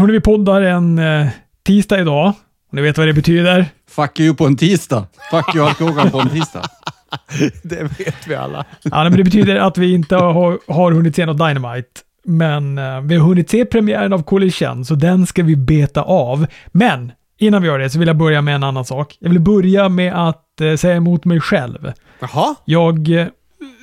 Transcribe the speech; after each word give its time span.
hörni, 0.00 0.12
vi 0.12 0.20
poddar 0.20 0.62
en 0.62 0.98
eh, 0.98 1.26
tisdag 1.66 2.00
idag. 2.00 2.32
Och 2.68 2.74
ni 2.74 2.82
vet 2.82 2.98
vad 2.98 3.06
det 3.06 3.12
betyder? 3.12 3.66
Fuck 3.90 4.20
you 4.20 4.34
på 4.34 4.46
en 4.46 4.56
tisdag. 4.56 5.06
Fuck 5.30 5.54
you 5.54 5.70
Hogan 5.78 6.10
på 6.10 6.20
en 6.20 6.28
tisdag. 6.28 6.62
Det 7.62 7.82
vet 7.82 8.26
vi 8.26 8.34
alla. 8.34 8.64
Ja, 8.82 9.02
men 9.02 9.16
det 9.16 9.24
betyder 9.24 9.56
att 9.56 9.78
vi 9.78 9.92
inte 9.92 10.16
har, 10.16 10.72
har 10.72 10.92
hunnit 10.92 11.16
se 11.16 11.26
något 11.26 11.38
Dynamite. 11.38 11.88
Men 12.24 12.78
eh, 12.78 13.00
vi 13.00 13.16
har 13.16 13.26
hunnit 13.26 13.50
se 13.50 13.64
premiären 13.64 14.12
av 14.12 14.22
Collision, 14.22 14.84
så 14.84 14.94
den 14.94 15.26
ska 15.26 15.42
vi 15.42 15.56
beta 15.56 16.02
av. 16.02 16.46
Men 16.66 17.12
innan 17.38 17.62
vi 17.62 17.68
gör 17.68 17.78
det 17.78 17.90
så 17.90 17.98
vill 17.98 18.08
jag 18.08 18.16
börja 18.16 18.42
med 18.42 18.54
en 18.54 18.64
annan 18.64 18.84
sak. 18.84 19.16
Jag 19.20 19.30
vill 19.30 19.40
börja 19.40 19.88
med 19.88 20.28
att 20.28 20.60
eh, 20.60 20.76
säga 20.76 20.96
emot 20.96 21.24
mig 21.24 21.40
själv. 21.40 21.92
Jaha? 22.20 22.54
Jag 22.64 23.20
eh, 23.20 23.26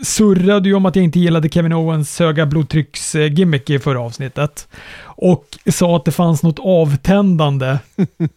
surrade 0.04 0.70
ju 0.70 0.76
om 0.76 0.86
att 0.86 0.96
jag 0.96 1.06
inte 1.06 1.20
gillade 1.20 1.50
Kevin 1.50 1.74
Owens 1.74 2.20
höga 2.20 2.46
blodtrycksgimmick 2.46 3.70
i 3.70 3.80
förra 3.80 4.00
avsnittet. 4.00 4.68
Och 5.04 5.46
sa 5.72 5.96
att 5.96 6.06
det 6.06 6.12
fanns 6.12 6.44
något 6.44 6.60
avtändande 6.60 7.78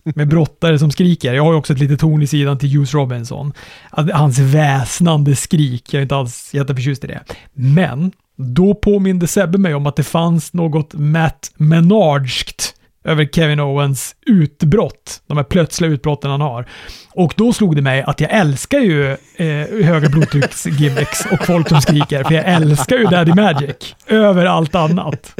med 0.05 0.29
brottare 0.29 0.79
som 0.79 0.91
skriker. 0.91 1.35
Jag 1.35 1.45
har 1.45 1.53
ju 1.53 1.59
också 1.59 1.73
ett 1.73 1.79
litet 1.79 2.01
torn 2.01 2.23
i 2.23 2.27
sidan 2.27 2.59
till 2.59 2.73
Hughes 2.73 2.95
Robinson. 2.95 3.53
Hans 4.13 4.39
väsnande 4.39 5.37
skrik, 5.37 5.95
jag 5.95 5.99
är 5.99 6.03
inte 6.03 6.17
alls 6.17 6.55
jätteförtjust 6.55 7.05
i 7.05 7.07
det. 7.07 7.21
Men 7.53 8.13
då 8.37 8.75
påminde 8.75 9.27
Sebbe 9.27 9.59
mig 9.59 9.75
om 9.75 9.87
att 9.87 9.97
det 9.97 10.05
fanns 10.05 10.53
något 10.53 10.95
Matt 10.95 11.53
Menardskt 11.57 12.75
över 13.05 13.25
Kevin 13.25 13.61
Owens 13.61 14.15
utbrott. 14.27 15.23
De 15.27 15.37
här 15.37 15.45
plötsliga 15.45 15.91
utbrotten 15.91 16.31
han 16.31 16.41
har. 16.41 16.69
Och 17.15 17.35
då 17.37 17.53
slog 17.53 17.77
det 17.77 17.83
mig 17.83 18.03
att 18.03 18.21
jag 18.21 18.31
älskar 18.31 18.79
ju 18.79 19.11
eh, 19.37 19.87
höga 19.87 20.09
blodtrycksgimmicks 20.09 21.27
och 21.33 21.47
folk 21.47 21.69
som 21.69 21.81
skriker, 21.81 22.25
för 22.25 22.35
jag 22.35 22.45
älskar 22.45 22.97
ju 22.99 23.05
Daddy 23.05 23.33
Magic 23.35 23.95
över 24.07 24.47
allt 24.47 24.75
annat. 24.75 25.35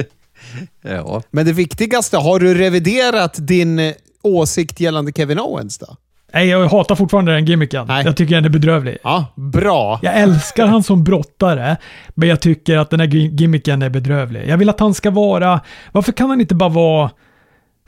Ja. 0.81 1.21
Men 1.31 1.45
det 1.45 1.53
viktigaste, 1.53 2.17
har 2.17 2.39
du 2.39 2.53
reviderat 2.53 3.35
din 3.47 3.79
eh, 3.79 3.93
åsikt 4.23 4.79
gällande 4.79 5.11
Kevin 5.15 5.39
Owens 5.39 5.77
då? 5.77 5.95
Nej, 6.33 6.47
jag 6.47 6.67
hatar 6.67 6.95
fortfarande 6.95 7.33
den 7.33 7.45
gimmicken. 7.45 7.87
Nej. 7.87 8.05
Jag 8.05 8.17
tycker 8.17 8.35
den 8.35 8.45
är 8.45 8.49
bedrövlig. 8.49 8.97
Ja, 9.03 9.25
bra. 9.35 9.99
Jag 10.01 10.19
älskar 10.19 10.67
han 10.67 10.83
som 10.83 11.03
brottare, 11.03 11.77
men 12.15 12.29
jag 12.29 12.41
tycker 12.41 12.77
att 12.77 12.89
den 12.89 12.99
här 12.99 13.07
gi- 13.07 13.35
gimmicken 13.35 13.81
är 13.81 13.89
bedrövlig. 13.89 14.47
Jag 14.47 14.57
vill 14.57 14.69
att 14.69 14.79
han 14.79 14.93
ska 14.93 15.11
vara... 15.11 15.61
Varför 15.91 16.11
kan 16.11 16.29
han 16.29 16.41
inte 16.41 16.55
bara 16.55 16.69
vara 16.69 17.11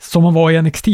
som 0.00 0.24
han 0.24 0.34
var 0.34 0.50
i 0.50 0.62
NXT? 0.62 0.88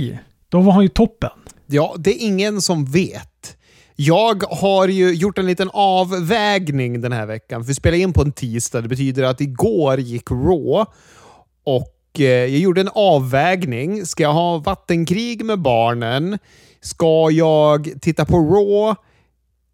Då 0.49 0.61
var 0.61 0.73
han 0.73 0.83
ju 0.83 0.89
toppen. 0.89 1.31
Ja, 1.67 1.95
det 1.99 2.11
är 2.11 2.27
ingen 2.27 2.61
som 2.61 2.85
vet. 2.85 3.57
Jag 3.97 4.43
har 4.51 4.89
ju 4.89 5.15
gjort 5.15 5.39
en 5.39 5.47
liten 5.47 5.71
avvägning 5.73 7.01
den 7.01 7.13
här 7.13 7.27
veckan. 7.27 7.63
Vi 7.63 7.75
spelar 7.75 7.99
in 7.99 8.13
på 8.13 8.23
en 8.23 8.33
tisdag. 8.33 8.81
Det 8.81 8.89
betyder 8.89 9.23
att 9.23 9.41
igår 9.41 10.01
gick 10.01 10.31
Raw. 10.31 10.85
Och 11.65 12.21
eh, 12.21 12.25
jag 12.25 12.49
gjorde 12.59 12.81
en 12.81 12.91
avvägning. 12.95 14.07
Ska 14.07 14.23
jag 14.23 14.33
ha 14.33 14.59
vattenkrig 14.59 15.45
med 15.45 15.59
barnen? 15.59 16.39
Ska 16.81 17.31
jag 17.31 17.91
titta 18.01 18.25
på 18.25 18.37
Raw? 18.37 18.95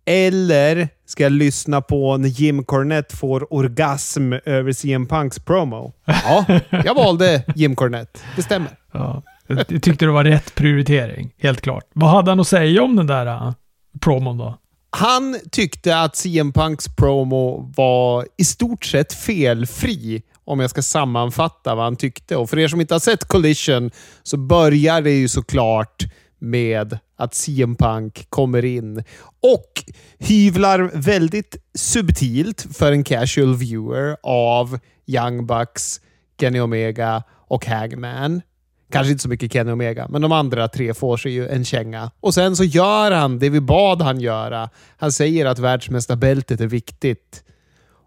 Eller 0.04 0.88
ska 1.06 1.22
jag 1.22 1.32
lyssna 1.32 1.80
på 1.80 2.16
när 2.16 2.28
Jim 2.28 2.64
Cornette 2.64 3.16
får 3.16 3.54
orgasm 3.54 4.32
över 4.32 4.72
CM 4.72 5.06
Punks 5.06 5.38
promo? 5.38 5.92
Ja, 6.04 6.44
jag 6.70 6.94
valde 6.94 7.42
Jim 7.54 7.76
Cornette. 7.76 8.20
Det 8.36 8.42
stämmer. 8.42 8.70
Ja, 8.96 9.22
jag 9.46 9.82
tyckte 9.82 10.04
det 10.04 10.10
var 10.10 10.24
rätt 10.24 10.54
prioritering, 10.54 11.34
helt 11.38 11.60
klart. 11.60 11.84
Vad 11.92 12.10
hade 12.10 12.30
han 12.30 12.40
att 12.40 12.48
säga 12.48 12.82
om 12.82 12.96
den 12.96 13.06
där 13.06 13.26
uh, 13.26 13.52
promon 14.00 14.38
då? 14.38 14.58
Han 14.90 15.36
tyckte 15.52 15.98
att 16.00 16.16
CM 16.16 16.52
Punks 16.52 16.96
promo 16.96 17.72
var 17.76 18.26
i 18.36 18.44
stort 18.44 18.84
sett 18.84 19.12
felfri, 19.12 20.22
om 20.44 20.60
jag 20.60 20.70
ska 20.70 20.82
sammanfatta 20.82 21.74
vad 21.74 21.84
han 21.84 21.96
tyckte. 21.96 22.36
Och 22.36 22.50
för 22.50 22.58
er 22.58 22.68
som 22.68 22.80
inte 22.80 22.94
har 22.94 22.98
sett 22.98 23.24
Collision 23.24 23.90
så 24.22 24.36
börjar 24.36 25.00
det 25.00 25.10
ju 25.10 25.28
såklart 25.28 26.04
med 26.38 26.98
att 27.16 27.34
CM 27.34 27.76
Punk 27.76 28.26
kommer 28.30 28.64
in 28.64 29.04
och 29.42 29.84
hyvlar 30.18 30.90
väldigt 30.94 31.56
subtilt 31.74 32.66
för 32.72 32.92
en 32.92 33.04
casual 33.04 33.54
viewer 33.54 34.16
av 34.22 34.78
Young 35.06 35.46
Bucks, 35.46 36.00
Kenny 36.40 36.60
Omega 36.60 37.22
och 37.48 37.66
Hagman. 37.66 38.42
Kanske 38.90 39.10
inte 39.10 39.22
så 39.22 39.28
mycket 39.28 39.52
Kenny 39.52 39.72
Omega, 39.72 40.06
men 40.10 40.22
de 40.22 40.32
andra 40.32 40.68
tre 40.68 40.94
får 40.94 41.16
sig 41.16 41.32
ju 41.32 41.48
en 41.48 41.64
känga. 41.64 42.10
Och 42.20 42.34
sen 42.34 42.56
så 42.56 42.64
gör 42.64 43.10
han 43.10 43.38
det 43.38 43.50
vi 43.50 43.60
bad 43.60 44.02
han 44.02 44.20
göra. 44.20 44.70
Han 44.96 45.12
säger 45.12 45.46
att 45.46 45.58
världsmästarbältet 45.58 46.60
är 46.60 46.66
viktigt. 46.66 47.42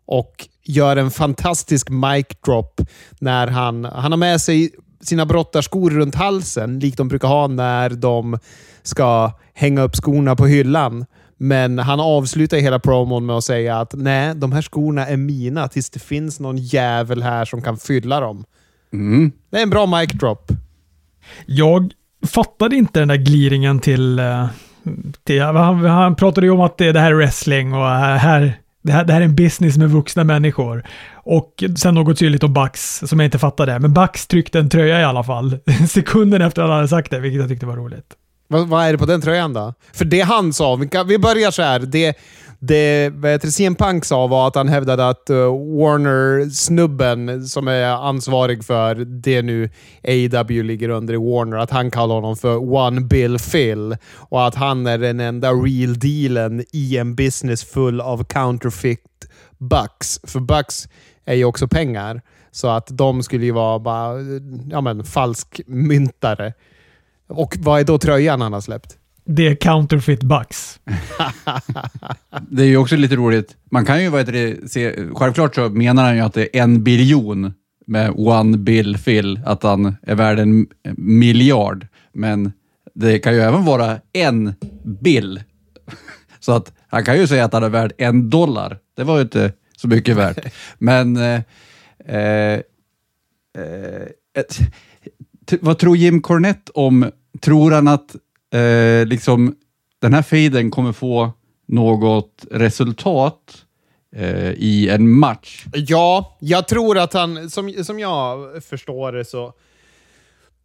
Och 0.06 0.48
gör 0.64 0.98
en 0.98 1.12
fantastisk 1.12 1.90
mic 1.90 2.26
drop 2.46 2.82
när 3.20 3.48
han, 3.48 3.86
han 3.86 4.12
har 4.12 4.18
med 4.18 4.42
sig 4.42 4.72
sina 5.02 5.26
brottarskor 5.26 5.90
runt 5.90 6.16
halsen, 6.16 6.80
likt 6.80 6.98
de 6.98 7.08
brukar 7.08 7.28
ha 7.28 7.48
när 7.48 7.90
de 7.90 8.40
ska 8.84 9.32
hänga 9.54 9.82
upp 9.82 9.96
skorna 9.96 10.36
på 10.36 10.46
hyllan. 10.46 11.06
Men 11.38 11.80
han 11.80 12.00
avslutar 12.00 12.58
hela 12.58 12.80
promon 12.80 13.26
med 13.26 13.36
att 13.36 13.44
säga 13.44 13.80
att 13.80 13.94
nej, 13.94 14.36
de 14.36 14.52
här 14.52 14.62
skorna 14.62 15.08
är 15.08 15.18
mina 15.18 15.68
tills 15.68 15.90
det 15.90 16.00
finns 16.00 16.40
någon 16.40 16.58
jävel 16.58 17.24
här 17.24 17.46
som 17.46 17.62
kan 17.62 17.78
fylla 17.78 18.20
dem. 18.20 18.46
Mm. 18.94 19.32
Det 19.50 19.58
är 19.58 19.64
en 19.64 19.70
bra 19.70 19.86
mic 19.86 20.12
drop. 20.12 20.52
Jag 21.46 21.92
fattade 22.28 22.76
inte 22.76 23.00
den 23.00 23.08
där 23.08 23.16
gliringen 23.16 23.80
till... 23.80 24.20
Eh, 24.20 24.48
till 25.24 25.42
han, 25.42 25.86
han 25.86 26.16
pratade 26.16 26.48
ju 26.48 26.52
om 26.52 26.62
att 26.62 26.78
det, 26.78 26.92
det 26.92 27.00
här 27.00 27.12
är 27.12 27.16
wrestling 27.16 27.74
och 27.74 27.86
eh, 27.88 28.16
här, 28.18 28.60
det, 28.84 28.92
här, 28.92 29.04
det 29.04 29.14
här 29.14 29.22
är 29.22 29.26
en 29.26 29.36
business 29.36 29.78
med 29.78 29.90
vuxna 29.90 30.24
människor. 30.24 30.84
Och 31.14 31.64
sen 31.78 31.96
något 31.96 32.20
syrligt 32.20 32.44
om 32.44 32.54
Bax, 32.54 33.02
som 33.06 33.20
jag 33.20 33.28
inte 33.28 33.40
fattade. 33.40 33.80
Men 33.80 33.94
Bax 33.94 34.28
tryckte 34.28 34.60
en 34.60 34.70
tröja 34.70 35.00
i 35.00 35.04
alla 35.04 35.24
fall. 35.24 35.58
Sekunden 35.90 36.42
efter 36.42 36.62
att 36.62 36.68
han 36.68 36.76
hade 36.76 36.88
sagt 36.88 37.12
det, 37.12 37.20
vilket 37.20 37.40
jag 37.40 37.50
tyckte 37.50 37.66
var 37.66 37.78
roligt. 37.78 38.16
Vad, 38.48 38.68
vad 38.68 38.86
är 38.86 38.92
det 38.92 38.98
på 38.98 39.06
den 39.06 39.22
tröjan 39.22 39.54
då? 39.54 39.74
För 39.94 40.06
det 40.06 40.22
han 40.22 40.54
sa, 40.54 40.76
vi, 40.76 40.88
kan, 40.88 41.08
vi 41.08 41.18
börjar 41.18 41.52
så 41.52 41.62
här. 41.62 41.80
Det, 41.80 42.18
det 42.60 43.10
vet, 43.10 43.54
CM 43.54 43.76
Punk 43.76 44.06
sa 44.06 44.28
var 44.28 44.48
att 44.48 44.56
han 44.56 44.68
hävdade 44.68 45.08
att 45.08 45.30
uh, 45.30 45.38
Warner-snubben 45.78 47.48
som 47.48 47.68
är 47.68 47.84
ansvarig 47.84 48.66
för 48.66 48.96
det 48.96 49.42
nu 49.42 49.70
AEW 50.04 50.64
ligger 50.64 50.90
under 50.90 51.14
i 51.14 51.18
Warner, 51.18 51.58
att 51.58 51.72
han 51.72 51.92
kallar 51.92 52.16
honom 52.16 52.36
för 52.36 52.74
One 52.74 53.02
Bill 53.02 53.38
Phil 53.40 53.96
och 54.16 54.48
att 54.48 54.56
han 54.56 54.88
är 54.88 54.98
den 54.98 55.20
enda 55.20 55.52
real 55.52 56.00
dealen 56.00 56.66
i 56.72 56.98
en 56.98 57.16
business 57.16 57.64
full 57.64 58.02
av 58.02 58.24
counterfeit 58.24 59.28
bucks. 59.58 60.20
För 60.24 60.40
bucks 60.40 60.88
är 61.26 61.36
ju 61.36 61.46
också 61.46 61.68
pengar. 61.68 62.22
Så 62.52 62.68
att 62.68 62.88
de 62.92 63.24
skulle 63.24 63.46
ju 63.46 63.52
vara 63.52 63.80
bara 63.80 64.14
ja, 64.72 64.82
men, 64.82 65.04
falsk 65.04 65.62
myntare. 65.68 66.54
Och 67.28 67.58
vad 67.60 67.80
är 67.80 67.84
då 67.84 67.98
tröjan 67.98 68.42
han 68.42 68.54
har 68.54 68.62
släppt? 68.62 68.99
Det 69.32 69.48
är 69.48 69.56
counterfeit 69.56 70.24
Bucks. 70.24 70.80
Det 72.50 72.64
är 72.64 72.68
ju 72.68 72.78
också 72.78 72.96
lite 72.96 73.16
roligt. 73.16 73.58
Man 73.72 73.86
kan 73.86 74.04
ju 74.04 74.10
vad 74.10 74.20
heter 74.20 74.34
det, 74.34 74.72
se, 74.72 74.96
självklart 75.14 75.56
så 75.56 75.70
menar 75.70 76.04
han 76.04 76.16
ju 76.16 76.22
att 76.22 76.34
det 76.34 76.58
är 76.58 76.64
en 76.64 76.84
biljon 76.84 77.54
med 77.88 78.14
one 78.16 78.58
bill 78.58 78.98
Phil, 78.98 79.42
att 79.46 79.64
han 79.64 79.96
är 80.02 80.16
värd 80.16 80.40
en 80.40 80.68
miljard. 80.98 81.88
Men 82.14 82.52
det 82.96 83.20
kan 83.20 83.34
ju 83.34 83.40
även 83.40 83.66
vara 83.66 84.00
en 84.14 84.54
bill. 85.02 85.44
Så 86.40 86.52
att 86.52 86.74
han 86.88 87.06
kan 87.06 87.18
ju 87.18 87.28
säga 87.28 87.46
att 87.46 87.54
han 87.54 87.64
är 87.64 87.70
värd 87.70 87.94
en 87.98 88.30
dollar. 88.30 88.78
Det 88.96 89.04
var 89.04 89.16
ju 89.16 89.22
inte 89.22 89.54
så 89.78 89.88
mycket 89.88 90.18
värt. 90.18 90.54
Men 90.78 91.18
eh, 91.18 91.42
eh, 92.06 92.60
eh, 93.58 94.08
vad 95.62 95.78
tror 95.78 95.98
Jim 95.98 96.22
Cornette 96.22 96.72
om, 96.76 97.12
tror 97.42 97.72
han 97.72 97.88
att 97.88 98.16
eh, 98.54 99.06
liksom 99.06 99.56
den 100.00 100.14
här 100.14 100.22
fejden 100.22 100.72
kommer 100.72 100.92
få 100.92 101.32
något 101.68 102.46
resultat 102.52 103.66
eh, 104.16 104.52
i 104.52 104.90
en 104.90 105.10
match? 105.10 105.66
Ja, 105.74 106.38
jag 106.40 106.68
tror 106.68 106.98
att 106.98 107.14
han, 107.14 107.50
som, 107.50 107.74
som 107.84 108.00
jag 108.00 108.64
förstår 108.64 109.12
det 109.12 109.26
så, 109.26 109.54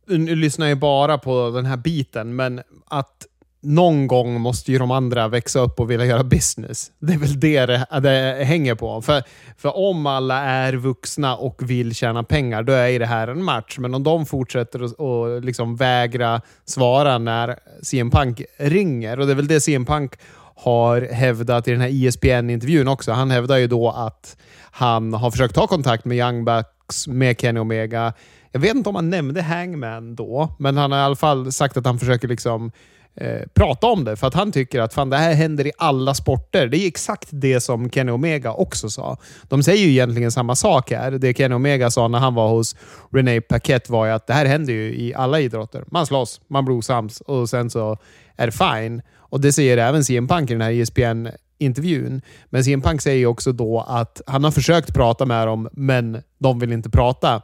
nu 0.07 0.37
lyssnar 0.37 0.67
jag 0.67 0.79
bara 0.79 1.19
på 1.19 1.51
den 1.51 1.67
här 1.67 1.77
biten, 1.77 2.37
men 2.37 2.61
att 2.87 3.27
någon 3.65 4.07
gång 4.07 4.41
måste 4.41 4.73
ju 4.73 4.79
de 4.79 4.91
andra 4.91 5.29
växa 5.29 5.61
upp 5.61 5.81
och 5.81 5.91
vilja 5.91 6.07
göra 6.07 6.25
business. 6.25 6.91
Det 6.99 7.13
är 7.13 7.19
väl 7.19 7.41
det 7.41 7.67
det, 7.67 7.87
det 8.01 8.45
hänger 8.45 8.75
på. 8.75 9.03
För, 9.03 9.23
för 9.57 9.77
om 9.77 10.07
alla 10.07 10.41
är 10.41 10.73
vuxna 10.73 11.37
och 11.37 11.71
vill 11.71 11.95
tjäna 11.95 12.23
pengar, 12.23 12.63
då 12.63 12.73
är 12.73 12.99
det 12.99 13.07
här 13.07 13.29
en 13.29 13.43
match. 13.43 13.79
Men 13.79 13.95
om 13.95 14.03
de 14.03 14.27
fortsätter 14.27 14.85
att 14.85 14.93
och 14.93 15.43
liksom 15.43 15.77
vägra 15.77 16.41
svara 16.65 17.19
när 17.19 17.59
CM 17.83 18.11
Punk 18.11 18.43
ringer, 18.59 19.21
och 19.21 19.27
det 19.27 19.33
är 19.33 19.37
väl 19.37 19.49
det 19.49 19.61
CM 19.61 19.87
Punk 19.87 20.13
har 20.57 21.01
hävdat 21.01 21.69
i 21.69 21.71
den 21.71 21.81
här 21.81 21.89
E 21.89 22.07
ESPN-intervjun 22.07 22.89
också. 22.89 23.13
Han 23.13 23.31
hävdar 23.31 23.57
ju 23.57 23.67
då 23.67 23.91
att 23.91 24.37
han 24.71 25.15
har 25.15 25.31
försökt 25.31 25.55
ta 25.55 25.67
kontakt 25.67 26.05
med 26.05 26.19
Young 26.19 26.45
Bucks, 26.45 27.07
med 27.07 27.41
Kenny 27.41 27.61
Omega. 27.61 28.13
Jag 28.55 28.61
vet 28.61 28.77
inte 28.77 28.89
om 28.89 28.95
han 28.95 29.11
nämnde 29.11 29.43
Hangman 29.43 30.15
då, 30.15 30.55
men 30.59 30.77
han 30.77 30.93
har 30.93 30.99
i 30.99 31.03
alla 31.03 31.17
fall 31.17 31.53
sagt 31.53 31.77
att 31.77 31.87
han 31.87 31.99
försöker 31.99 32.29
liksom 32.29 32.73
eh, 33.15 33.41
prata 33.55 33.87
om 33.87 34.05
det. 34.05 34.17
För 34.17 34.27
att 34.27 34.35
han 34.35 34.53
tycker 34.53 34.81
att 34.81 34.95
fan, 34.95 35.11
det 35.11 35.17
här 35.17 35.35
händer 35.35 35.67
i 35.67 35.73
alla 35.79 36.15
sporter. 36.15 36.67
Det 36.67 36.79
är 36.79 36.87
exakt 36.87 37.29
det 37.31 37.61
som 37.61 37.91
Kenny 37.91 38.13
Omega 38.13 38.53
också 38.53 38.91
sa. 38.91 39.17
De 39.43 39.63
säger 39.63 39.87
ju 39.87 39.91
egentligen 39.91 40.33
samma 40.33 40.55
sak 40.55 40.91
här. 40.91 41.11
Det 41.11 41.37
Kenny 41.37 41.55
Omega 41.55 41.91
sa 41.91 42.09
när 42.09 42.19
han 42.19 42.35
var 42.35 42.49
hos 42.49 42.77
René 43.13 43.41
Paquette 43.41 43.93
var 43.93 44.07
ju 44.07 44.13
att 44.13 44.27
det 44.27 44.33
här 44.33 44.47
händer 44.47 44.73
ju 44.73 44.97
i 44.97 45.15
alla 45.15 45.41
idrotter. 45.41 45.85
Man 45.87 46.07
slåss, 46.07 46.41
man 46.49 46.65
blir 46.65 46.77
osams 46.77 47.21
och 47.21 47.49
sen 47.49 47.71
så 47.71 47.99
är 48.37 48.47
det 48.47 48.53
fine. 48.53 49.03
Och 49.17 49.41
det 49.41 49.53
säger 49.53 49.79
även 49.79 50.05
CM 50.05 50.29
Punk 50.29 50.51
i 50.51 50.55
den 50.55 50.63
här 50.63 50.73
ESPN 50.73 51.29
intervjun. 51.59 52.23
Men 52.51 52.65
CM 52.65 52.83
Punk 52.83 53.03
säger 53.03 53.27
också 53.27 53.53
då 53.53 53.81
att 53.89 54.23
han 54.27 54.45
har 54.45 54.51
försökt 54.51 54.95
prata 54.95 55.27
med 55.27 55.47
dem, 55.47 55.69
men 55.73 56.23
de 56.39 56.59
vill 56.59 56.73
inte 56.73 56.91
prata. 56.91 57.43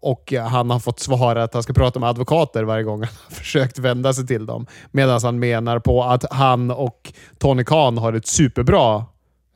Och 0.00 0.32
han 0.32 0.70
har 0.70 0.78
fått 0.78 1.00
svara 1.00 1.42
att 1.42 1.54
han 1.54 1.62
ska 1.62 1.72
prata 1.72 2.00
med 2.00 2.08
advokater 2.08 2.64
varje 2.64 2.84
gång 2.84 3.02
han 3.02 3.08
har 3.28 3.34
försökt 3.34 3.78
vända 3.78 4.12
sig 4.12 4.26
till 4.26 4.46
dem. 4.46 4.66
Medan 4.90 5.20
han 5.22 5.38
menar 5.38 5.78
på 5.78 6.04
att 6.04 6.32
han 6.32 6.70
och 6.70 7.12
Tony 7.38 7.64
Khan 7.64 7.98
har 7.98 8.12
ett 8.12 8.26
superbra 8.26 9.04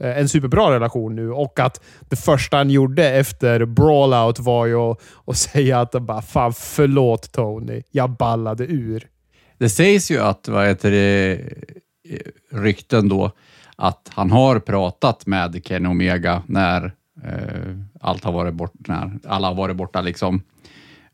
eh, 0.00 0.18
en 0.18 0.28
superbra 0.28 0.74
relation 0.74 1.16
nu 1.16 1.32
och 1.32 1.60
att 1.60 1.80
det 2.08 2.16
första 2.16 2.56
han 2.56 2.70
gjorde 2.70 3.10
efter 3.10 3.64
brawlout 3.64 4.38
var 4.38 4.66
ju 4.66 4.76
att, 4.76 5.00
att 5.26 5.36
säga 5.36 5.80
att 5.80 5.92
bara, 5.92 6.22
fan 6.22 6.52
förlåt 6.52 7.32
Tony, 7.32 7.82
jag 7.90 8.10
ballade 8.10 8.64
ur. 8.64 9.08
Det 9.58 9.68
sägs 9.68 10.10
ju 10.10 10.18
att, 10.18 10.48
vad 10.48 10.66
heter 10.66 10.90
det, 10.90 11.40
rykten 12.52 13.08
då, 13.08 13.30
att 13.76 14.10
han 14.14 14.30
har 14.30 14.58
pratat 14.58 15.26
med 15.26 15.60
Kenny 15.64 15.88
Omega 15.88 16.42
när 16.46 16.94
eh, 17.24 17.76
allt 18.02 18.24
har 18.24 18.32
varit 18.32 18.54
bort, 18.54 18.72
när 18.88 19.18
alla 19.26 19.48
har 19.48 19.54
varit 19.54 19.76
borta 19.76 20.00
liksom. 20.00 20.42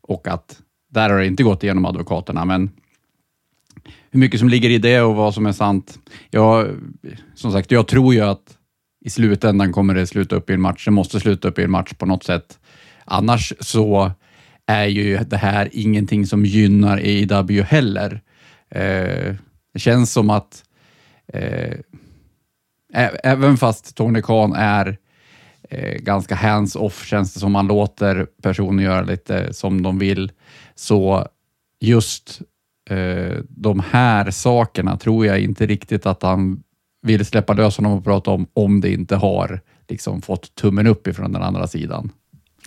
Och 0.01 0.27
att 0.27 0.61
där 0.89 1.09
har 1.09 1.19
det 1.19 1.27
inte 1.27 1.43
gått 1.43 1.63
igenom 1.63 1.85
advokaterna, 1.85 2.45
men 2.45 2.71
hur 4.11 4.19
mycket 4.19 4.39
som 4.39 4.49
ligger 4.49 4.69
i 4.69 4.77
det 4.77 5.01
och 5.01 5.15
vad 5.15 5.33
som 5.33 5.45
är 5.45 5.51
sant. 5.51 5.99
Jag, 6.29 6.67
som 7.35 7.51
sagt, 7.51 7.71
jag 7.71 7.87
tror 7.87 8.13
ju 8.13 8.21
att 8.21 8.57
i 9.05 9.09
slutändan 9.09 9.73
kommer 9.73 9.93
det 9.95 10.07
sluta 10.07 10.35
upp 10.35 10.49
i 10.49 10.53
en 10.53 10.61
match. 10.61 10.85
Det 10.85 10.91
måste 10.91 11.19
sluta 11.19 11.47
upp 11.47 11.59
i 11.59 11.63
en 11.63 11.71
match 11.71 11.93
på 11.93 12.05
något 12.05 12.23
sätt. 12.23 12.59
Annars 13.05 13.53
så 13.59 14.11
är 14.65 14.85
ju 14.85 15.17
det 15.17 15.37
här 15.37 15.69
ingenting 15.71 16.25
som 16.25 16.45
gynnar 16.45 16.97
AEW 16.97 17.63
heller. 17.63 18.21
Eh, 18.69 19.35
det 19.73 19.79
känns 19.79 20.11
som 20.11 20.29
att 20.29 20.63
eh, 21.33 21.77
även 23.23 23.57
fast 23.57 23.95
Tony 23.95 24.21
Khan 24.21 24.53
är 24.53 24.97
eh, 25.69 25.93
ganska 25.93 26.35
hands-off, 26.35 27.05
känns 27.05 27.33
det 27.33 27.39
som 27.39 27.51
man 27.51 27.67
låter 27.67 28.27
personer 28.43 28.83
göra 28.83 29.01
lite 29.01 29.53
som 29.53 29.83
de 29.83 29.99
vill, 29.99 30.31
så 30.75 31.27
just 31.79 32.41
eh, 32.89 33.37
de 33.49 33.79
här 33.79 34.31
sakerna 34.31 34.97
tror 34.97 35.25
jag 35.25 35.39
inte 35.39 35.65
riktigt 35.65 36.05
att 36.05 36.23
han 36.23 36.63
vill 37.01 37.25
släppa 37.25 37.53
lös 37.53 37.77
honom 37.77 37.91
och 37.91 38.03
prata 38.03 38.31
om, 38.31 38.47
om 38.53 38.81
det 38.81 38.93
inte 38.93 39.15
har 39.15 39.61
liksom 39.87 40.21
fått 40.21 40.55
tummen 40.55 40.87
upp 40.87 41.07
ifrån 41.07 41.31
den 41.33 41.43
andra 41.43 41.67
sidan. 41.67 42.11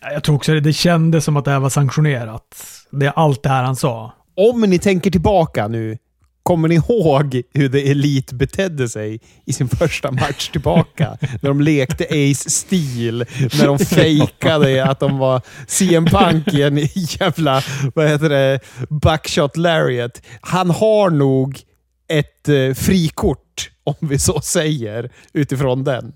Jag 0.02 0.24
tror 0.24 0.36
också 0.36 0.52
det, 0.52 0.60
det 0.60 0.72
kändes 0.72 1.24
som 1.24 1.36
att 1.36 1.44
det 1.44 1.50
här 1.50 1.60
var 1.60 1.68
sanktionerat. 1.68 2.56
Det 2.90 3.06
är 3.06 3.12
allt 3.16 3.42
det 3.42 3.48
här 3.48 3.64
han 3.64 3.76
sa. 3.76 4.12
Om 4.36 4.60
ni 4.60 4.78
tänker 4.78 5.10
tillbaka 5.10 5.68
nu 5.68 5.98
Kommer 6.42 6.68
ni 6.68 6.74
ihåg 6.74 7.42
hur 7.52 7.68
The 7.68 7.90
Elite 7.90 8.34
betedde 8.34 8.88
sig 8.88 9.20
i 9.46 9.52
sin 9.52 9.68
första 9.68 10.10
match 10.10 10.48
tillbaka? 10.48 11.18
när 11.42 11.50
de 11.50 11.60
lekte 11.60 12.04
Ace 12.04 12.50
Steel, 12.50 13.24
när 13.58 13.66
de 13.66 13.78
fejkade 13.78 14.84
att 14.84 15.00
de 15.00 15.18
var 15.18 15.40
CM 15.66 16.04
Punk 16.04 16.54
i 16.54 16.62
en 16.62 16.78
jävla 16.94 17.62
vad 17.94 18.08
heter 18.08 18.28
det, 18.28 18.60
buckshot 18.88 19.56
lariat. 19.56 20.22
Han 20.40 20.70
har 20.70 21.10
nog 21.10 21.60
ett 22.08 22.48
eh, 22.48 22.74
frikort, 22.74 23.70
om 23.84 23.94
vi 24.00 24.18
så 24.18 24.40
säger, 24.40 25.10
utifrån 25.32 25.84
den. 25.84 26.12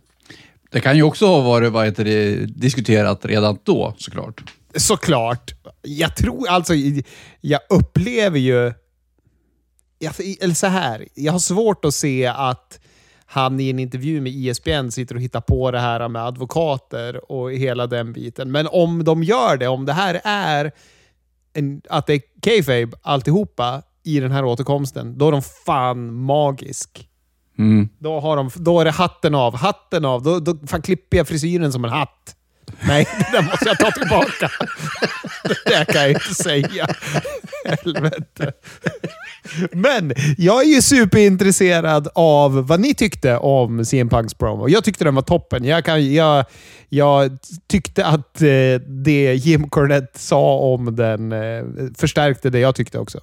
Det 0.70 0.81
kan 0.81 0.96
ju 0.96 1.02
också 1.02 1.26
ha 1.26 1.40
varit 1.40 1.73
vad 1.73 1.84
heter 1.84 2.05
det, 2.05 2.46
diskuterat 2.46 3.25
redan 3.25 3.58
då, 3.64 3.94
såklart. 3.99 4.43
Såklart. 4.76 5.55
Jag 5.82 6.17
tror 6.17 6.49
alltså, 6.49 6.75
jag 7.40 7.61
upplever 7.70 8.38
ju 8.38 8.73
eller 10.40 10.54
så 10.54 10.66
här, 10.66 11.08
jag 11.14 11.32
har 11.32 11.38
svårt 11.38 11.84
att 11.84 11.94
se 11.94 12.26
att 12.26 12.81
han 13.26 13.60
i 13.60 13.70
en 13.70 13.78
intervju 13.78 14.20
med 14.20 14.32
ISBN 14.32 14.90
sitter 14.90 15.14
och 15.14 15.20
hittar 15.20 15.40
på 15.40 15.70
det 15.70 15.81
här 15.81 16.08
med 16.08 16.22
advokater 16.22 17.32
och 17.32 17.52
hela 17.52 17.87
den 17.87 18.12
biten. 18.12 18.52
Men 18.52 18.69
om 18.70 19.04
de 19.04 19.22
gör 19.22 19.56
det, 19.56 19.69
om 19.69 19.84
det 19.84 19.93
här 19.93 20.20
är 20.25 20.72
en, 21.52 21.82
att 21.90 22.06
det 22.06 22.14
är 22.14 22.20
kayfabe 22.43 22.96
alltihopa 23.02 23.82
i 24.02 24.20
den 24.20 24.32
här 24.32 24.44
återkomsten, 24.44 25.19
då 25.19 25.28
är 25.28 25.32
de 25.32 25.43
fan 25.43 26.14
magisk. 26.14 27.08
Mm. 27.58 27.88
Då, 27.99 28.20
har 28.20 28.37
de, 28.37 28.50
då 28.56 28.81
är 28.81 28.84
det 28.84 28.90
hatten 28.90 29.34
av. 29.34 29.56
Hatten 29.56 30.04
av. 30.04 30.22
Då, 30.22 30.40
då 30.40 30.56
fan 30.66 30.82
klipper 30.82 31.16
jag 31.16 31.28
frisyren 31.28 31.72
som 31.72 31.84
en 31.84 31.90
hatt. 31.90 32.35
Nej, 32.86 33.08
det 33.18 33.36
där 33.36 33.42
måste 33.42 33.68
jag 33.68 33.78
ta 33.78 33.90
tillbaka. 33.90 34.50
Det 35.42 35.70
där 35.70 35.84
kan 35.84 36.02
jag 36.02 36.10
inte 36.10 36.34
säga. 36.34 36.86
Helvete. 37.64 38.52
Men 39.72 40.12
jag 40.38 40.62
är 40.62 40.74
ju 40.74 40.82
superintresserad 40.82 42.08
av 42.14 42.66
vad 42.66 42.80
ni 42.80 42.94
tyckte 42.94 43.36
om 43.36 43.84
CM 43.84 44.08
Punks 44.08 44.34
promo. 44.34 44.68
Jag 44.68 44.84
tyckte 44.84 45.04
den 45.04 45.14
var 45.14 45.22
toppen. 45.22 45.64
Jag, 45.64 45.84
kan, 45.84 46.14
jag, 46.14 46.44
jag 46.88 47.38
tyckte 47.68 48.06
att 48.06 48.42
eh, 48.42 48.80
det 48.86 49.34
Jim 49.34 49.68
Cornette 49.68 50.18
sa 50.18 50.58
om 50.58 50.96
den 50.96 51.32
eh, 51.32 51.64
förstärkte 51.98 52.50
det 52.50 52.58
jag 52.58 52.74
tyckte 52.74 52.98
också. 52.98 53.20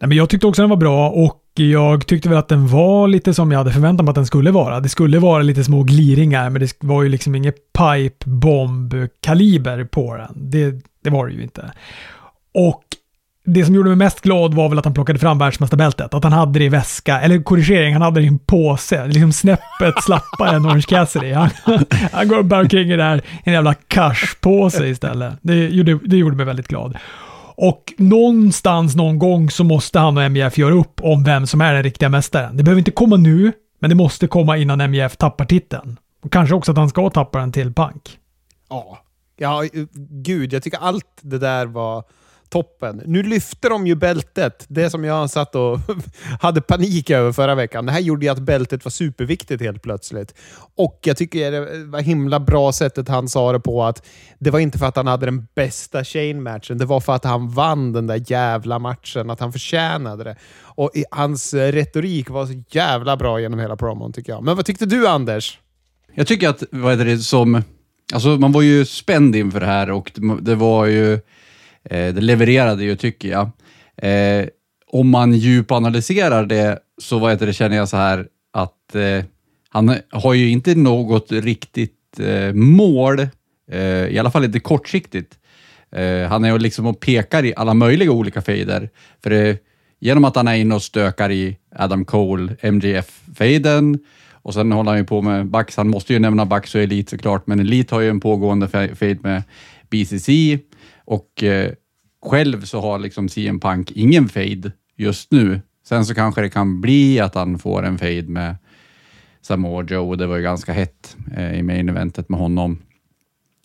Nej, 0.00 0.08
men 0.08 0.16
jag 0.16 0.28
tyckte 0.28 0.46
också 0.46 0.62
den 0.62 0.70
var 0.70 0.76
bra 0.76 1.10
och 1.10 1.36
jag 1.54 2.06
tyckte 2.06 2.28
väl 2.28 2.38
att 2.38 2.48
den 2.48 2.68
var 2.68 3.08
lite 3.08 3.34
som 3.34 3.52
jag 3.52 3.58
hade 3.58 3.72
förväntat 3.72 4.04
mig 4.04 4.10
att 4.10 4.16
den 4.16 4.26
skulle 4.26 4.50
vara. 4.50 4.80
Det 4.80 4.88
skulle 4.88 5.18
vara 5.18 5.42
lite 5.42 5.64
små 5.64 5.82
gliringar, 5.82 6.50
men 6.50 6.60
det 6.60 6.72
var 6.80 7.02
ju 7.02 7.08
liksom 7.08 7.34
inget 7.34 7.56
pipe 7.72 8.30
bomb 8.30 8.94
kaliber 9.20 9.84
på 9.84 10.16
den. 10.16 10.50
Det, 10.50 10.74
det 11.04 11.10
var 11.10 11.26
det 11.26 11.32
ju 11.32 11.42
inte. 11.42 11.72
Och 12.54 12.82
det 13.44 13.64
som 13.64 13.74
gjorde 13.74 13.88
mig 13.88 13.96
mest 13.96 14.20
glad 14.20 14.54
var 14.54 14.68
väl 14.68 14.78
att 14.78 14.84
han 14.84 14.94
plockade 14.94 15.18
fram 15.18 15.38
världsmästarbältet. 15.38 16.14
Att 16.14 16.24
han 16.24 16.32
hade 16.32 16.58
det 16.58 16.64
i 16.64 16.68
väska, 16.68 17.20
eller 17.20 17.42
korrigering, 17.42 17.92
han 17.92 18.02
hade 18.02 18.20
det 18.20 18.24
i 18.24 18.28
en 18.28 18.38
påse. 18.38 19.06
Liksom 19.06 19.32
snäppet 19.32 20.02
slappare 20.04 20.56
än 20.56 20.66
Orange 20.66 20.82
Cassidy. 20.88 21.32
Han, 21.32 21.50
han 22.12 22.28
går 22.28 22.42
bär 22.42 22.60
omkring 22.60 22.90
i 22.90 22.96
där, 22.96 23.22
en 23.44 23.52
jävla 23.52 23.74
cash-påse 23.74 24.86
istället. 24.86 25.34
Det 25.42 25.68
gjorde, 25.68 25.98
det 26.04 26.16
gjorde 26.16 26.36
mig 26.36 26.46
väldigt 26.46 26.68
glad. 26.68 26.96
Och 27.62 27.94
någonstans, 27.98 28.96
någon 28.96 29.18
gång, 29.18 29.50
så 29.50 29.64
måste 29.64 29.98
han 29.98 30.16
och 30.16 30.30
MJF 30.30 30.58
göra 30.58 30.74
upp 30.74 31.00
om 31.02 31.24
vem 31.24 31.46
som 31.46 31.60
är 31.60 31.74
den 31.74 31.82
riktiga 31.82 32.08
mästaren. 32.08 32.56
Det 32.56 32.62
behöver 32.62 32.78
inte 32.78 32.90
komma 32.90 33.16
nu, 33.16 33.52
men 33.78 33.90
det 33.90 33.96
måste 33.96 34.26
komma 34.26 34.56
innan 34.56 34.90
MJF 34.90 35.16
tappar 35.16 35.44
titeln. 35.44 35.98
Och 36.22 36.32
kanske 36.32 36.54
också 36.54 36.72
att 36.72 36.78
han 36.78 36.88
ska 36.88 37.10
tappa 37.10 37.38
den 37.38 37.52
till 37.52 37.74
Punk. 37.74 38.18
Ja. 38.68 38.98
Ja, 39.36 39.64
gud, 40.22 40.52
jag 40.52 40.62
tycker 40.62 40.78
allt 40.78 41.18
det 41.20 41.38
där 41.38 41.66
var 41.66 42.04
toppen. 42.50 43.02
Nu 43.06 43.22
lyfte 43.22 43.68
de 43.68 43.86
ju 43.86 43.94
bältet. 43.94 44.64
Det 44.68 44.90
som 44.90 45.04
jag 45.04 45.30
satt 45.30 45.54
och 45.54 45.78
hade 46.40 46.60
panik 46.60 47.10
över 47.10 47.32
förra 47.32 47.54
veckan. 47.54 47.86
Det 47.86 47.92
här 47.92 48.00
gjorde 48.00 48.26
ju 48.26 48.32
att 48.32 48.38
bältet 48.38 48.84
var 48.84 48.90
superviktigt 48.90 49.62
helt 49.62 49.82
plötsligt. 49.82 50.34
Och 50.74 50.98
jag 51.02 51.16
tycker 51.16 51.50
det 51.50 51.84
var 51.84 52.00
himla 52.00 52.40
bra 52.40 52.72
sättet 52.72 53.08
han 53.08 53.28
sa 53.28 53.52
det 53.52 53.60
på. 53.60 53.84
att 53.84 54.06
Det 54.38 54.50
var 54.50 54.58
inte 54.58 54.78
för 54.78 54.86
att 54.86 54.96
han 54.96 55.06
hade 55.06 55.26
den 55.26 55.46
bästa 55.54 56.04
Shane-matchen. 56.04 56.78
Det 56.78 56.84
var 56.84 57.00
för 57.00 57.12
att 57.12 57.24
han 57.24 57.48
vann 57.48 57.92
den 57.92 58.06
där 58.06 58.22
jävla 58.26 58.78
matchen. 58.78 59.30
Att 59.30 59.40
han 59.40 59.52
förtjänade 59.52 60.24
det. 60.24 60.36
Och 60.62 60.90
hans 61.10 61.54
retorik 61.54 62.30
var 62.30 62.46
så 62.46 62.62
jävla 62.70 63.16
bra 63.16 63.40
genom 63.40 63.58
hela 63.58 63.76
promon 63.76 64.12
tycker 64.12 64.32
jag. 64.32 64.42
Men 64.42 64.56
vad 64.56 64.66
tyckte 64.66 64.86
du 64.86 65.08
Anders? 65.08 65.58
Jag 66.14 66.26
tycker 66.26 66.48
att, 66.48 66.62
vad 66.70 66.92
heter 66.92 67.04
det 67.04 67.18
som... 67.18 67.62
Alltså 68.12 68.28
man 68.28 68.52
var 68.52 68.62
ju 68.62 68.84
spänd 68.84 69.36
inför 69.36 69.60
det 69.60 69.66
här 69.66 69.90
och 69.90 70.12
det 70.40 70.54
var 70.54 70.86
ju 70.86 71.20
Eh, 71.84 72.14
det 72.14 72.20
levererade 72.20 72.84
ju, 72.84 72.96
tycker 72.96 73.28
jag. 73.28 73.50
Eh, 73.96 74.46
om 74.86 75.08
man 75.08 75.32
djupanalyserar 75.32 76.46
det 76.46 76.78
så 76.98 77.18
vad 77.18 77.30
heter 77.30 77.46
det, 77.46 77.52
känner 77.52 77.76
jag 77.76 77.88
så 77.88 77.96
här 77.96 78.26
att 78.52 78.94
eh, 78.94 79.24
han 79.68 79.96
har 80.10 80.34
ju 80.34 80.50
inte 80.50 80.74
något 80.74 81.32
riktigt 81.32 82.20
eh, 82.20 82.52
mål, 82.52 83.20
eh, 83.70 84.06
i 84.06 84.18
alla 84.18 84.30
fall 84.30 84.44
inte 84.44 84.60
kortsiktigt. 84.60 85.38
Eh, 85.92 86.28
han 86.28 86.44
är 86.44 86.52
ju 86.52 86.58
liksom 86.58 86.86
och 86.86 87.00
pekar 87.00 87.44
i 87.44 87.54
alla 87.56 87.74
möjliga 87.74 88.12
olika 88.12 88.42
fejder. 88.42 88.90
För 89.22 89.56
genom 90.00 90.24
att 90.24 90.36
han 90.36 90.48
är 90.48 90.54
inne 90.54 90.74
och 90.74 90.82
stökar 90.82 91.30
i 91.30 91.56
Adam 91.76 92.04
Cole, 92.04 92.56
MGF-fejden 92.60 93.98
och 94.42 94.54
sen 94.54 94.72
håller 94.72 94.90
han 94.90 94.98
ju 94.98 95.04
på 95.04 95.22
med 95.22 95.46
Bax. 95.46 95.76
Han 95.76 95.88
måste 95.88 96.12
ju 96.12 96.18
nämna 96.18 96.46
Bax 96.46 96.74
och 96.74 96.80
Elite 96.80 97.10
såklart, 97.10 97.46
men 97.46 97.60
Elite 97.60 97.94
har 97.94 98.02
ju 98.02 98.10
en 98.10 98.20
pågående 98.20 98.68
fejd 98.94 99.22
med 99.22 99.42
BCC. 99.90 100.28
Och 101.10 101.42
eh, 101.42 101.72
själv 102.22 102.64
så 102.64 102.80
har 102.80 102.98
liksom 102.98 103.28
CM 103.28 103.60
Punk 103.60 103.90
ingen 103.90 104.28
fade 104.28 104.72
just 104.96 105.32
nu. 105.32 105.60
Sen 105.84 106.04
så 106.04 106.14
kanske 106.14 106.40
det 106.40 106.50
kan 106.50 106.80
bli 106.80 107.20
att 107.20 107.34
han 107.34 107.58
får 107.58 107.82
en 107.82 107.98
fade 107.98 108.28
med 108.28 108.56
Samoa 109.42 109.84
Joe. 109.84 110.16
Det 110.16 110.26
var 110.26 110.36
ju 110.36 110.42
ganska 110.42 110.72
hett 110.72 111.16
eh, 111.36 111.58
i 111.58 111.62
main 111.62 111.88
eventet 111.88 112.28
med 112.28 112.40
honom. 112.40 112.78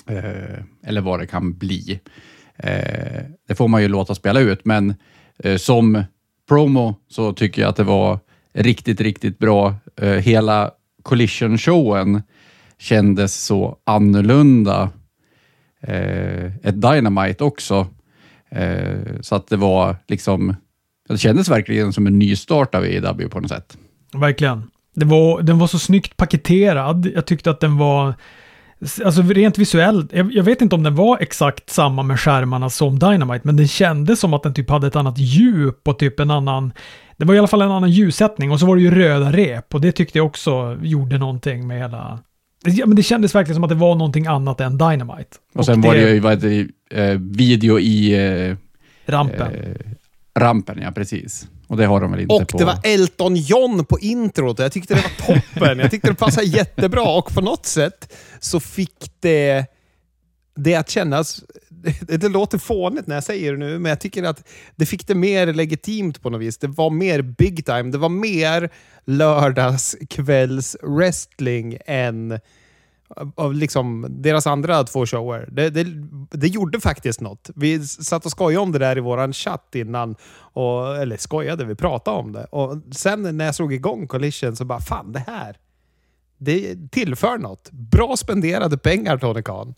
Eh, 0.08 0.64
eller 0.84 1.02
vad 1.02 1.20
det 1.20 1.28
kan 1.28 1.58
bli. 1.58 2.00
Eh, 2.56 3.24
det 3.48 3.56
får 3.56 3.68
man 3.68 3.82
ju 3.82 3.88
låta 3.88 4.16
spela 4.16 4.40
ut, 4.40 4.66
men 4.66 4.96
eh, 5.40 5.58
som 5.58 6.04
promo 6.50 6.96
så 7.08 7.34
tycker 7.34 7.62
jag 7.62 7.70
att 7.70 7.76
det 7.76 7.84
var 7.84 8.20
riktigt, 8.54 9.02
riktigt 9.02 9.40
bra. 9.40 9.76
Eh, 10.02 10.10
hela 10.10 10.72
Collision-showen 11.04 12.22
kändes 12.78 13.46
så 13.46 13.78
annorlunda. 13.84 14.90
Eh, 15.88 16.46
ett 16.46 16.82
Dynamite 16.82 17.44
också. 17.44 17.88
Eh, 18.50 19.22
så 19.22 19.36
att 19.36 19.48
det 19.48 19.58
var 19.58 19.96
liksom, 20.08 20.56
det 21.10 21.18
kändes 21.18 21.50
verkligen 21.50 21.94
som 21.94 22.08
en 22.08 22.20
nystart 22.20 22.76
av 22.76 22.86
EW 22.86 23.30
på 23.30 23.40
något 23.40 23.50
sätt. 23.50 23.78
Verkligen. 24.14 24.72
Det 24.96 25.06
var, 25.06 25.42
den 25.42 25.60
var 25.60 25.68
så 25.68 25.80
snyggt 25.80 26.18
paketerad. 26.18 27.12
Jag 27.16 27.26
tyckte 27.26 27.50
att 27.52 27.60
den 27.60 27.78
var, 27.78 28.14
alltså 29.06 29.22
rent 29.22 29.58
visuellt, 29.58 30.14
jag, 30.14 30.34
jag 30.34 30.44
vet 30.44 30.62
inte 30.62 30.76
om 30.76 30.84
den 30.84 30.96
var 30.96 31.18
exakt 31.22 31.70
samma 31.70 32.04
med 32.04 32.20
skärmarna 32.20 32.70
som 32.70 33.00
Dynamite, 33.00 33.42
men 33.44 33.56
den 33.56 33.68
kändes 33.68 34.20
som 34.20 34.34
att 34.34 34.44
den 34.44 34.54
typ 34.54 34.70
hade 34.70 34.88
ett 34.88 34.96
annat 34.96 35.18
djup 35.18 35.88
och 35.88 36.00
typ 36.00 36.20
en 36.20 36.32
annan, 36.32 36.74
det 37.18 37.26
var 37.26 37.36
i 37.36 37.38
alla 37.38 37.48
fall 37.48 37.62
en 37.62 37.72
annan 37.72 37.92
ljussättning 37.92 38.52
och 38.52 38.60
så 38.60 38.66
var 38.66 38.76
det 38.76 38.82
ju 38.82 38.92
röda 38.92 39.32
rep 39.32 39.74
och 39.74 39.82
det 39.82 39.92
tyckte 39.92 40.18
jag 40.18 40.26
också 40.26 40.78
gjorde 40.82 41.18
någonting 41.18 41.68
med 41.68 41.78
hela 41.80 42.20
Ja, 42.66 42.86
men 42.86 42.96
det 42.96 43.04
kändes 43.04 43.36
verkligen 43.36 43.56
som 43.56 43.64
att 43.64 43.70
det 43.70 43.76
var 43.76 43.96
någonting 43.96 44.28
annat 44.28 44.62
än 44.62 44.78
Dynamite. 44.78 45.38
Och 45.54 45.66
sen 45.66 45.82
det, 45.82 45.88
var 45.88 45.96
det 45.96 46.14
ju 46.14 46.20
vad 46.20 46.40
det, 46.40 46.68
eh, 46.92 47.20
video 47.20 47.80
i 47.80 48.14
eh, 48.50 48.56
rampen. 49.06 49.56
eh, 49.56 50.40
rampen, 50.40 50.80
ja 50.82 50.92
precis. 50.92 51.48
Och 51.68 51.78
det 51.78 51.86
har 51.86 52.02
de 52.02 52.12
väl 52.12 52.20
inte 52.20 52.34
Och 52.34 52.48
på... 52.48 52.58
det 52.58 52.66
var 52.66 52.80
Elton 52.84 53.36
John 53.36 53.86
på 53.86 54.00
introt. 54.00 54.60
Jag 54.60 54.72
tyckte 54.72 54.94
det 54.94 55.02
var 55.02 55.36
toppen. 55.36 55.80
Jag 55.80 55.92
tyckte 55.92 56.08
det 56.08 56.16
passade 56.16 56.48
jättebra 56.48 57.04
och 57.04 57.34
på 57.34 57.42
något 57.42 57.66
sätt 57.66 58.14
så 58.40 58.60
fick 58.60 59.12
det 59.20 59.66
det 60.56 60.76
att 60.76 60.90
kännas... 60.90 61.44
Det, 62.02 62.18
det 62.22 62.30
låter 62.30 62.58
fånigt 62.58 63.08
när 63.08 63.16
jag 63.16 63.24
säger 63.24 63.52
det 63.52 63.58
nu, 63.58 63.80
men 63.80 63.90
jag 63.90 64.00
tycker 64.00 64.24
att 64.24 64.48
det 64.76 64.86
fick 64.86 65.08
det 65.08 65.16
mer 65.16 65.54
legitimt 65.54 66.22
på 66.22 66.30
något 66.30 66.42
vis. 66.42 66.58
Det 66.58 66.68
var 66.68 66.90
mer 66.90 67.22
big 67.22 67.66
time. 67.66 67.84
Det 67.84 67.98
var 67.98 68.10
mer 68.10 68.70
lördagskvälls 69.06 70.78
wrestling 70.82 71.78
än 71.86 72.40
av 73.36 73.54
liksom 73.54 74.08
deras 74.10 74.48
andra 74.48 74.84
två 74.84 75.06
shower. 75.06 75.50
Det, 75.52 75.70
det, 75.70 75.86
det 76.32 76.48
gjorde 76.48 76.80
faktiskt 76.80 77.22
något. 77.22 77.50
Vi 77.56 77.88
satt 77.88 78.26
och 78.26 78.32
skojade 78.32 78.64
om 78.64 78.72
det 78.72 78.80
där 78.80 78.98
i 78.98 79.02
vår 79.02 79.34
chatt 79.34 79.76
innan. 79.76 80.16
Och, 80.38 80.98
eller 80.98 81.18
skojade, 81.18 81.66
vi 81.66 81.76
pratade 81.76 82.18
om 82.18 82.32
det. 82.32 82.46
Och 82.46 82.78
sen 82.92 83.38
när 83.38 83.46
jag 83.46 83.56
slog 83.56 83.74
igång 83.74 84.08
Collision 84.08 84.56
så 84.56 84.66
bara, 84.66 84.80
fan 84.80 85.12
det 85.12 85.24
här. 85.28 85.58
Det 86.38 86.76
tillför 86.92 87.38
något. 87.38 87.72
Bra 87.72 88.18
spenderade 88.18 88.78
pengar 88.78 89.18
Tony 89.18 89.44
Khan. 89.44 89.76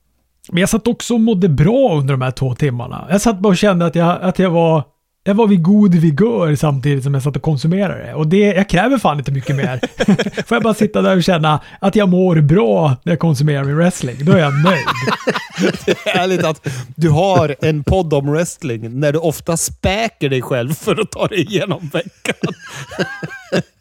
Men 0.51 0.59
jag 0.59 0.69
satt 0.69 0.87
också 0.87 1.13
och 1.13 1.19
mådde 1.19 1.49
bra 1.49 1.97
under 1.97 2.13
de 2.13 2.21
här 2.21 2.31
två 2.31 2.55
timmarna. 2.55 3.07
Jag 3.09 3.21
satt 3.21 3.39
bara 3.39 3.49
och 3.49 3.57
kände 3.57 3.85
att 3.85 3.95
jag, 3.95 4.21
att 4.21 4.39
jag 4.39 4.49
var 4.49 4.83
jag 5.27 5.35
var 5.35 5.47
vid 5.47 5.63
god 5.63 5.95
vigör 5.95 6.55
samtidigt 6.55 7.03
som 7.03 7.13
jag 7.13 7.23
satt 7.23 7.35
och 7.35 7.41
konsumerade 7.41 8.03
det. 8.03 8.13
Och 8.13 8.27
det, 8.27 8.37
jag 8.37 8.69
kräver 8.69 8.97
fan 8.97 9.17
inte 9.17 9.31
mycket 9.31 9.55
mer. 9.55 9.79
Får 10.47 10.55
jag 10.55 10.63
bara 10.63 10.73
sitta 10.73 11.01
där 11.01 11.17
och 11.17 11.23
känna 11.23 11.59
att 11.81 11.95
jag 11.95 12.09
mår 12.09 12.41
bra 12.41 12.95
när 13.03 13.11
jag 13.11 13.19
konsumerar 13.19 13.63
min 13.63 13.75
wrestling, 13.75 14.15
då 14.19 14.31
är 14.31 14.37
jag 14.37 14.53
nöjd. 14.63 14.85
det 15.85 15.91
är 15.91 16.17
härligt 16.17 16.43
att 16.43 16.67
du 16.95 17.09
har 17.09 17.55
en 17.61 17.83
podd 17.83 18.13
om 18.13 18.31
wrestling 18.31 18.99
när 18.99 19.13
du 19.13 19.19
ofta 19.19 19.57
späker 19.57 20.29
dig 20.29 20.41
själv 20.41 20.73
för 20.73 21.01
att 21.01 21.11
ta 21.11 21.27
dig 21.27 21.39
igenom 21.39 21.89
veckan. 21.93 22.53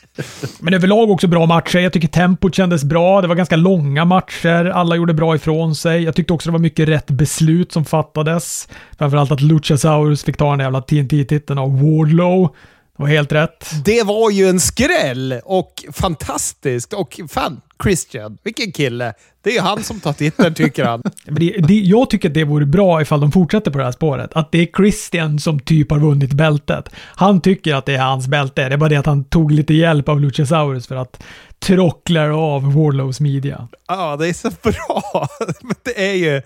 Men 0.60 0.74
överlag 0.74 1.10
också 1.10 1.26
bra 1.26 1.46
matcher. 1.46 1.78
Jag 1.78 1.92
tycker 1.92 2.08
tempot 2.08 2.54
kändes 2.54 2.84
bra. 2.84 3.20
Det 3.20 3.28
var 3.28 3.34
ganska 3.34 3.56
långa 3.56 4.04
matcher. 4.04 4.64
Alla 4.64 4.96
gjorde 4.96 5.14
bra 5.14 5.34
ifrån 5.34 5.74
sig. 5.74 6.02
Jag 6.02 6.14
tyckte 6.14 6.32
också 6.32 6.48
det 6.48 6.52
var 6.52 6.58
mycket 6.58 6.88
rätt 6.88 7.10
beslut 7.10 7.72
som 7.72 7.84
fattades. 7.84 8.68
Framförallt 8.98 9.30
att 9.30 9.40
Luchasaurus 9.40 10.24
fick 10.24 10.36
ta 10.36 10.50
den 10.50 10.60
jävla 10.60 10.80
TNT-titeln 10.80 11.58
av 11.58 11.82
Wardlow. 11.82 12.54
Det 12.96 13.02
var 13.02 13.08
helt 13.08 13.32
rätt. 13.32 13.70
Det 13.84 14.02
var 14.02 14.30
ju 14.30 14.48
en 14.48 14.60
skräll 14.60 15.40
och 15.44 15.84
fantastiskt. 15.92 16.92
Och 16.92 17.20
fan, 17.28 17.60
Christian, 17.82 18.38
vilken 18.42 18.72
kille. 18.72 19.14
Det 19.42 19.56
är 19.56 19.62
han 19.62 19.82
som 19.82 20.00
tar 20.00 20.12
titeln 20.12 20.54
tycker 20.54 20.84
han. 20.84 21.02
Men 21.24 21.34
det, 21.34 21.50
det, 21.68 21.74
jag 21.74 22.10
tycker 22.10 22.28
att 22.28 22.34
det 22.34 22.44
vore 22.44 22.66
bra 22.66 23.02
ifall 23.02 23.20
de 23.20 23.32
fortsätter 23.32 23.70
på 23.70 23.78
det 23.78 23.84
här 23.84 23.92
spåret. 23.92 24.30
Att 24.32 24.52
det 24.52 24.58
är 24.58 24.66
Christian 24.76 25.38
som 25.38 25.60
typ 25.60 25.90
har 25.90 25.98
vunnit 25.98 26.32
bältet. 26.32 26.88
Han 26.94 27.40
tycker 27.40 27.74
att 27.74 27.86
det 27.86 27.94
är 27.94 28.02
hans 28.02 28.28
bälte. 28.28 28.68
Det 28.68 28.74
är 28.74 28.78
bara 28.78 28.88
det 28.88 28.96
att 28.96 29.06
han 29.06 29.24
tog 29.24 29.50
lite 29.50 29.74
hjälp 29.74 30.08
av 30.08 30.20
Luchasaurus 30.20 30.86
för 30.86 30.96
att 30.96 31.22
trocklar 31.58 32.30
av 32.30 32.74
Warlows 32.74 33.20
midja. 33.20 33.68
Ja, 33.88 34.16
det 34.16 34.28
är 34.28 34.32
så 34.32 34.50
bra. 34.62 35.28
det 35.84 36.10
är 36.10 36.14
ju 36.14 36.42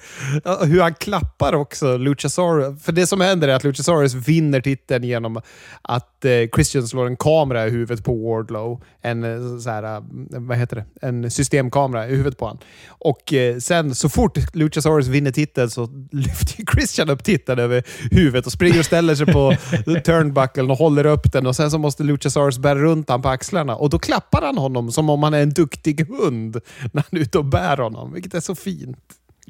hur 0.67 0.83
han 0.83 0.95
klappar 0.95 1.55
också, 1.55 1.97
Luchasaurus. 1.97 2.83
För 2.83 2.93
det 2.93 3.07
som 3.07 3.21
händer 3.21 3.49
är 3.49 3.55
att 3.55 3.65
Luchasaurus 3.65 4.15
vinner 4.15 4.61
titeln 4.61 5.05
genom 5.05 5.41
att 5.83 6.25
eh, 6.25 6.31
Christian 6.55 6.89
slår 6.89 7.07
en 7.07 7.17
kamera 7.17 7.67
i 7.67 7.71
huvudet 7.71 8.05
på 8.05 8.15
Wardlow. 8.15 8.83
En, 9.01 9.25
eh, 9.25 9.59
så 9.59 9.71
här, 9.71 9.97
eh, 9.97 10.03
vad 10.31 10.59
heter 10.59 10.77
det? 10.77 10.85
en 11.03 11.20
systemkamera 11.29 12.09
i 12.09 12.11
huvudet 12.11 12.39
på 12.39 12.45
honom. 12.45 12.59
Och 12.89 13.33
eh, 13.33 13.59
sen 13.59 13.95
så 13.95 14.09
fort 14.09 14.55
Luchasaurus 14.55 15.07
vinner 15.07 15.31
titeln 15.31 15.71
så 15.71 15.87
lyfter 16.13 16.65
Christian 16.75 17.11
upp 17.11 17.25
titeln 17.25 17.59
över 17.59 17.83
huvudet 18.11 18.47
och 18.47 18.53
springer 18.53 18.79
och 18.79 18.85
ställer 18.85 19.15
sig 19.15 19.27
på 19.27 19.57
turnbucklen 20.05 20.71
och 20.71 20.77
håller 20.77 21.07
upp 21.07 21.33
den. 21.33 21.47
Och 21.47 21.57
Sen 21.57 21.71
så 21.71 21.79
måste 21.79 22.03
Luchasaurus 22.03 22.59
bära 22.59 22.79
runt 22.79 23.09
honom 23.09 23.23
på 23.23 23.29
axlarna. 23.29 23.77
Och 23.77 23.91
då 23.91 23.99
klappar 23.99 24.43
han 24.43 24.59
honom 24.59 24.93
som 24.93 25.11
om 25.11 25.23
han 25.23 25.35
är 25.35 25.43
en 25.43 25.51
duktig 25.51 26.09
hund 26.09 26.61
när 26.93 27.05
han 27.11 27.19
är 27.19 27.23
ute 27.23 27.39
och 27.39 27.45
bär 27.45 27.77
honom, 27.77 28.13
vilket 28.13 28.35
är 28.35 28.41
så 28.41 28.55
fint. 28.55 28.99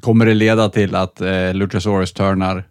Kommer 0.01 0.25
det 0.25 0.33
leda 0.33 0.69
till 0.69 0.95
att 0.95 1.21
eh, 1.21 1.53
Luchasaurus 1.53 2.13
turnar 2.13 2.63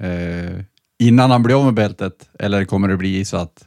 eh, 0.00 0.64
innan 0.98 1.30
han 1.30 1.42
blir 1.42 1.58
av 1.58 1.64
med 1.64 1.74
bältet? 1.74 2.30
Eller 2.38 2.64
kommer 2.64 2.88
det 2.88 2.96
bli 2.96 3.24
så 3.24 3.36
att 3.36 3.64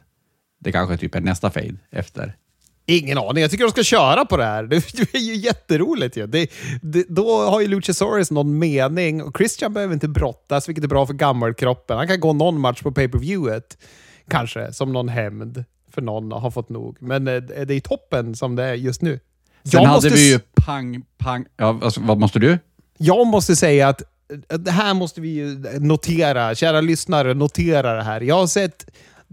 det 0.60 0.72
kanske 0.72 0.96
typ 0.96 1.14
är 1.14 1.20
nästa 1.20 1.50
fade 1.50 1.76
efter? 1.90 2.36
Ingen 2.86 3.18
aning. 3.18 3.42
Jag 3.42 3.50
tycker 3.50 3.64
de 3.64 3.70
ska 3.70 3.82
köra 3.82 4.24
på 4.24 4.36
det 4.36 4.44
här. 4.44 4.62
Det 4.66 5.14
är 5.14 5.18
ju 5.18 5.34
jätteroligt 5.34 6.16
ju. 6.16 6.26
Det, 6.26 6.50
det, 6.82 7.04
då 7.08 7.42
har 7.42 7.60
ju 7.60 7.66
Luchasaurus 7.66 8.30
någon 8.30 8.58
mening 8.58 9.22
och 9.22 9.36
Christian 9.36 9.72
behöver 9.72 9.94
inte 9.94 10.08
brottas, 10.08 10.68
vilket 10.68 10.84
är 10.84 10.88
bra 10.88 11.06
för 11.06 11.14
gammelkroppen. 11.14 11.96
Han 11.96 12.08
kan 12.08 12.20
gå 12.20 12.32
någon 12.32 12.60
match 12.60 12.82
på 12.82 12.92
pay-per-viewet, 12.92 13.78
kanske, 14.28 14.72
som 14.72 14.92
någon 14.92 15.08
hämnd 15.08 15.64
för 15.94 16.02
någon 16.02 16.32
har 16.32 16.50
fått 16.50 16.68
nog. 16.68 16.96
Men 17.00 17.28
eh, 17.28 17.42
det 17.42 17.74
är 17.74 17.80
toppen 17.80 18.34
som 18.34 18.56
det 18.56 18.64
är 18.64 18.74
just 18.74 19.02
nu. 19.02 19.20
Sen 19.64 19.82
jag 19.82 19.88
hade 19.88 20.08
vi 20.08 20.30
ju 20.32 20.38
pang, 20.38 21.02
pang... 21.18 21.44
Ja, 21.56 21.78
alltså, 21.82 22.00
vad 22.00 22.18
måste 22.18 22.38
du? 22.38 22.58
Jag 22.98 23.26
måste 23.26 23.56
säga 23.56 23.88
att 23.88 24.02
eh, 24.48 24.58
det 24.58 24.70
här 24.70 24.94
måste 24.94 25.20
vi 25.20 25.62
notera. 25.80 26.54
Kära 26.54 26.80
lyssnare, 26.80 27.34
notera 27.34 27.94
det 27.94 28.02
här. 28.02 28.20
Jag 28.20 28.34
har 28.34 28.46
sett 28.46 28.86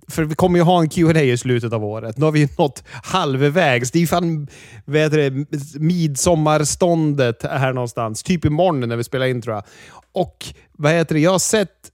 för 0.07 0.23
vi 0.23 0.35
kommer 0.35 0.59
ju 0.59 0.63
ha 0.63 0.81
en 0.81 0.89
Q&A 0.89 1.21
i 1.21 1.37
slutet 1.37 1.73
av 1.73 1.85
året. 1.85 2.17
Nu 2.17 2.25
har 2.25 2.31
vi 2.31 2.49
nått 2.57 2.83
halvvägs. 3.03 3.91
Det 3.91 3.97
är 3.97 4.01
ju 4.01 4.07
fan 4.07 4.47
vad 4.85 5.11
det, 5.11 5.45
midsommarståndet 5.79 7.43
här 7.43 7.73
någonstans. 7.73 8.23
Typ 8.23 8.45
imorgon 8.45 8.89
när 8.89 8.95
vi 8.95 9.03
spelar 9.03 9.25
in 9.25 9.41
tror 9.41 9.55
jag. 9.55 9.63
Och 10.11 10.45
vad 10.71 10.91
heter 10.91 11.15
det, 11.15 11.21
jag 11.21 11.31
har 11.31 11.39
sett 11.39 11.91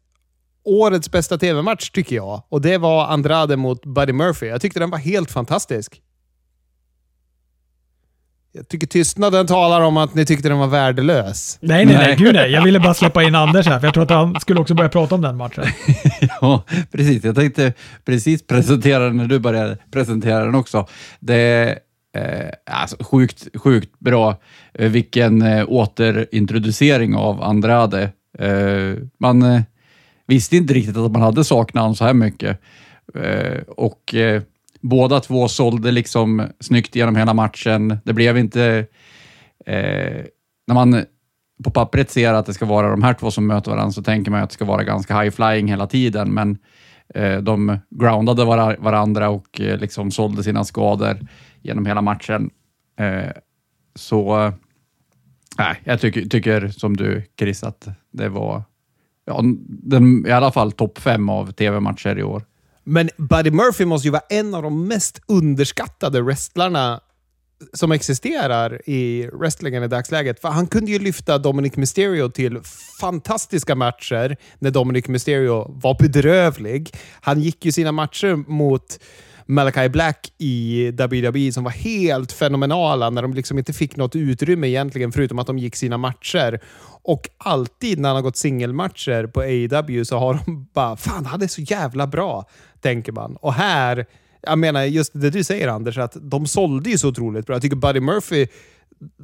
årets 0.66 1.12
bästa 1.12 1.38
tv-match 1.38 1.90
tycker 1.90 2.16
jag. 2.16 2.44
Och 2.50 2.62
det 2.62 2.78
var 2.78 3.08
Andrade 3.08 3.58
mot 3.58 3.86
Buddy 3.86 4.14
Murphy. 4.14 4.46
Jag 4.46 4.62
tyckte 4.62 4.80
den 4.80 4.90
var 4.90 4.98
helt 4.98 5.32
fantastisk. 5.32 6.02
Jag 8.58 8.68
tycker 8.68 8.88
tystnaden 8.88 9.48
talar 9.48 9.82
om 9.82 9.98
att 9.98 10.16
ni 10.16 10.26
tyckte 10.26 10.50
den 10.50 10.58
var 10.58 10.68
värdelös. 10.68 11.58
Nej, 11.62 11.86
nej, 11.86 11.96
nej. 11.96 12.16
Gud 12.16 12.36
nej. 12.36 12.52
Jag 12.52 12.64
ville 12.64 12.80
bara 12.80 12.94
släppa 12.94 13.24
in 13.24 13.36
Anders 13.36 13.68
här, 13.68 13.80
för 13.80 13.88
jag 13.88 13.94
tror 13.94 14.04
att 14.04 14.10
han 14.10 14.40
skulle 14.40 14.60
också 14.60 14.74
börja 14.74 14.90
prata 14.90 15.16
om 15.16 15.22
den 15.22 15.38
matchen. 15.38 15.64
ja, 16.42 16.64
precis. 16.92 17.24
Jag 17.24 17.36
tänkte 17.36 17.74
precis 18.06 18.48
presentera 18.48 19.04
den 19.04 19.18
när 19.18 19.28
du 19.28 19.40
började 19.40 19.78
presentera 19.92 20.46
den 20.46 20.56
också. 20.56 20.88
Det 21.20 21.36
är 21.36 21.80
eh, 22.16 22.50
alltså, 22.66 23.04
sjukt, 23.04 23.48
sjukt 23.56 24.00
bra. 24.00 24.38
Eh, 24.74 24.90
vilken 24.90 25.42
eh, 25.42 25.66
återintroducering 25.68 27.16
av 27.16 27.44
Andrade. 27.44 28.10
Eh, 28.40 29.04
man 29.20 29.42
eh, 29.42 29.62
visste 30.28 30.58
inte 30.58 30.74
riktigt 30.74 30.98
att 30.98 31.12
man 31.12 31.22
hade 31.22 31.44
saknat 31.44 31.82
honom 31.82 31.96
så 31.96 32.06
här 32.06 32.14
mycket. 32.14 32.62
Eh, 33.16 33.62
och 33.68 34.16
eh, 34.16 34.42
Båda 34.90 35.20
två 35.20 35.48
sålde 35.48 35.92
liksom 35.92 36.48
snyggt 36.60 36.96
genom 36.96 37.16
hela 37.16 37.34
matchen. 37.34 37.98
Det 38.06 38.14
blev 38.14 38.38
inte... 38.38 38.88
Eh, 39.66 40.26
när 40.68 40.74
man 40.74 41.06
på 41.64 41.72
pappret 41.72 42.12
ser 42.12 42.34
att 42.34 42.46
det 42.46 42.54
ska 42.54 42.66
vara 42.66 42.90
de 42.90 43.04
här 43.04 43.14
två 43.14 43.32
som 43.32 43.48
möter 43.48 43.72
varandra 43.72 43.92
så 43.92 44.04
tänker 44.04 44.32
man 44.32 44.44
att 44.44 44.50
det 44.50 44.54
ska 44.54 44.66
vara 44.66 44.84
ganska 44.84 45.14
high-flying 45.14 45.68
hela 45.68 45.88
tiden, 45.88 46.34
men 46.34 46.58
eh, 47.16 47.38
de 47.38 47.80
groundade 47.90 48.46
var 48.46 48.78
varandra 48.80 49.30
och 49.30 49.62
eh, 49.62 49.78
liksom 49.78 50.12
sålde 50.12 50.44
sina 50.44 50.64
skador 50.64 51.18
genom 51.62 51.86
hela 51.86 52.02
matchen. 52.02 52.50
Eh, 53.00 53.32
så 53.96 54.44
eh, 54.44 54.54
nej, 55.58 55.82
jag 55.84 56.02
tycker, 56.02 56.22
tycker 56.22 56.68
som 56.68 56.98
du 56.98 57.24
Chris 57.40 57.64
att 57.64 57.88
det 58.12 58.30
var 58.30 58.64
ja, 59.26 59.42
den, 59.68 60.28
i 60.28 60.32
alla 60.32 60.52
fall 60.52 60.72
topp 60.72 60.98
fem 60.98 61.30
av 61.30 61.52
tv-matcher 61.52 62.20
i 62.20 62.24
år. 62.24 62.44
Men 62.86 63.10
Buddy 63.18 63.52
Murphy 63.52 63.86
måste 63.86 64.08
ju 64.08 64.12
vara 64.12 64.24
en 64.30 64.54
av 64.54 64.64
de 64.64 64.88
mest 64.88 65.22
underskattade 65.28 66.22
wrestlarna 66.22 67.00
som 67.74 67.92
existerar 67.92 68.82
i 68.90 69.30
wrestlingen 69.34 69.84
i 69.84 69.88
dagsläget. 69.88 70.40
För 70.40 70.50
han 70.50 70.68
kunde 70.68 70.92
ju 70.92 71.00
lyfta 71.00 71.38
Dominic 71.38 71.76
Mysterio 71.76 72.30
till 72.30 72.60
fantastiska 73.02 73.76
matcher 73.76 74.38
när 74.60 74.72
Dominic 74.72 75.08
Mysterio 75.08 75.72
var 75.82 75.98
bedrövlig. 76.00 76.90
Han 77.22 77.42
gick 77.42 77.66
ju 77.66 77.72
sina 77.72 77.92
matcher 77.92 78.36
mot 78.36 79.00
Malachi 79.46 79.90
Black 79.90 80.34
i 80.38 80.92
WWE 80.92 81.52
som 81.52 81.64
var 81.64 81.72
helt 81.72 82.32
fenomenala 82.32 83.10
när 83.10 83.22
de 83.22 83.34
liksom 83.34 83.58
inte 83.58 83.74
fick 83.74 83.96
något 83.96 84.16
utrymme 84.16 84.68
egentligen 84.68 85.12
förutom 85.12 85.40
att 85.40 85.48
de 85.48 85.58
gick 85.58 85.76
sina 85.76 85.98
matcher. 85.98 86.60
Och 87.04 87.30
alltid 87.38 88.00
när 88.00 88.10
han 88.10 88.16
har 88.16 88.24
gått 88.24 88.38
singelmatcher 88.38 89.28
på 89.28 89.42
AEW 89.42 90.04
så 90.04 90.18
har 90.18 90.40
de 90.46 90.68
bara 90.74 90.98
“Fan, 90.98 91.26
han 91.26 91.42
är 91.42 91.48
så 91.48 91.62
jävla 91.62 92.08
bra”, 92.08 92.50
tänker 92.86 93.12
man. 93.12 93.36
Och 93.36 93.54
här, 93.54 94.06
jag 94.42 94.60
menar 94.60 94.84
just 94.84 95.12
det 95.14 95.30
du 95.30 95.44
säger 95.44 95.68
Anders, 95.68 95.98
att 95.98 96.18
de 96.22 96.48
sålde 96.48 96.90
ju 96.90 96.98
så 96.98 97.08
otroligt 97.08 97.46
bra. 97.46 97.56
Jag 97.56 97.62
tycker 97.62 97.76
Buddy 97.76 98.00
Murphy 98.00 98.48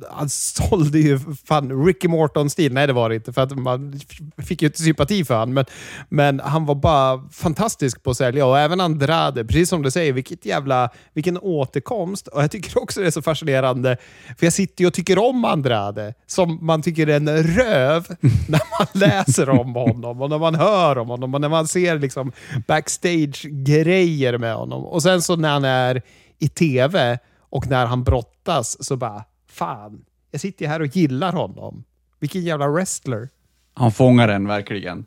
han 0.10 0.30
sålde 0.30 1.00
ju 1.00 1.20
fan 1.46 1.86
Ricky 1.86 2.08
Morton-stil. 2.08 2.74
Nej, 2.74 2.88
det 2.88 2.94
var 2.94 3.10
det 3.10 3.16
inte, 3.16 3.34
för 3.34 3.42
att 3.42 3.58
man 3.58 4.00
fick 4.38 4.62
ju 4.62 4.68
inte 4.68 4.82
sympati 4.82 5.26
för 5.26 5.40
honom. 5.40 5.54
Men, 5.54 5.66
men 6.10 6.40
han 6.40 6.66
var 6.66 6.76
bara 6.76 7.30
fantastisk 7.32 8.04
på 8.04 8.10
att 8.10 8.18
sälja 8.18 8.46
och 8.46 8.60
även 8.60 8.82
Andrade, 8.82 9.46
precis 9.46 9.70
som 9.70 9.82
du 9.82 9.92
säger, 9.92 10.14
vilket 10.14 10.46
jävla, 10.46 10.90
vilken 11.14 11.38
återkomst. 11.38 12.28
Och 12.28 12.44
jag 12.44 12.52
tycker 12.52 12.82
också 12.82 13.02
det 13.02 13.08
är 13.08 13.12
så 13.12 13.22
fascinerande, 13.22 13.98
för 14.38 14.46
jag 14.46 14.54
sitter 14.54 14.84
ju 14.84 14.88
och 14.88 14.94
tycker 14.94 15.20
om 15.20 15.46
Andrade, 15.46 16.14
som 16.28 16.66
man 16.66 16.82
tycker 16.82 17.08
är 17.08 17.16
en 17.16 17.44
röv 17.44 18.08
när 18.48 18.80
man 18.80 18.88
läser 18.94 19.50
om 19.50 19.76
honom 19.76 20.22
och 20.22 20.30
när 20.30 20.40
man 20.40 20.56
hör 20.56 20.98
om 20.98 21.10
honom 21.10 21.34
och 21.34 21.42
när 21.42 21.50
man 21.50 21.68
ser 21.68 22.00
liksom 22.00 22.32
backstage-grejer 22.68 24.38
med 24.38 24.56
honom. 24.56 24.86
Och 24.86 25.04
sen 25.04 25.22
så 25.22 25.36
när 25.36 25.50
han 25.50 25.66
är 25.66 26.02
i 26.40 26.48
tv 26.48 27.20
och 27.50 27.68
när 27.68 27.86
han 27.86 28.04
brottas 28.04 28.84
så 28.86 28.98
bara 28.98 29.24
fan, 29.52 30.06
jag 30.32 30.42
sitter 30.42 30.66
ju 30.66 30.70
här 30.70 30.80
och 30.80 30.96
gillar 30.96 31.34
honom. 31.34 31.84
Vilken 32.20 32.42
jävla 32.42 32.68
wrestler. 32.68 33.30
Han 33.74 33.92
fångar 33.92 34.28
den 34.28 34.48
verkligen. 34.48 35.06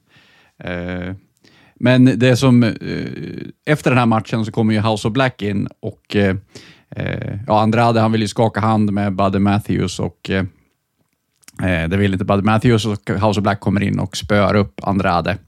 Eh, 0.59 1.15
men 1.75 2.19
det 2.19 2.37
som, 2.37 2.63
eh, 2.63 2.73
efter 3.67 3.91
den 3.91 3.99
här 3.99 4.07
matchen 4.07 4.45
så 4.45 4.53
kommer 4.53 4.75
ju 4.75 4.81
House 4.81 5.09
of 5.09 5.15
Black 5.15 5.43
in 5.43 5.69
och 5.81 6.17
eh, 6.17 6.37
eh 6.91 7.39
ja, 7.47 7.61
Andrade 7.61 8.01
han 8.01 8.13
vill 8.13 8.21
ju 8.21 8.29
skaka 8.29 8.61
hand 8.61 8.93
med 8.93 9.15
Buddy 9.15 9.39
Matthews 9.39 10.01
och 10.01 10.31
eh, 10.31 10.45
eh, 11.63 11.89
det 11.89 11.97
vill 11.97 12.13
inte 12.13 12.25
Buddy 12.25 12.43
Matthews 12.43 12.87
och 12.87 13.11
House 13.11 13.41
of 13.41 13.43
Black 13.43 13.61
kommer 13.61 13.83
in 13.83 13.99
och 13.99 14.17
spöar 14.17 14.55
upp 14.55 14.81
Andrade. 14.83 15.39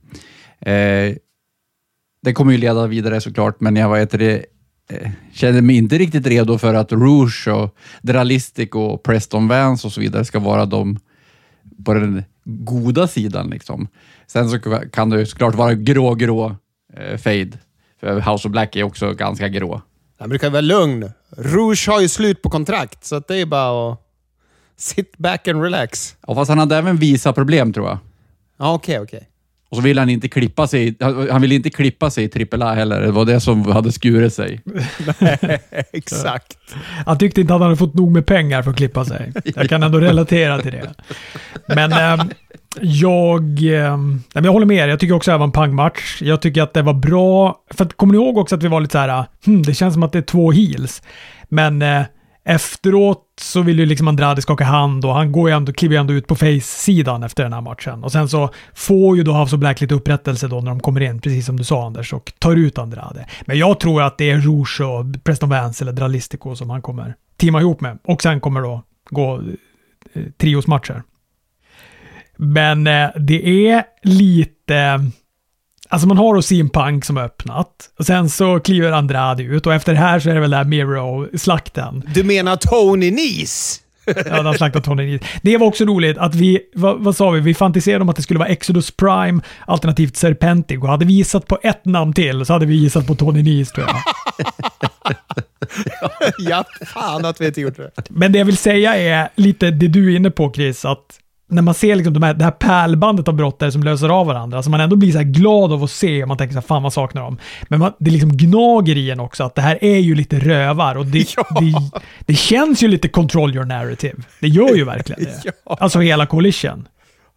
det 2.21 2.33
kommer 2.33 2.51
ju 2.51 2.57
leda 2.57 2.87
vidare 2.87 3.21
såklart, 3.21 3.59
men 3.59 3.75
jag 3.75 3.93
vet 3.93 4.11
det, 4.11 4.45
känner 5.33 5.61
mig 5.61 5.77
inte 5.77 5.97
riktigt 5.97 6.27
redo 6.27 6.57
för 6.57 6.73
att 6.73 6.91
Rouge 6.91 7.47
och 7.47 7.75
Dralistic 8.01 8.69
och 8.71 9.03
Preston 9.03 9.47
Vance 9.47 9.87
och 9.87 9.93
så 9.93 10.01
vidare 10.01 10.25
ska 10.25 10.39
vara 10.39 10.65
de 10.65 10.99
på 11.85 11.93
den 11.93 12.23
goda 12.43 13.07
sidan. 13.07 13.49
Liksom. 13.49 13.87
Sen 14.27 14.49
så 14.49 14.59
kan 14.93 15.09
det 15.09 15.25
såklart 15.25 15.55
vara 15.55 15.73
grå, 15.73 16.15
grå 16.15 16.55
eh, 16.93 17.17
fade. 17.17 17.51
För 17.99 18.31
House 18.31 18.47
of 18.47 18.51
Black 18.51 18.75
är 18.75 18.83
också 18.83 19.13
ganska 19.13 19.47
grå. 19.47 19.81
Han 20.19 20.29
brukar 20.29 20.49
vara 20.49 20.61
lugn. 20.61 21.11
Rouge 21.37 21.87
har 21.87 22.01
ju 22.01 22.07
slut 22.07 22.41
på 22.41 22.49
kontrakt, 22.49 23.05
så 23.05 23.19
det 23.19 23.35
är 23.35 23.45
bara 23.45 23.91
att 23.91 23.99
sit 24.77 25.17
back 25.17 25.47
and 25.47 25.63
relax. 25.63 26.15
Ja, 26.27 26.35
fast 26.35 26.49
han 26.49 26.59
hade 26.59 26.77
även 26.77 26.97
visa 26.97 27.33
problem 27.33 27.73
tror 27.73 27.87
jag. 27.87 27.97
Ja, 28.57 28.73
okej, 28.73 28.99
okay, 28.99 29.03
okej. 29.03 29.17
Okay. 29.17 29.36
Och 29.69 29.77
så 29.77 29.83
vill 29.83 29.99
han 29.99 30.09
inte 30.09 30.27
klippa 30.27 30.67
sig, 30.67 30.95
han 31.31 31.41
vill 31.41 31.51
inte 31.51 31.69
klippa 31.69 32.09
sig 32.09 32.31
i 32.33 32.47
AAA 32.51 32.73
heller. 32.73 33.01
Det 33.01 33.11
var 33.11 33.25
det 33.25 33.39
som 33.39 33.71
hade 33.71 33.91
skurit 33.91 34.33
sig. 34.33 34.61
Exakt. 35.93 36.57
Han 37.05 37.17
tyckte 37.17 37.41
inte 37.41 37.53
att 37.53 37.59
han 37.59 37.67
hade 37.67 37.77
fått 37.77 37.93
nog 37.93 38.11
med 38.11 38.25
pengar 38.25 38.61
för 38.61 38.71
att 38.71 38.77
klippa 38.77 39.05
sig. 39.05 39.33
Jag 39.55 39.69
kan 39.69 39.83
ändå 39.83 39.99
relatera 39.99 40.61
till 40.61 40.71
det. 40.71 40.93
Men 41.67 41.91
eh, 41.91 42.25
jag, 42.81 43.43
eh, 43.63 43.97
jag 44.33 44.51
håller 44.51 44.65
med 44.65 44.77
er. 44.77 44.87
Jag 44.87 44.99
tycker 44.99 45.15
också 45.15 45.31
att 45.31 45.35
det 45.35 45.39
var 45.39 45.45
en 45.45 45.51
pangmatch. 45.51 46.21
Jag 46.21 46.41
tycker 46.41 46.61
att 46.61 46.73
det 46.73 46.81
var 46.81 46.93
bra. 46.93 47.55
För 47.71 47.85
att, 47.85 47.97
kommer 47.97 48.13
ni 48.13 48.17
ihåg 48.17 48.37
också 48.37 48.55
att 48.55 48.63
vi 48.63 48.67
var 48.67 48.81
lite 48.81 48.91
så 48.91 48.97
här, 48.97 49.25
hmm, 49.45 49.63
det 49.63 49.73
känns 49.73 49.93
som 49.93 50.03
att 50.03 50.11
det 50.11 50.17
är 50.17 50.21
två 50.21 50.51
heels. 50.51 51.01
Men 51.49 51.81
eh, 51.81 52.01
Efteråt 52.49 53.23
så 53.41 53.61
vill 53.61 53.79
ju 53.79 53.85
liksom 53.85 54.07
Andrade 54.07 54.41
skaka 54.41 54.63
hand 54.63 55.05
och 55.05 55.13
han 55.13 55.31
går 55.31 55.49
ju 55.49 55.55
ändå, 55.55 55.73
kliver 55.73 55.95
ju 55.95 55.99
ändå 55.99 56.13
ut 56.13 56.27
på 56.27 56.35
face-sidan 56.35 57.23
efter 57.23 57.43
den 57.43 57.53
här 57.53 57.61
matchen. 57.61 58.03
Och 58.03 58.11
sen 58.11 58.29
så 58.29 58.49
får 58.73 59.17
ju 59.17 59.23
då 59.23 59.33
House 59.33 59.55
of 59.55 59.59
Black 59.59 59.81
lite 59.81 59.95
upprättelse 59.95 60.47
då 60.47 60.61
när 60.61 60.71
de 60.71 60.79
kommer 60.79 61.01
in, 61.01 61.21
precis 61.21 61.45
som 61.45 61.57
du 61.57 61.63
sa 61.63 61.85
Anders, 61.85 62.13
och 62.13 62.33
tar 62.39 62.55
ut 62.55 62.77
Andrade. 62.77 63.27
Men 63.45 63.57
jag 63.57 63.79
tror 63.79 64.01
att 64.01 64.17
det 64.17 64.29
är 64.29 64.37
Rouge 64.37 64.81
och 64.81 65.23
Preston 65.23 65.49
Vance 65.49 65.83
eller 65.83 65.93
Dralistico 65.93 66.55
som 66.55 66.69
han 66.69 66.81
kommer 66.81 67.15
teama 67.37 67.61
ihop 67.61 67.81
med. 67.81 67.99
Och 68.03 68.21
sen 68.21 68.39
kommer 68.39 68.61
då 68.61 68.83
gå 69.09 69.41
eh, 70.13 70.23
triosmatcher. 70.37 71.03
Men 72.37 72.87
eh, 72.87 73.09
det 73.15 73.67
är 73.67 73.83
lite 74.03 74.99
Alltså 75.89 76.07
man 76.07 76.17
har 76.17 76.35
då 76.35 76.41
CM 76.41 76.69
Punk 76.69 77.05
som 77.05 77.17
har 77.17 77.23
öppnat. 77.23 77.69
Och 77.99 78.05
sen 78.05 78.29
så 78.29 78.59
kliver 78.59 78.91
Andrade 78.91 79.43
ut 79.43 79.65
och 79.65 79.73
efter 79.73 79.93
det 79.93 79.99
här 79.99 80.19
så 80.19 80.29
är 80.29 80.33
det 80.33 80.39
väl 80.39 80.51
där 80.51 80.63
Miro-slakten. 80.63 82.03
Du 82.13 82.23
menar 82.23 82.55
Tony 82.55 83.11
Nese? 83.11 83.81
ja, 84.25 84.43
de 84.43 84.53
slaktade 84.53 84.85
Tony 84.85 85.11
Nese. 85.11 85.25
Det 85.41 85.57
var 85.57 85.67
också 85.67 85.85
roligt 85.85 86.17
att 86.17 86.35
vi, 86.35 86.59
vad, 86.73 86.99
vad, 86.99 87.15
sa 87.15 87.29
vi, 87.29 87.39
vi 87.39 87.53
fantiserade 87.53 88.01
om 88.01 88.09
att 88.09 88.15
det 88.15 88.21
skulle 88.21 88.39
vara 88.39 88.49
Exodus 88.49 88.91
Prime 88.91 89.41
alternativt 89.65 90.15
Serpentic 90.15 90.79
och 90.79 90.87
hade 90.87 91.05
vi 91.05 91.13
gissat 91.13 91.47
på 91.47 91.59
ett 91.63 91.85
namn 91.85 92.13
till 92.13 92.45
så 92.45 92.53
hade 92.53 92.65
vi 92.65 92.75
gissat 92.75 93.07
på 93.07 93.15
Tony 93.15 93.43
Nese 93.43 93.73
tror 93.73 93.87
jag. 93.87 93.97
ja, 96.49 96.63
fan 96.85 97.25
att 97.25 97.41
vi 97.41 97.45
inte 97.45 97.61
gjort 97.61 97.77
det. 97.77 97.91
Men 98.09 98.31
det 98.31 98.37
jag 98.37 98.45
vill 98.45 98.57
säga 98.57 98.97
är 98.97 99.29
lite 99.35 99.71
det 99.71 99.87
du 99.87 100.13
är 100.13 100.15
inne 100.15 100.31
på 100.31 100.53
Chris, 100.55 100.85
att 100.85 101.19
när 101.49 101.61
man 101.61 101.73
ser 101.73 101.95
liksom 101.95 102.13
de 102.13 102.23
här, 102.23 102.33
det 102.33 102.43
här 102.43 102.51
pärlbandet 102.51 103.27
av 103.27 103.33
brottare 103.33 103.71
som 103.71 103.83
löser 103.83 104.09
av 104.09 104.27
varandra, 104.27 104.63
så 104.63 104.69
man 104.69 104.81
ändå 104.81 104.95
blir 104.95 105.11
så 105.11 105.23
glad 105.23 105.73
av 105.73 105.83
att 105.83 105.91
se 105.91 106.21
och 106.21 106.27
man 106.27 106.37
tänker 106.37 106.53
så 106.53 106.59
här, 106.59 106.67
fan 106.67 106.81
man 106.81 106.91
saknar 106.91 107.21
dem. 107.21 107.37
Men 107.69 107.79
man, 107.79 107.93
det 107.99 108.11
liksom 108.11 108.37
gnager 108.37 108.97
i 108.97 109.11
en 109.11 109.19
också 109.19 109.43
att 109.43 109.55
det 109.55 109.61
här 109.61 109.83
är 109.83 109.97
ju 109.97 110.15
lite 110.15 110.39
rövar 110.39 110.95
och 110.95 111.05
det, 111.05 111.25
ja. 111.37 111.45
det, 111.59 111.73
det, 112.25 112.35
känns 112.35 112.83
ju 112.83 112.87
lite 112.87 113.07
control 113.07 113.55
your 113.55 113.65
narrative. 113.65 114.15
Det 114.39 114.47
gör 114.47 114.75
ju 114.75 114.83
verkligen 114.83 115.23
det. 115.23 115.41
ja. 115.65 115.77
Alltså 115.79 115.99
hela 115.99 116.25
collision. 116.25 116.87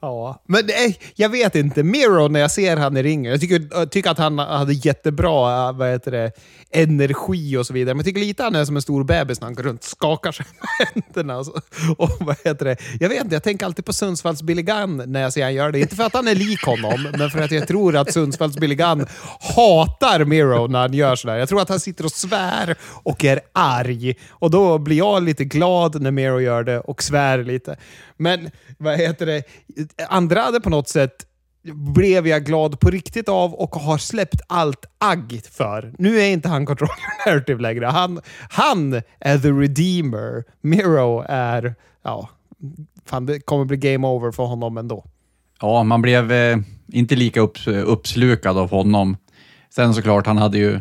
Ja, 0.02 0.42
men 0.46 0.66
nej, 0.66 0.98
jag 1.14 1.28
vet 1.28 1.54
inte. 1.54 1.82
Miro, 1.82 2.28
när 2.28 2.40
jag 2.40 2.50
ser 2.50 2.76
han 2.76 2.96
i 2.96 3.02
ringen, 3.02 3.32
jag 3.32 3.40
tycker, 3.40 3.68
jag 3.70 3.90
tycker 3.90 4.10
att 4.10 4.18
han 4.18 4.38
hade 4.38 4.72
jättebra 4.72 5.72
vad 5.72 5.90
heter 5.90 6.10
det, 6.10 6.32
energi 6.72 7.56
och 7.56 7.66
så 7.66 7.72
vidare. 7.72 7.94
Men 7.94 7.98
jag 7.98 8.06
tycker 8.06 8.20
lite 8.20 8.42
att 8.42 8.52
han 8.52 8.60
är 8.60 8.64
som 8.64 8.76
en 8.76 8.82
stor 8.82 9.04
bebis 9.04 9.40
när 9.40 9.46
han 9.46 9.54
går 9.54 9.62
runt 9.62 9.80
och 9.80 9.88
skakar 9.90 10.32
sig 10.32 10.46
med 10.60 10.88
händerna. 10.88 11.38
Och, 11.38 11.46
så, 11.46 11.52
och 11.98 12.10
vad 12.20 12.36
heter 12.44 12.64
det? 12.64 12.76
Jag 13.00 13.08
vet 13.08 13.24
inte, 13.24 13.34
jag 13.34 13.42
tänker 13.42 13.66
alltid 13.66 13.84
på 13.84 13.92
Sundsvalls 13.92 14.42
Billy 14.42 14.62
Gunn 14.62 15.02
när 15.06 15.22
jag 15.22 15.32
ser 15.32 15.42
han 15.42 15.54
göra 15.54 15.72
det. 15.72 15.80
Inte 15.80 15.96
för 15.96 16.04
att 16.04 16.14
han 16.14 16.28
är 16.28 16.34
lik 16.34 16.64
honom, 16.64 17.08
men 17.18 17.30
för 17.30 17.42
att 17.42 17.50
jag 17.50 17.68
tror 17.68 17.96
att 17.96 18.12
Sundsvalls 18.12 18.56
Billy 18.56 18.74
Gunn 18.74 19.06
hatar 19.56 20.24
Miro 20.24 20.66
när 20.66 20.78
han 20.78 20.94
gör 20.94 21.16
sådär. 21.16 21.36
Jag 21.36 21.48
tror 21.48 21.62
att 21.62 21.68
han 21.68 21.80
sitter 21.80 22.04
och 22.04 22.12
svär 22.12 22.76
och 22.82 23.24
är 23.24 23.40
arg. 23.52 24.14
Och 24.30 24.50
då 24.50 24.78
blir 24.78 24.96
jag 24.96 25.22
lite 25.22 25.44
glad 25.44 26.02
när 26.02 26.10
Miro 26.10 26.40
gör 26.40 26.64
det 26.64 26.80
och 26.80 27.02
svär 27.02 27.44
lite. 27.44 27.76
Men 28.16 28.50
vad 28.78 28.98
heter 28.98 29.26
det? 29.26 29.42
Andrade 30.08 30.60
på 30.60 30.70
något 30.70 30.88
sätt 30.88 31.26
blev 31.64 32.26
jag 32.26 32.44
glad 32.44 32.80
på 32.80 32.90
riktigt 32.90 33.28
av 33.28 33.54
och 33.54 33.76
har 33.76 33.98
släppt 33.98 34.40
allt 34.46 34.84
agg 34.98 35.40
för. 35.50 35.92
Nu 35.98 36.20
är 36.20 36.26
inte 36.26 36.48
han 36.48 36.66
control 36.66 36.88
narrative 37.26 37.62
längre. 37.62 37.86
Han, 37.86 38.20
han 38.50 39.02
är 39.20 39.38
the 39.38 39.50
redeemer. 39.50 40.44
Miro 40.60 41.24
är... 41.28 41.74
Ja, 42.02 42.28
fan, 43.04 43.26
det 43.26 43.40
kommer 43.40 43.64
bli 43.64 43.76
game 43.76 44.06
over 44.06 44.32
för 44.32 44.42
honom 44.42 44.76
ändå. 44.76 45.04
Ja, 45.60 45.82
man 45.82 46.02
blev 46.02 46.32
eh, 46.32 46.58
inte 46.88 47.16
lika 47.16 47.40
upp, 47.40 47.58
uppslukad 47.66 48.58
av 48.58 48.70
honom. 48.70 49.16
Sen 49.74 49.94
såklart, 49.94 50.26
han 50.26 50.38
hade 50.38 50.58
ju 50.58 50.80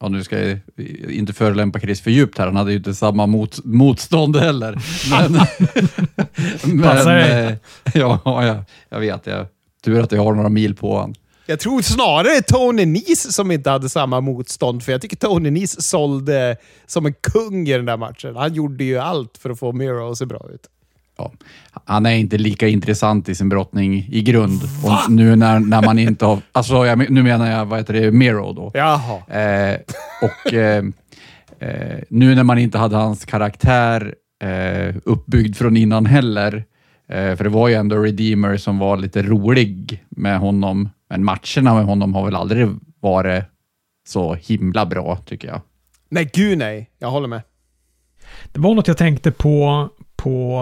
ja, 0.00 0.08
nu 0.08 0.24
ska 0.24 0.48
jag 0.48 0.58
inte 1.08 1.32
förelämpa 1.32 1.80
Chris 1.80 2.00
för 2.00 2.10
djupt 2.10 2.38
här, 2.38 2.46
han 2.46 2.56
hade 2.56 2.70
ju 2.70 2.76
inte 2.76 2.94
samma 2.94 3.26
mot, 3.26 3.64
motstånd 3.64 4.36
heller. 4.36 4.78
Men, 5.10 5.46
men 6.78 7.08
eh, 7.08 7.54
ja, 7.94 8.20
ja, 8.24 8.64
jag 8.88 9.00
vet, 9.00 9.26
jag, 9.26 9.46
tur 9.84 10.00
att 10.00 10.12
jag 10.12 10.24
har 10.24 10.34
några 10.34 10.48
mil 10.48 10.74
på 10.74 10.92
honom. 10.92 11.14
Jag 11.46 11.60
tror 11.60 11.82
snarare 11.82 12.42
Tony 12.42 12.86
Nese 12.86 13.32
som 13.32 13.50
inte 13.50 13.70
hade 13.70 13.88
samma 13.88 14.20
motstånd, 14.20 14.82
för 14.82 14.92
jag 14.92 15.02
tycker 15.02 15.16
Tony 15.16 15.50
Nese 15.50 15.82
sålde 15.82 16.56
som 16.86 17.06
en 17.06 17.14
kung 17.32 17.68
i 17.68 17.72
den 17.72 17.84
där 17.84 17.96
matchen. 17.96 18.36
Han 18.36 18.54
gjorde 18.54 18.84
ju 18.84 18.98
allt 18.98 19.38
för 19.38 19.50
att 19.50 19.58
få 19.58 19.72
Miro 19.72 20.10
att 20.10 20.18
se 20.18 20.26
bra 20.26 20.46
ut 20.54 20.68
ja, 21.18 21.32
han 21.84 22.06
är 22.06 22.14
inte 22.14 22.38
lika 22.38 22.68
intressant 22.68 23.28
i 23.28 23.34
sin 23.34 23.48
brottning 23.48 24.08
i 24.10 24.22
grund. 24.22 24.60
Och 24.84 25.10
nu 25.10 25.36
när, 25.36 25.60
när 25.60 25.82
man 25.82 25.98
inte 25.98 26.24
har... 26.24 26.38
Alltså, 26.52 26.86
jag, 26.86 27.10
nu 27.10 27.22
menar 27.22 27.50
jag, 27.50 27.66
vad 27.66 27.78
heter 27.78 27.94
det, 27.94 28.10
Miro 28.10 28.52
då. 28.52 28.70
Jaha. 28.74 29.40
Eh, 29.40 29.80
och 30.22 30.54
eh, 30.54 30.84
eh, 31.58 31.98
nu 32.08 32.34
när 32.34 32.42
man 32.42 32.58
inte 32.58 32.78
hade 32.78 32.96
hans 32.96 33.24
karaktär 33.24 34.14
eh, 34.42 34.94
uppbyggd 35.04 35.56
från 35.56 35.76
innan 35.76 36.06
heller, 36.06 36.64
för 37.14 37.44
det 37.44 37.50
var 37.50 37.68
ju 37.68 37.74
ändå 37.74 37.96
Redeemer 37.96 38.56
som 38.56 38.78
var 38.78 38.96
lite 38.96 39.22
rolig 39.22 40.04
med 40.08 40.38
honom, 40.38 40.88
men 41.10 41.24
matcherna 41.24 41.74
med 41.74 41.84
honom 41.84 42.14
har 42.14 42.24
väl 42.24 42.36
aldrig 42.36 42.68
varit 43.00 43.44
så 44.06 44.34
himla 44.34 44.86
bra, 44.86 45.16
tycker 45.16 45.48
jag. 45.48 45.60
Nej, 46.08 46.30
gud 46.34 46.58
nej. 46.58 46.90
Jag 46.98 47.10
håller 47.10 47.28
med. 47.28 47.42
Det 48.52 48.60
var 48.60 48.74
något 48.74 48.88
jag 48.88 48.96
tänkte 48.96 49.30
på 49.30 49.88
på 50.16 50.60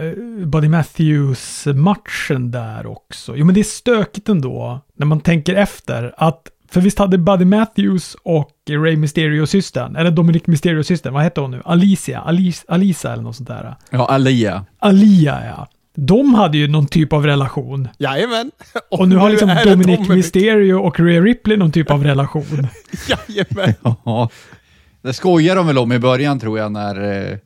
uh, 0.00 0.46
Buddy 0.46 0.68
Matthews-matchen 0.68 2.50
där 2.50 2.86
också. 2.86 3.36
Jo, 3.36 3.46
men 3.46 3.54
det 3.54 3.60
är 3.60 3.64
stökigt 3.64 4.28
ändå 4.28 4.80
när 4.96 5.06
man 5.06 5.20
tänker 5.20 5.54
efter 5.54 6.14
att 6.16 6.48
för 6.68 6.80
visst 6.80 6.98
hade 6.98 7.18
Buddy 7.18 7.44
Matthews 7.44 8.16
och 8.22 8.50
Ray 8.70 8.96
Mysterio-systern, 8.96 9.96
eller 9.96 10.10
Dominic 10.10 10.46
Mysterio-systern, 10.46 11.14
vad 11.14 11.22
hette 11.22 11.40
hon 11.40 11.50
nu? 11.50 11.62
Alicia? 11.64 12.20
Alice, 12.20 12.64
Alisa 12.68 13.12
eller 13.12 13.22
något 13.22 13.36
sånt 13.36 13.48
där. 13.48 13.74
Ja, 13.90 14.06
Alia. 14.06 14.64
Alia, 14.78 15.46
ja. 15.46 15.68
De 15.94 16.34
hade 16.34 16.58
ju 16.58 16.68
någon 16.68 16.86
typ 16.86 17.12
av 17.12 17.26
relation. 17.26 17.88
Jajamän. 17.98 18.50
Och, 18.90 19.08
nu 19.08 19.16
har 19.16 19.30
liksom 19.30 19.48
det 19.48 19.64
Dominic 19.64 20.08
Mysterio 20.08 20.74
och 20.74 21.00
Rhea 21.00 21.20
Ripley 21.20 21.56
någon 21.56 21.72
typ 21.72 21.90
av 21.90 22.04
relation. 22.04 22.68
Jajamän. 23.28 23.74
Ja. 24.04 24.30
Det 25.02 25.12
skojar 25.12 25.56
de 25.56 25.66
väl 25.66 25.78
om 25.78 25.92
i 25.92 25.98
början 25.98 26.40
tror 26.40 26.58
jag 26.58 26.72
när, 26.72 27.30
eh, 27.30 27.38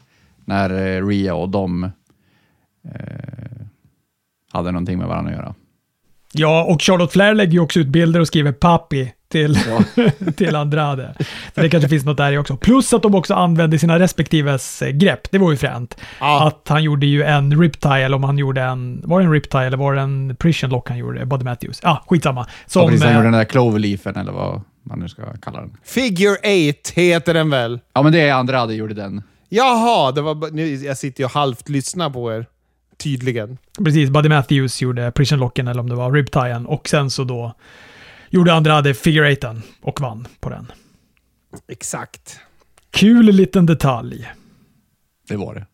när 0.44 0.96
eh, 0.96 1.06
Ria 1.06 1.34
och 1.34 1.48
de 1.48 1.84
eh, 1.84 1.90
hade 4.52 4.72
någonting 4.72 4.98
med 4.98 5.08
varandra 5.08 5.32
att 5.32 5.38
göra. 5.38 5.54
Ja, 6.32 6.64
och 6.64 6.82
Charlotte 6.82 7.12
Flair 7.12 7.34
lägger 7.34 7.52
ju 7.52 7.60
också 7.60 7.80
ut 7.80 7.86
bilder 7.86 8.20
och 8.20 8.26
skriver 8.26 8.52
papi 8.52 9.12
till, 9.34 9.58
till 10.36 10.56
Andrade. 10.56 11.14
Så 11.54 11.60
det 11.60 11.70
kanske 11.70 11.88
finns 11.88 12.04
något 12.04 12.16
där 12.16 12.32
i 12.32 12.38
också. 12.38 12.56
Plus 12.56 12.92
att 12.92 13.02
de 13.02 13.14
också 13.14 13.34
använde 13.34 13.78
sina 13.78 13.98
respektives 13.98 14.82
eh, 14.82 14.90
grepp. 14.90 15.30
Det 15.30 15.38
var 15.38 15.50
ju 15.50 15.56
fränt. 15.56 15.96
Ja. 16.20 16.46
Att 16.46 16.68
han 16.68 16.82
gjorde 16.82 17.06
ju 17.06 17.22
en 17.22 17.60
riptie, 17.60 18.04
eller 18.04 18.16
om 18.16 18.24
han 18.24 18.38
gjorde 18.38 18.62
en... 18.62 19.02
Var 19.04 19.20
det 19.20 19.26
en 19.26 19.32
riptie 19.32 19.60
eller 19.60 19.76
var 19.76 19.94
det 19.94 20.00
en 20.00 20.36
prison 20.36 20.70
lock 20.70 20.88
han 20.88 20.98
gjorde? 20.98 21.26
Buddy 21.26 21.44
Matthews. 21.44 21.80
Ja, 21.82 21.90
ah, 21.90 22.04
skitsamma. 22.06 22.46
Som, 22.66 22.82
ja, 22.82 22.88
precis, 22.88 23.02
han 23.02 23.10
eh, 23.10 23.16
gjorde 23.16 23.26
den 23.26 23.38
där 23.38 23.44
cloverleafen 23.44 24.16
eller 24.16 24.32
vad 24.32 24.62
man 24.82 24.98
nu 24.98 25.08
ska 25.08 25.22
kalla 25.42 25.60
den. 25.60 25.76
Figure 25.84 26.36
8 26.70 26.90
heter 26.94 27.34
den 27.34 27.50
väl? 27.50 27.80
Ja, 27.94 28.02
men 28.02 28.12
det 28.12 28.20
är 28.20 28.34
Andrade 28.34 28.74
gjorde 28.74 28.94
den. 28.94 29.22
Jaha, 29.48 30.12
det 30.12 30.20
var, 30.20 30.50
nu, 30.50 30.74
jag 30.74 30.96
sitter 30.96 31.22
ju 31.24 31.28
halvt 31.28 31.68
lyssnar 31.68 32.10
på 32.10 32.32
er. 32.32 32.46
Tydligen. 32.96 33.58
Precis, 33.84 34.10
Buddy 34.10 34.28
Matthews 34.28 34.82
gjorde 34.82 35.12
prison 35.12 35.38
locken, 35.38 35.68
eller 35.68 35.80
om 35.80 35.88
det 35.88 35.94
var 35.94 36.12
riptien. 36.12 36.66
Och 36.66 36.88
sen 36.88 37.10
så 37.10 37.24
då 37.24 37.54
gjorde 38.34 38.54
Andrade 38.54 38.94
figure 38.94 39.28
eighten 39.28 39.62
och 39.82 40.00
vann 40.00 40.28
på 40.40 40.50
den. 40.50 40.72
Exakt. 41.68 42.38
Kul 42.90 43.26
liten 43.26 43.66
detalj. 43.66 44.30
Det 45.28 45.36
var 45.36 45.54
det. 45.54 45.66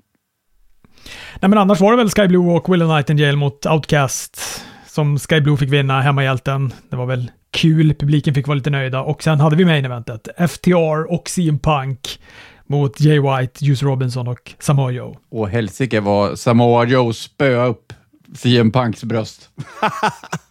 Nej 1.41 1.49
men 1.49 1.59
annars 1.59 1.81
var 1.81 1.91
det 1.91 1.97
väl 1.97 2.11
Sky 2.11 2.29
Blue 2.29 2.53
och 2.53 2.73
Willow 2.73 2.97
Nightingale 2.97 3.37
mot 3.37 3.67
Outcast 3.67 4.63
som 4.87 5.19
Sky 5.19 5.41
Blue 5.41 5.57
fick 5.57 5.73
vinna, 5.73 6.01
hemmahjälten. 6.01 6.73
Det 6.89 6.97
var 6.97 7.07
väl 7.07 7.31
kul, 7.51 7.95
publiken 7.95 8.35
fick 8.35 8.47
vara 8.47 8.57
lite 8.57 8.71
nöjda 8.71 9.03
och 9.03 9.23
sen 9.23 9.41
hade 9.41 9.57
vi 9.57 9.65
main 9.65 9.85
eventet. 9.85 10.29
FTR 10.51 11.13
och 11.13 11.29
CM 11.29 11.59
Punk 11.59 12.21
mot 12.67 13.01
Jay 13.01 13.21
White, 13.21 13.65
Juice 13.65 13.83
Robinson 13.83 14.29
och 14.29 14.55
Samoa 14.59 14.91
Joe. 14.91 15.17
Och 15.31 15.49
helsike 15.49 16.01
var 16.01 16.35
Samoa 16.35 16.85
Joe 16.85 17.13
spöa 17.13 17.67
upp 17.67 17.93
CM 18.35 18.73
Punks 18.73 19.05
bröst. 19.05 19.51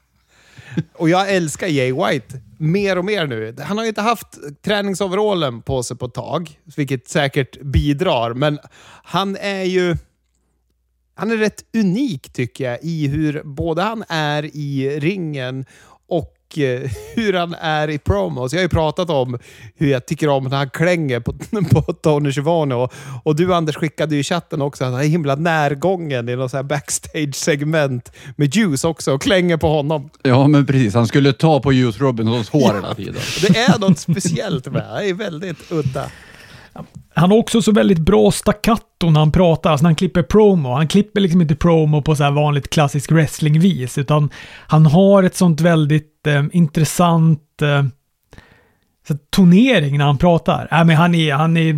Och 0.94 1.10
jag 1.10 1.36
älskar 1.36 1.68
Jay 1.68 1.94
White 1.94 2.42
mer 2.58 2.98
och 2.98 3.06
mer 3.06 3.28
nu. 3.28 3.56
Han 3.60 3.78
har 3.78 3.86
ju 3.86 3.90
inte 3.90 4.02
haft 4.02 4.28
träningsoverallen 4.62 5.62
på 5.62 5.84
sig 5.84 5.98
på 5.98 6.06
ett 6.06 6.14
tag, 6.14 6.60
vilket 6.76 7.08
säkert 7.08 7.62
bidrar, 7.62 8.34
men 8.34 8.60
han 9.04 9.36
är 9.36 9.64
ju... 9.64 9.98
Han 11.16 11.32
är 11.32 11.38
rätt 11.38 11.64
unik 11.74 12.34
tycker 12.34 12.64
jag 12.64 12.80
i 12.82 13.08
hur 13.08 13.44
både 13.44 13.82
han 13.82 14.04
är 14.10 14.56
i 14.56 15.00
ringen 15.00 15.66
och 16.50 16.60
eh, 16.60 16.92
hur 17.16 17.34
han 17.34 17.54
är 17.54 17.90
i 17.90 17.98
promos. 17.98 18.54
Jag 18.54 18.60
har 18.60 18.64
ju 18.64 18.70
pratat 18.70 19.10
om 19.10 19.40
hur 19.76 19.92
jag 19.92 20.06
tycker 20.06 20.28
om 20.28 20.44
när 20.44 20.58
han 20.58 20.70
klänger 20.70 21.20
på, 21.20 21.34
på 21.72 21.94
Tony 21.94 22.32
Schiavone 22.32 22.76
och, 22.76 22.94
och 23.24 23.36
du 23.36 23.54
Anders 23.54 23.76
skickade 23.76 24.16
ju 24.16 24.22
i 24.22 24.24
chatten 24.24 24.62
också 24.62 24.86
att 24.86 24.92
han 24.92 25.02
är 25.02 25.06
himla 25.06 25.36
närgången 25.36 26.30
i 26.30 26.36
något 26.36 26.66
backstage-segment 26.66 28.12
med 28.36 28.56
Juice 28.56 28.84
också 28.84 29.14
och 29.14 29.22
klänger 29.22 29.58
på 29.58 29.68
honom. 29.68 30.10
Ja, 30.22 30.48
men 30.48 30.66
precis. 30.66 30.94
Han 30.94 31.08
skulle 31.08 31.34
ta 31.34 31.60
på 31.60 31.74
Juice 31.74 32.00
Robinsons 32.00 32.50
hår 32.50 32.74
hela 32.74 32.96
tiden. 32.96 33.22
Det 33.42 33.58
är 33.58 33.80
något 33.80 34.00
speciellt 34.00 34.72
med. 34.72 34.86
Det 35.00 35.10
är 35.10 35.14
väldigt 35.14 35.72
udda. 35.72 36.06
Han 37.14 37.32
har 37.32 37.38
också 37.38 37.62
så 37.62 37.72
väldigt 37.72 38.00
bra 38.00 38.32
staccato 38.32 39.10
när 39.10 39.20
han 39.20 39.32
pratar, 39.32 39.72
alltså 39.72 39.84
när 39.84 39.90
han 39.90 39.96
klipper 39.96 40.24
promo. 40.24 40.74
Han 40.74 40.88
klipper 40.88 41.22
liksom 41.22 41.42
inte 41.42 41.56
promo 41.56 42.02
på 42.02 42.16
så 42.16 42.24
här 42.24 42.32
vanligt 42.32 42.70
klassisk 42.70 43.12
wrestlingvis, 43.12 43.98
utan 43.98 44.30
han 44.68 44.86
har 44.86 45.24
ett 45.24 45.36
sånt 45.36 45.62
väldigt 45.62 46.28
eh, 46.28 46.44
intressant 46.52 47.62
eh, 47.62 47.84
så 49.14 49.18
tonering 49.30 49.98
när 49.98 50.06
han 50.06 50.18
pratar. 50.18 50.68
Äh, 50.72 50.86
men 50.86 50.96
han, 50.96 51.16
är, 51.16 51.34
han, 51.34 51.58
är, 51.58 51.76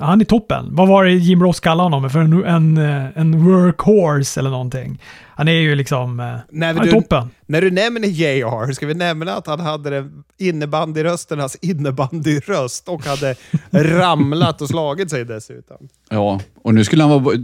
han 0.00 0.20
är 0.20 0.24
toppen. 0.24 0.68
Vad 0.70 0.88
var 0.88 1.04
det 1.04 1.12
Jim 1.12 1.42
Ross 1.42 1.60
kallade 1.60 1.86
honom 1.96 2.10
för? 2.10 2.20
En, 2.20 2.44
en, 2.44 2.76
en 3.14 3.44
workhorse 3.44 4.40
eller 4.40 4.50
någonting. 4.50 4.98
Han 5.34 5.48
är 5.48 5.52
ju 5.52 5.74
liksom... 5.74 6.20
eh, 6.20 6.26
När 6.50 6.66
han 6.66 6.76
är 6.78 6.82
du- 6.84 6.90
toppen. 6.90 7.30
När 7.46 7.60
du 7.60 7.70
nämner 7.70 8.08
JR, 8.08 8.72
ska 8.72 8.86
vi 8.86 8.94
nämna 8.94 9.32
att 9.32 9.46
han 9.46 9.60
hade 9.60 9.90
den 9.90 10.22
innebandyrösternas 10.38 11.56
innebandyröst 11.60 12.88
och 12.88 13.04
hade 13.06 13.34
ramlat 13.70 14.60
och 14.62 14.68
slagit 14.68 15.10
sig 15.10 15.24
dessutom. 15.24 15.76
Ja, 16.10 16.40
och 16.62 16.74
nu 16.74 16.84
skulle 16.84 17.02
han 17.04 17.24
vara... 17.24 17.36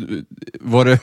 Var 0.61 0.85
det 0.85 0.99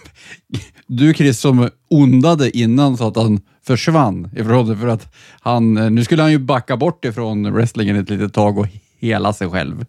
du 0.88 1.13
Chris 1.13 1.39
som 1.39 1.69
ondade 1.89 2.58
innan 2.58 2.98
så 2.98 3.08
att 3.08 3.15
han 3.17 3.41
försvann 3.67 4.30
ifrån 4.36 4.69
det 4.69 4.78
för 4.78 4.88
att 4.88 5.13
han... 5.39 5.73
Nu 5.73 6.04
skulle 6.04 6.21
han 6.21 6.32
ju 6.32 6.38
backa 6.38 6.78
bort 6.78 7.06
ifrån 7.06 7.54
wrestlingen 7.54 7.95
ett 7.95 8.10
litet 8.10 8.34
tag 8.34 8.58
och 8.58 8.67
hela 8.99 9.34
sig 9.34 9.49
själv. 9.49 9.86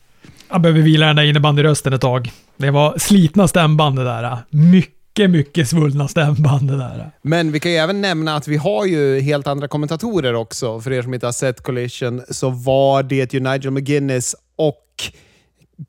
Han 0.49 0.63
behöver 0.63 0.81
vila 0.81 1.07
den 1.07 1.17
där 1.17 1.23
innebandyrösten 1.23 1.93
ett 1.93 2.01
tag. 2.01 2.31
Det 2.57 2.71
var 2.71 2.99
slitna 2.99 3.49
stämband 3.49 3.97
det 3.97 4.05
där. 4.05 4.39
Mycket, 4.51 5.31
mycket 5.31 5.69
svullna 5.69 6.09
stämband 6.09 6.71
det 6.71 6.77
där. 6.77 7.11
Men 7.23 7.53
vi 7.53 7.61
kan 7.61 7.73
ju 7.73 7.79
även 7.79 8.01
nämna 8.01 8.37
att 8.37 8.49
vi 8.49 8.57
har 8.57 8.87
ju 8.87 9.21
helt 9.21 9.47
andra 9.47 9.69
kommentatorer 9.69 10.35
också. 10.35 10.81
För 10.81 10.93
er 10.93 11.03
som 11.03 11.15
inte 11.15 11.27
har 11.27 11.33
sett 11.33 11.63
Collision 11.63 12.23
så 12.31 12.51
var 12.51 13.03
det 13.03 13.35
ju 13.35 13.41
Nigel 13.41 13.71
McGuinness 13.71 14.35
och 14.57 14.85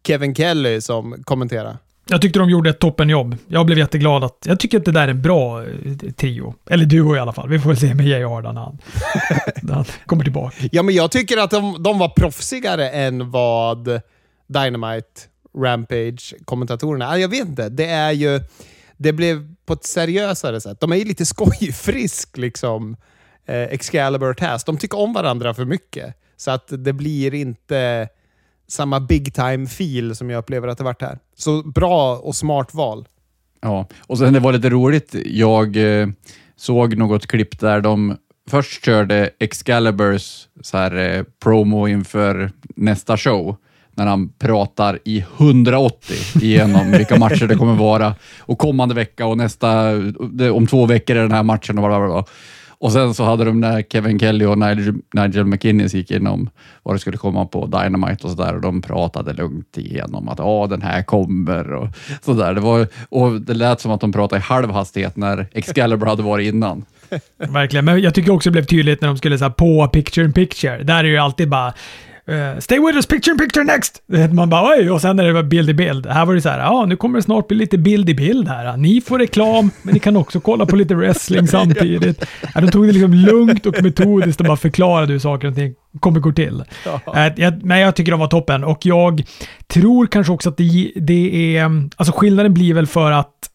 Kevin 0.07 0.35
Kelly 0.35 0.81
som 0.81 1.23
kommenterade. 1.23 1.77
Jag 2.07 2.21
tyckte 2.21 2.39
de 2.39 2.49
gjorde 2.49 2.69
ett 2.69 2.79
toppenjobb. 2.79 3.37
Jag 3.47 3.65
blev 3.65 3.77
jätteglad 3.77 4.23
att... 4.23 4.37
Jag 4.45 4.59
tycker 4.59 4.77
att 4.77 4.85
det 4.85 4.91
där 4.91 5.01
är 5.01 5.07
en 5.07 5.21
bra 5.21 5.63
eh, 5.63 5.67
trio. 6.17 6.55
Eller 6.69 6.85
duo 6.85 7.15
i 7.15 7.19
alla 7.19 7.33
fall. 7.33 7.49
Vi 7.49 7.59
får 7.59 7.69
väl 7.69 7.77
se 7.77 7.93
med 7.93 8.07
JR 8.07 8.41
när 8.41 8.61
han, 8.61 8.77
när 9.61 9.73
han 9.73 9.85
kommer 10.05 10.23
tillbaka. 10.23 10.55
Ja, 10.71 10.83
men 10.83 10.95
jag 10.95 11.11
tycker 11.11 11.37
att 11.37 11.51
de, 11.51 11.83
de 11.83 11.99
var 11.99 12.09
proffsigare 12.09 12.89
än 12.89 13.31
vad 13.31 14.01
Dynamite, 14.47 15.21
Rampage-kommentatorerna. 15.57 17.17
Jag 17.17 17.29
vet 17.29 17.47
inte. 17.47 17.69
Det 17.69 17.85
är 17.85 18.11
ju... 18.11 18.41
Det 18.97 19.13
blev 19.13 19.55
på 19.65 19.73
ett 19.73 19.85
seriösare 19.85 20.61
sätt. 20.61 20.79
De 20.79 20.91
är 20.91 20.95
ju 20.95 21.05
lite 21.05 21.25
skojfrisk, 21.25 22.37
liksom. 22.37 22.97
Eh, 23.45 23.63
Excalibur 23.63 24.29
och 24.29 24.37
Taz. 24.37 24.63
De 24.63 24.77
tycker 24.77 24.99
om 24.99 25.13
varandra 25.13 25.53
för 25.53 25.65
mycket. 25.65 26.15
Så 26.37 26.51
att 26.51 26.67
det 26.67 26.93
blir 26.93 27.33
inte 27.33 28.09
samma 28.67 28.99
big 28.99 29.33
time 29.33 29.67
feel 29.67 30.15
som 30.15 30.29
jag 30.29 30.39
upplever 30.39 30.67
att 30.67 30.77
det 30.77 30.83
varit 30.83 31.01
här. 31.01 31.19
Så 31.35 31.61
bra 31.61 32.15
och 32.15 32.35
smart 32.35 32.73
val. 32.73 33.07
Ja, 33.61 33.87
och 34.07 34.17
sen 34.17 34.33
det 34.33 34.39
var 34.39 34.53
lite 34.53 34.69
roligt. 34.69 35.15
Jag 35.25 36.01
eh, 36.01 36.07
såg 36.55 36.97
något 36.97 37.27
klipp 37.27 37.59
där 37.59 37.81
de 37.81 38.17
först 38.49 38.85
körde 38.85 39.29
Excaliburs 39.39 40.47
så 40.61 40.77
här, 40.77 40.95
eh, 40.95 41.23
promo 41.43 41.87
inför 41.87 42.51
nästa 42.75 43.17
show. 43.17 43.55
När 43.97 44.05
han 44.05 44.29
pratar 44.29 44.99
i 45.05 45.25
180 45.37 46.15
igenom 46.41 46.91
vilka 46.91 47.15
matcher 47.19 47.47
det 47.47 47.55
kommer 47.55 47.75
vara. 47.75 48.15
Och 48.39 48.57
kommande 48.57 48.95
vecka 48.95 49.25
och 49.25 49.37
nästa, 49.37 49.91
om 50.53 50.67
två 50.67 50.85
veckor 50.85 51.15
är 51.15 51.21
den 51.21 51.31
här 51.31 51.43
matchen 51.43 51.77
och 51.77 51.87
bla 51.87 51.99
bla 51.99 52.07
bla. 52.07 52.25
Och 52.77 52.91
sen 52.91 53.13
så 53.13 53.23
hade 53.23 53.45
de 53.45 53.59
när 53.59 53.81
Kevin 53.81 54.19
Kelly 54.19 54.45
och 54.45 54.57
Nigel, 54.57 54.93
Nigel 55.13 55.45
McInnes 55.45 55.93
gick 55.93 56.11
igenom 56.11 56.49
vad 56.83 56.95
det 56.95 56.99
skulle 56.99 57.17
komma 57.17 57.45
på 57.45 57.65
Dynamite 57.65 58.27
och 58.27 58.31
sådär 58.31 58.55
och 58.55 58.61
de 58.61 58.81
pratade 58.81 59.33
lugnt 59.33 59.77
igenom 59.77 60.29
att 60.29 60.39
ja, 60.39 60.67
den 60.69 60.81
här 60.81 61.03
kommer 61.03 61.73
och 61.73 61.87
sådär. 62.21 62.53
Det, 62.53 62.61
var, 62.61 62.87
och 63.09 63.41
det 63.41 63.53
lät 63.53 63.81
som 63.81 63.91
att 63.91 64.01
de 64.01 64.11
pratade 64.11 64.39
i 64.39 64.43
halv 64.43 64.71
hastighet 64.71 65.15
när 65.15 65.47
Excalibur 65.51 66.05
hade 66.05 66.23
varit 66.23 66.53
innan. 66.53 66.85
Verkligen. 67.37 67.85
Men 67.85 68.01
jag 68.01 68.13
tycker 68.13 68.31
också 68.31 68.49
det 68.49 68.51
blev 68.51 68.65
tydligt 68.65 69.01
när 69.01 69.07
de 69.07 69.17
skulle 69.17 69.37
säga 69.37 69.49
på 69.49 69.87
picture 69.87 70.25
in 70.25 70.33
picture. 70.33 70.83
Där 70.83 70.99
är 70.99 71.03
det 71.03 71.09
ju 71.09 71.17
alltid 71.17 71.49
bara 71.49 71.73
eh, 72.27 72.59
Stay 72.59 72.79
with 72.79 72.95
us, 72.95 73.05
picture 73.05 73.31
in 73.31 73.37
picture 73.37 73.63
next! 73.63 74.01
Man 74.31 74.49
bara 74.49 74.77
oj, 74.77 74.91
och 74.91 75.01
sen 75.01 75.19
är 75.19 75.33
det 75.33 75.43
bild 75.43 75.69
i 75.69 75.73
bild. 75.73 76.05
Här 76.05 76.25
var 76.25 76.33
det 76.33 76.41
så 76.41 76.49
här, 76.49 76.59
ja 76.59 76.85
nu 76.85 76.95
kommer 76.95 77.19
det 77.19 77.23
snart 77.23 77.47
bli 77.47 77.57
lite 77.57 77.77
bild 77.77 78.09
i 78.09 78.13
bild 78.13 78.47
här. 78.47 78.77
Ni 78.77 79.01
får 79.01 79.19
reklam, 79.19 79.71
men 79.81 79.93
ni 79.93 79.99
kan 79.99 80.17
också 80.17 80.39
kolla 80.39 80.65
på 80.65 80.75
lite 80.75 80.95
wrestling 80.95 81.47
samtidigt. 81.47 82.25
Ja, 82.53 82.61
de 82.61 82.71
tog 82.71 82.87
det 82.87 82.91
liksom 82.91 83.13
lugnt 83.13 83.65
och 83.65 83.83
metodiskt 83.83 84.41
och 84.41 84.47
bara 84.47 84.57
förklarade 84.57 85.13
hur 85.13 85.19
saker 85.19 85.47
och 85.47 85.55
ting 85.55 85.73
kommer 85.99 86.19
gå 86.19 86.31
till. 86.31 86.63
Eh, 87.15 87.27
jag, 87.35 87.63
men 87.63 87.79
jag 87.79 87.95
tycker 87.95 88.11
de 88.11 88.19
var 88.19 88.27
toppen 88.27 88.63
och 88.63 88.85
jag 88.85 89.23
tror 89.67 90.07
kanske 90.07 90.33
också 90.33 90.49
att 90.49 90.57
det, 90.57 90.91
det 90.95 91.57
är, 91.57 91.65
alltså 91.95 92.13
skillnaden 92.15 92.53
blir 92.53 92.73
väl 92.73 92.87
för 92.87 93.11
att 93.11 93.49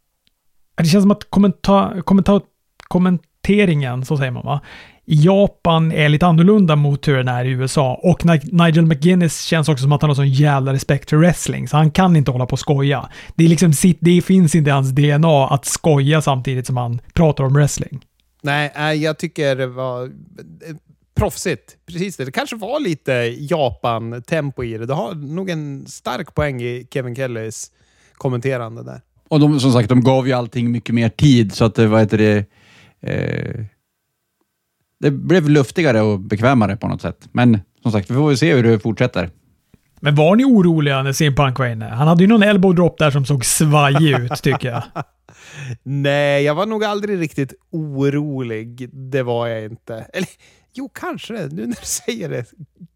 det 0.76 0.85
känns 0.88 1.02
som 1.02 1.11
att 1.11 1.30
kommenta, 1.30 1.92
kommenta, 2.04 2.40
kommenteringen, 2.88 4.04
så 4.04 4.16
säger 4.16 4.30
man 4.30 4.44
va, 4.44 4.61
i 5.10 5.14
Japan 5.24 5.92
är 5.92 6.08
lite 6.08 6.26
annorlunda 6.26 6.76
mot 6.76 7.08
hur 7.08 7.16
den 7.16 7.28
är 7.28 7.44
i 7.44 7.48
USA. 7.50 8.00
Och 8.02 8.24
Ni- 8.24 8.40
Nigel 8.52 8.86
McGuinness 8.86 9.42
känns 9.42 9.68
också 9.68 9.82
som 9.82 9.92
att 9.92 10.02
han 10.02 10.10
har 10.10 10.14
sån 10.14 10.28
jävla 10.28 10.72
respekt 10.72 11.10
för 11.10 11.16
wrestling, 11.16 11.68
så 11.68 11.76
han 11.76 11.90
kan 11.90 12.16
inte 12.16 12.30
hålla 12.30 12.46
på 12.46 12.52
och 12.52 12.58
skoja. 12.58 13.08
Det, 13.34 13.44
är 13.44 13.48
liksom 13.48 13.72
sitt, 13.72 13.98
det 14.00 14.22
finns 14.22 14.54
inte 14.54 14.70
i 14.70 14.72
hans 14.72 14.90
DNA 14.90 15.48
att 15.48 15.64
skoja 15.64 16.22
samtidigt 16.22 16.66
som 16.66 16.76
han 16.76 17.00
pratar 17.14 17.44
om 17.44 17.52
wrestling. 17.54 18.04
Nej, 18.42 18.72
nej, 18.76 19.02
jag 19.02 19.18
tycker 19.18 19.56
det 19.56 19.66
var 19.66 20.02
eh, 20.04 20.08
proffsigt. 21.14 21.76
Precis 21.86 22.16
det. 22.16 22.24
Det 22.24 22.32
kanske 22.32 22.56
var 22.56 22.80
lite 22.80 23.12
Japan-tempo 23.38 24.64
i 24.64 24.78
det. 24.78 24.86
Du 24.86 24.92
har 24.92 25.14
nog 25.14 25.50
en 25.50 25.86
stark 25.86 26.34
poäng 26.34 26.62
i 26.62 26.86
Kevin 26.94 27.16
Kellys 27.16 27.66
kommenterande 28.14 28.82
där. 28.82 29.00
Och 29.28 29.40
de, 29.40 29.60
som 29.60 29.72
sagt, 29.72 29.88
de 29.88 30.00
gav 30.00 30.26
ju 30.26 30.32
allting 30.32 30.70
mycket 30.70 30.94
mer 30.94 31.08
tid 31.08 31.52
så 31.52 31.64
att 31.64 31.74
det, 31.74 31.86
vad 31.86 32.00
heter 32.00 32.18
det, 32.18 32.44
eh, 33.02 33.64
det 35.00 35.10
blev 35.10 35.48
luftigare 35.48 36.00
och 36.00 36.20
bekvämare 36.20 36.76
på 36.76 36.88
något 36.88 37.02
sätt. 37.02 37.28
Men 37.32 37.60
som 37.82 37.92
sagt, 37.92 38.10
vi 38.10 38.14
får 38.14 38.34
se 38.34 38.54
hur 38.54 38.62
det 38.62 38.78
fortsätter. 38.78 39.30
Men 40.00 40.14
var 40.14 40.36
ni 40.36 40.44
oroliga 40.44 41.02
när 41.02 41.12
CM 41.12 41.34
Punk 41.34 41.58
var 41.58 41.66
inne? 41.66 41.84
Han 41.84 42.08
hade 42.08 42.22
ju 42.22 42.28
någon 42.28 42.42
elbow 42.42 42.74
drop 42.74 42.98
där 42.98 43.10
som 43.10 43.24
såg 43.24 43.44
svajig 43.44 44.18
ut, 44.20 44.42
tycker 44.42 44.68
jag. 44.68 44.82
Nej, 45.82 46.44
jag 46.44 46.54
var 46.54 46.66
nog 46.66 46.84
aldrig 46.84 47.20
riktigt 47.20 47.54
orolig. 47.70 48.90
Det 48.92 49.22
var 49.22 49.48
jag 49.48 49.64
inte. 49.64 49.94
Eller 49.94 50.28
jo, 50.74 50.88
kanske. 50.94 51.32
Nu 51.32 51.66
när 51.66 51.80
du 51.80 51.86
säger 51.86 52.28
det. 52.28 52.44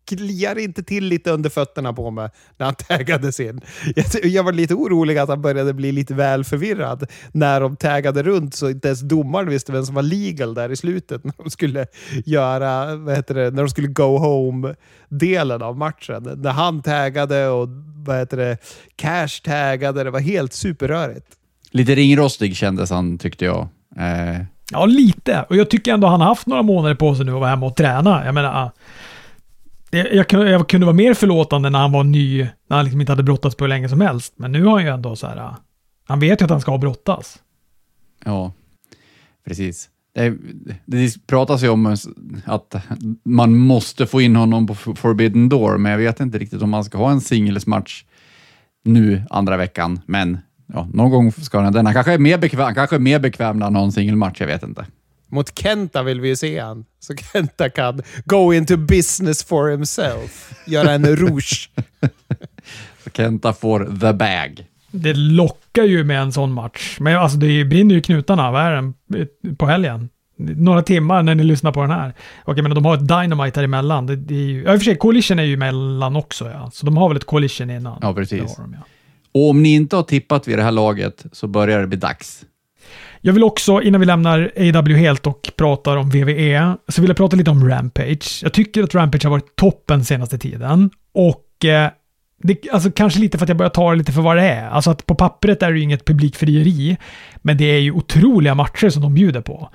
Kliar 0.08 0.58
inte 0.58 0.82
till 0.82 1.04
lite 1.04 1.30
under 1.30 1.50
fötterna 1.50 1.92
på 1.92 2.10
mig 2.10 2.30
när 2.56 2.66
han 2.66 2.74
taggades 2.74 3.40
in. 3.40 3.60
Jag, 3.96 4.24
jag 4.24 4.42
var 4.42 4.52
lite 4.52 4.74
orolig 4.74 5.18
att 5.18 5.28
han 5.28 5.42
började 5.42 5.74
bli 5.74 5.92
lite 5.92 6.14
väl 6.14 6.44
förvirrad 6.44 7.06
när 7.32 7.60
de 7.60 7.76
taggade 7.76 8.22
runt 8.22 8.54
så 8.54 8.70
inte 8.70 8.88
ens 8.88 9.00
domaren 9.00 9.48
visste 9.48 9.72
vem 9.72 9.84
som 9.84 9.94
var 9.94 10.02
legal 10.02 10.54
där 10.54 10.72
i 10.72 10.76
slutet 10.76 11.24
när 11.24 11.34
de 11.38 11.50
skulle 11.50 11.86
göra, 12.24 12.96
vad 12.96 13.16
heter 13.16 13.34
det, 13.34 13.50
när 13.50 13.62
de 13.62 13.68
skulle 13.68 13.88
go 13.88 14.18
home-delen 14.18 15.62
av 15.62 15.78
matchen. 15.78 16.22
När 16.36 16.50
han 16.52 16.82
taggade 16.82 17.48
och 17.48 17.68
vad 18.06 18.18
heter 18.18 18.36
det, 18.36 18.58
Cash 18.96 19.42
taggade. 19.44 20.04
Det 20.04 20.10
var 20.10 20.20
helt 20.20 20.52
superrörigt. 20.52 21.26
Lite 21.70 21.94
ringrostig 21.94 22.56
kändes 22.56 22.90
han, 22.90 23.18
tyckte 23.18 23.44
jag. 23.44 23.68
Eh, 23.96 24.44
Ja, 24.70 24.86
lite. 24.86 25.44
Och 25.48 25.56
jag 25.56 25.70
tycker 25.70 25.94
ändå 25.94 26.06
han 26.06 26.20
har 26.20 26.28
haft 26.28 26.46
några 26.46 26.62
månader 26.62 26.94
på 26.94 27.14
sig 27.14 27.24
nu 27.24 27.32
att 27.32 27.40
vara 27.40 27.50
hemma 27.50 27.66
och 27.66 27.76
träna. 27.76 28.24
Jag 28.24 28.34
menar, 28.34 28.70
jag, 29.96 30.14
jag, 30.48 30.68
kunde, 30.68 30.86
vara 30.86 30.96
mer 30.96 31.14
förlåtande 31.14 31.70
när 31.70 31.78
han 31.78 31.92
var 31.92 32.04
ny, 32.04 32.42
när 32.68 32.76
han 32.76 32.84
liksom 32.84 33.00
inte 33.00 33.12
hade 33.12 33.22
brottats 33.22 33.56
på 33.56 33.64
hur 33.64 33.68
länge 33.68 33.88
som 33.88 34.00
helst. 34.00 34.34
Men 34.36 34.52
nu 34.52 34.64
har 34.64 34.72
han 34.72 34.82
ju 34.82 34.88
ändå 34.88 35.16
så 35.16 35.26
här, 35.26 35.36
äh, 35.36 35.54
han 36.06 36.20
vet 36.20 36.40
ju 36.40 36.44
att 36.44 36.50
han 36.50 36.60
ska 36.60 36.78
brottas. 36.78 37.38
Ja, 38.24 38.52
precis. 39.46 39.88
Det, 40.14 40.34
det 40.86 41.26
pratas 41.26 41.62
ju 41.64 41.68
om 41.68 41.96
att 42.44 42.74
man 43.24 43.56
måste 43.56 44.06
få 44.06 44.20
in 44.20 44.36
honom 44.36 44.66
på 44.66 44.74
Forbidden 44.74 45.48
Door, 45.48 45.78
men 45.78 45.92
jag 45.92 45.98
vet 45.98 46.20
inte 46.20 46.38
riktigt 46.38 46.62
om 46.62 46.70
man 46.70 46.84
ska 46.84 46.98
ha 46.98 47.10
en 47.10 47.20
singelsmatch 47.20 48.04
nu 48.84 49.22
andra 49.30 49.56
veckan. 49.56 50.00
Men 50.06 50.38
ja, 50.66 50.88
någon 50.92 51.10
gång 51.10 51.32
ska 51.32 51.60
han 51.60 51.72
den. 51.72 51.86
Han 51.86 51.94
kanske 51.94 52.12
är 52.12 52.18
mer 52.18 52.38
bekväm, 52.38 52.74
kanske 52.74 52.96
är 52.96 53.00
mer 53.00 53.18
bekväm 53.18 53.58
när 53.58 53.66
han 53.66 53.74
har 53.74 53.84
en 53.84 53.92
singelmatch, 53.92 54.40
jag 54.40 54.46
vet 54.46 54.62
inte. 54.62 54.86
Mot 55.34 55.58
Kenta 55.58 56.02
vill 56.02 56.20
vi 56.20 56.28
ju 56.28 56.36
se 56.36 56.58
han. 56.58 56.84
Så 57.00 57.14
Kenta 57.14 57.70
kan 57.70 58.02
go 58.24 58.52
into 58.52 58.76
business 58.76 59.44
for 59.44 59.70
himself. 59.70 60.52
Göra 60.66 60.92
en 60.92 61.16
rouge. 61.16 61.70
Så 63.04 63.10
Kenta 63.16 63.52
får 63.52 63.98
the 64.00 64.12
bag. 64.12 64.66
Det 64.90 65.14
lockar 65.14 65.84
ju 65.84 66.04
med 66.04 66.20
en 66.20 66.32
sån 66.32 66.52
match. 66.52 66.96
Men 67.00 67.16
alltså 67.16 67.38
det 67.38 67.64
brinner 67.64 67.94
ju 67.94 68.00
knutarna. 68.00 68.50
Vad 68.50 68.62
är 68.62 68.72
den? 68.72 68.94
På 69.56 69.66
helgen? 69.66 70.08
Några 70.36 70.82
timmar 70.82 71.22
när 71.22 71.34
ni 71.34 71.44
lyssnar 71.44 71.72
på 71.72 71.80
den 71.80 71.90
här. 71.90 72.14
Okej, 72.44 72.62
men 72.62 72.74
de 72.74 72.84
har 72.84 72.94
ett 72.94 73.08
Dynamite 73.08 73.60
här 73.60 73.64
emellan. 73.64 74.06
Det, 74.06 74.16
det 74.16 74.34
är 74.34 74.38
ju, 74.38 74.62
ja, 74.62 74.72
i 74.72 74.76
och 74.76 74.80
för 74.80 74.84
sig, 74.84 74.96
Coalition 74.96 75.38
är 75.38 75.42
ju 75.42 75.54
emellan 75.54 76.16
också, 76.16 76.50
ja. 76.50 76.70
Så 76.72 76.86
de 76.86 76.96
har 76.96 77.08
väl 77.08 77.16
ett 77.16 77.24
Coalition 77.24 77.70
innan. 77.70 77.98
Ja, 78.02 78.14
precis. 78.14 78.40
Det 78.40 78.62
har 78.62 78.68
de, 78.68 78.72
ja. 78.72 78.86
Och 79.32 79.50
om 79.50 79.62
ni 79.62 79.74
inte 79.74 79.96
har 79.96 80.02
tippat 80.02 80.48
vid 80.48 80.58
det 80.58 80.62
här 80.62 80.72
laget 80.72 81.26
så 81.32 81.46
börjar 81.46 81.80
det 81.80 81.86
bli 81.86 81.98
dags. 81.98 82.44
Jag 83.26 83.32
vill 83.32 83.42
också, 83.44 83.82
innan 83.82 84.00
vi 84.00 84.06
lämnar 84.06 84.52
AW 84.56 84.96
helt 84.96 85.26
och 85.26 85.50
pratar 85.56 85.96
om 85.96 86.10
VVE, 86.10 86.76
så 86.88 87.00
vill 87.00 87.08
jag 87.10 87.16
prata 87.16 87.36
lite 87.36 87.50
om 87.50 87.68
Rampage. 87.68 88.40
Jag 88.42 88.52
tycker 88.52 88.82
att 88.82 88.94
Rampage 88.94 89.24
har 89.24 89.30
varit 89.30 89.56
toppen 89.56 90.04
senaste 90.04 90.38
tiden. 90.38 90.90
Och 91.14 91.64
eh, 91.64 91.90
det, 92.42 92.70
alltså 92.72 92.90
kanske 92.90 93.20
lite 93.20 93.38
för 93.38 93.44
att 93.44 93.48
jag 93.48 93.56
börjar 93.58 93.70
ta 93.70 93.90
det 93.90 93.96
lite 93.96 94.12
för 94.12 94.22
vad 94.22 94.36
det 94.36 94.42
är. 94.42 94.68
Alltså 94.68 94.90
att 94.90 95.06
på 95.06 95.14
pappret 95.14 95.62
är 95.62 95.72
det 95.72 95.78
ju 95.78 95.84
inget 95.84 96.04
publikfrieri, 96.04 96.96
men 97.36 97.56
det 97.56 97.64
är 97.64 97.78
ju 97.78 97.92
otroliga 97.92 98.54
matcher 98.54 98.88
som 98.88 99.02
de 99.02 99.14
bjuder 99.14 99.40
på. 99.40 99.70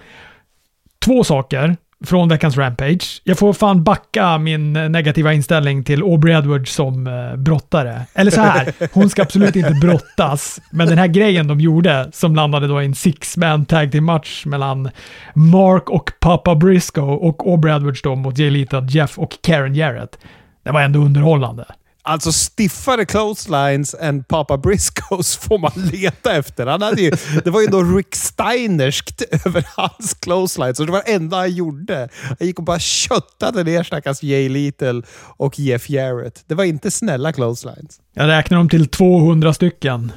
Två 1.05 1.23
saker 1.23 1.77
från 2.05 2.29
veckans 2.29 2.57
Rampage. 2.57 3.21
Jag 3.23 3.37
får 3.37 3.53
fan 3.53 3.83
backa 3.83 4.37
min 4.37 4.73
negativa 4.73 5.33
inställning 5.33 5.83
till 5.83 6.01
Aubrey 6.01 6.35
Edwards 6.35 6.73
som 6.73 7.07
eh, 7.07 7.35
brottare. 7.35 8.01
Eller 8.13 8.31
så 8.31 8.41
här, 8.41 8.73
hon 8.93 9.09
ska 9.09 9.21
absolut 9.21 9.55
inte 9.55 9.73
brottas, 9.73 10.61
men 10.71 10.87
den 10.87 10.97
här 10.97 11.07
grejen 11.07 11.47
de 11.47 11.59
gjorde 11.59 12.09
som 12.13 12.35
landade 12.35 12.67
då 12.67 12.81
i 12.81 12.85
en 12.85 12.95
six-man 12.95 13.65
tag 13.65 13.91
team 13.91 14.05
match 14.05 14.45
mellan 14.45 14.89
Mark 15.33 15.89
och 15.89 16.11
Papa 16.19 16.55
Briscoe 16.55 17.01
och 17.01 17.47
Aubrey 17.47 17.75
Edwards 17.75 18.01
då 18.01 18.15
mot 18.15 18.37
Lethal, 18.37 18.85
Jeff 18.89 19.19
och 19.19 19.37
Karen 19.41 19.75
Jarrett. 19.75 20.17
Det 20.63 20.71
var 20.71 20.81
ändå 20.81 20.99
underhållande. 20.99 21.65
Alltså 22.09 22.31
stiffare 22.31 23.05
clotheslines 23.05 23.95
än 23.99 24.23
Papa 24.23 24.57
Briscoes 24.57 25.37
får 25.37 25.57
man 25.59 25.71
leta 25.75 26.33
efter. 26.33 26.67
Han 26.67 26.81
hade 26.81 27.01
ju, 27.01 27.11
det 27.43 27.49
var 27.49 27.61
ju 27.61 27.67
då 27.67 27.83
Rick 27.83 28.15
Steinerskt 28.15 29.21
över 29.45 29.65
hans 29.75 30.13
clotheslines. 30.13 30.79
Och 30.79 30.85
det 30.85 30.91
var 30.91 31.03
det 31.05 31.13
enda 31.13 31.37
han 31.37 31.55
gjorde. 31.55 32.09
Han 32.39 32.47
gick 32.47 32.59
och 32.59 32.65
bara 32.65 32.79
köttade 32.79 33.63
ner 33.63 33.83
stackars 33.83 34.23
Jay 34.23 34.49
Little 34.49 35.01
och 35.37 35.59
Jeff 35.59 35.89
Jarrett. 35.89 36.43
Det 36.47 36.55
var 36.55 36.63
inte 36.63 36.91
snälla 36.91 37.33
clotheslines. 37.33 37.99
Jag 38.13 38.27
räknar 38.27 38.57
dem 38.57 38.69
till 38.69 38.87
200 38.87 39.53
stycken. 39.53 40.11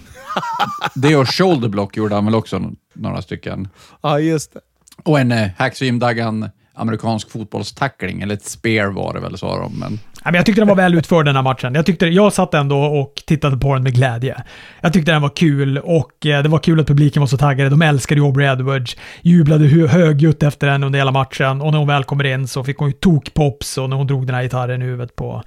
Det 0.95 1.17
och 1.17 1.29
shoulderblock 1.29 1.97
gjorde 1.97 2.15
han 2.15 2.25
väl 2.25 2.35
också 2.35 2.71
några 2.95 3.23
stycken. 3.23 3.69
Ja, 4.03 4.19
just 4.19 4.53
det. 4.53 4.61
Och 5.05 5.21
en 5.21 5.33
eh, 5.33 5.99
Duggan 6.01 6.51
amerikansk 6.75 7.31
fotbollstackling, 7.31 8.23
eller 8.23 8.35
ett 8.35 8.45
spear 8.45 8.87
var 8.87 9.15
det 9.15 9.21
väl, 9.21 9.39
sa 9.39 9.59
de. 9.59 9.79
Men... 9.79 9.99
Men 10.25 10.35
jag 10.35 10.47
tyckte 10.47 10.61
den 10.61 10.69
var 10.69 10.77
väl 10.77 10.95
utförd 10.95 11.27
den 11.27 11.37
här 11.37 11.43
matchen. 11.43 11.75
Jag, 11.75 11.87
tyckte, 11.87 12.07
jag 12.07 12.33
satt 12.33 12.55
ändå 12.55 12.79
och 12.79 13.23
tittade 13.27 13.57
på 13.57 13.75
den 13.75 13.83
med 13.83 13.95
glädje. 13.95 14.43
Jag 14.81 14.93
tyckte 14.93 15.13
den 15.13 15.23
var 15.23 15.29
kul 15.29 15.79
och 15.79 16.27
eh, 16.27 16.43
det 16.43 16.49
var 16.49 16.59
kul 16.59 16.81
att 16.81 16.87
publiken 16.87 17.21
var 17.21 17.27
så 17.27 17.37
taggade. 17.37 17.71
De 17.71 17.83
älskade 17.83 18.21
ju 18.21 18.27
Aubrey 18.27 18.47
Edwards, 18.47 18.97
jublade 19.23 19.67
högljutt 19.87 20.43
efter 20.43 20.67
den 20.67 20.85
under 20.85 20.99
hela 20.99 21.11
matchen 21.11 21.61
och 21.61 21.73
när 21.73 21.79
hon 21.79 21.89
väl 21.89 22.05
kommer 22.05 22.25
in 22.25 22.49
så 22.49 22.65
fick 22.65 22.79
hon 22.79 22.89
ju 22.89 22.93
tokpops 22.93 23.79
och 23.79 23.91
när 23.91 23.97
hon 23.97 24.07
drog 24.07 24.27
den 24.27 24.35
här 24.35 24.43
gitarren 24.43 24.83
i 24.83 24.85
huvudet 24.85 25.17
på 25.17 25.43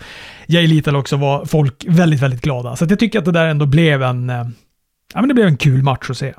Jay 0.47 0.67
Little 0.67 0.97
också 0.97 1.17
var 1.17 1.45
folk 1.45 1.85
väldigt, 1.87 2.21
väldigt 2.21 2.41
glada. 2.41 2.75
Så 2.75 2.83
att 2.83 2.89
jag 2.89 2.99
tycker 2.99 3.19
att 3.19 3.25
det 3.25 3.31
där 3.31 3.47
ändå 3.47 3.65
blev 3.65 4.03
en, 4.03 4.29
eh, 4.29 4.45
ja 5.13 5.19
men 5.21 5.27
det 5.27 5.33
blev 5.33 5.47
en 5.47 5.57
kul 5.57 5.83
match 5.83 6.09
att 6.09 6.17
se. 6.17 6.33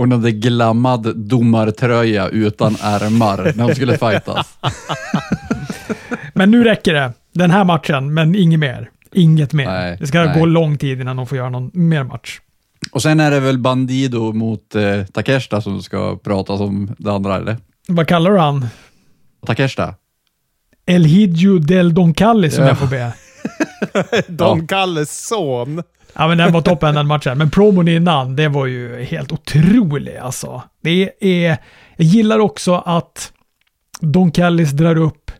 Hade 0.00 0.32
glammad 0.32 1.16
domartröja 1.16 2.28
utan 2.28 2.76
ärmar 2.82 3.52
när 3.56 3.64
hon 3.64 3.74
skulle 3.74 3.98
fightas. 3.98 4.58
Men 6.34 6.50
nu 6.50 6.64
räcker 6.64 6.94
det. 6.94 7.12
Den 7.32 7.50
här 7.50 7.64
matchen, 7.64 8.14
men 8.14 8.34
inget 8.34 8.60
mer. 8.60 8.90
Inget 9.12 9.52
mer. 9.52 9.66
Nej, 9.66 9.96
det 10.00 10.06
ska 10.06 10.24
nej. 10.24 10.40
gå 10.40 10.46
lång 10.46 10.78
tid 10.78 11.00
innan 11.00 11.16
de 11.16 11.26
får 11.26 11.38
göra 11.38 11.50
någon 11.50 11.70
mer 11.74 12.04
match. 12.04 12.40
Och 12.92 13.02
sen 13.02 13.20
är 13.20 13.30
det 13.30 13.40
väl 13.40 13.58
Bandido 13.58 14.32
mot 14.32 14.74
eh, 14.74 15.04
Takeshita 15.12 15.60
som 15.60 15.82
ska 15.82 16.16
pratas 16.18 16.60
om 16.60 16.94
det 16.98 17.12
andra, 17.12 17.36
eller? 17.36 17.56
Vad 17.88 18.06
kallar 18.08 18.30
du 18.30 18.38
han? 18.38 18.66
Takeshita? 19.46 19.94
El 20.86 21.04
Hidjo 21.04 21.58
del 21.58 21.94
Don 21.94 22.14
Calli 22.14 22.50
som 22.50 22.62
Ja. 22.64 22.68
jag 22.68 22.78
får 22.78 22.86
be. 22.86 23.12
Don 24.28 24.66
Kalles 24.66 25.26
son. 25.28 25.82
Ja, 26.14 26.28
men 26.28 26.38
den 26.38 26.52
var 26.52 26.60
toppen 26.60 26.94
den 26.94 27.06
matchen. 27.06 27.38
Men 27.38 27.50
promon 27.50 27.88
innan, 27.88 28.36
det 28.36 28.48
var 28.48 28.66
ju 28.66 29.02
helt 29.02 29.32
otrolig 29.32 30.16
alltså. 30.16 30.62
Det 30.80 31.10
är... 31.20 31.58
Jag 31.96 32.06
gillar 32.06 32.38
också 32.38 32.74
att 32.74 33.32
Don 34.00 34.30
Callis 34.30 34.70
drar 34.70 34.96
upp 34.96 35.30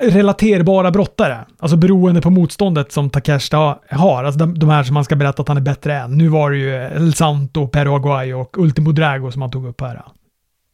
relaterbara 0.00 0.90
brottare. 0.90 1.44
Alltså 1.58 1.76
beroende 1.76 2.20
på 2.20 2.30
motståndet 2.30 2.92
som 2.92 3.10
Takeshita 3.10 3.78
har. 3.90 4.24
Alltså 4.24 4.38
de, 4.38 4.58
de 4.58 4.68
här 4.68 4.84
som 4.84 4.94
man 4.94 5.04
ska 5.04 5.16
berätta 5.16 5.42
att 5.42 5.48
han 5.48 5.56
är 5.56 5.60
bättre 5.60 5.96
än. 5.96 6.18
Nu 6.18 6.28
var 6.28 6.50
det 6.50 6.56
ju 6.56 6.74
El 6.74 7.14
Santo, 7.14 7.68
Pero 7.68 7.96
Aguayo 7.96 8.40
och 8.40 8.58
Ultimo 8.58 8.92
Drago 8.92 9.32
som 9.32 9.42
han 9.42 9.50
tog 9.50 9.66
upp 9.66 9.80
här. 9.80 10.02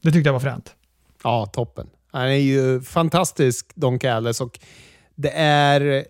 Det 0.02 0.12
tyckte 0.12 0.28
jag 0.28 0.32
var 0.32 0.40
fränt. 0.40 0.74
Ja, 1.24 1.46
toppen. 1.46 1.86
Han 2.12 2.22
är 2.22 2.34
ju 2.34 2.80
fantastisk, 2.80 3.72
Don 3.74 3.98
Callis, 3.98 4.40
och 4.40 4.58
det 5.14 5.30
är 5.36 6.04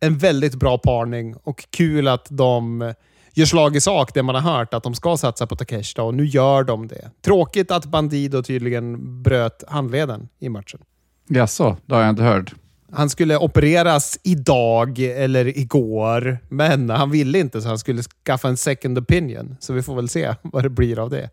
en 0.00 0.18
väldigt 0.18 0.54
bra 0.54 0.78
parning 0.78 1.34
och 1.42 1.66
kul 1.70 2.08
att 2.08 2.26
de 2.30 2.92
gör 3.34 3.46
slag 3.46 3.76
i 3.76 3.80
sak, 3.80 4.14
det 4.14 4.22
man 4.22 4.34
har 4.34 4.42
hört, 4.42 4.74
att 4.74 4.82
de 4.82 4.94
ska 4.94 5.16
satsa 5.16 5.46
på 5.46 5.56
Takeshita 5.56 6.02
och 6.02 6.14
nu 6.14 6.26
gör 6.26 6.64
de 6.64 6.88
det. 6.88 7.10
Tråkigt 7.24 7.70
att 7.70 7.84
Bandido 7.84 8.42
tydligen 8.42 9.22
bröt 9.22 9.64
handleden 9.68 10.28
i 10.38 10.48
matchen. 10.48 10.80
Jaså, 11.28 11.76
det 11.86 11.94
har 11.94 12.02
jag 12.02 12.10
inte 12.10 12.22
hört. 12.22 12.54
Han 12.92 13.10
skulle 13.10 13.36
opereras 13.36 14.18
idag 14.22 14.98
eller 14.98 15.58
igår, 15.58 16.38
men 16.48 16.90
han 16.90 17.10
ville 17.10 17.38
inte 17.38 17.62
så 17.62 17.68
han 17.68 17.78
skulle 17.78 18.02
skaffa 18.02 18.48
en 18.48 18.56
second 18.56 18.98
opinion. 18.98 19.56
Så 19.60 19.72
vi 19.72 19.82
får 19.82 19.96
väl 19.96 20.08
se 20.08 20.34
vad 20.42 20.62
det 20.62 20.70
blir 20.70 20.98
av 20.98 21.10
det. 21.10 21.30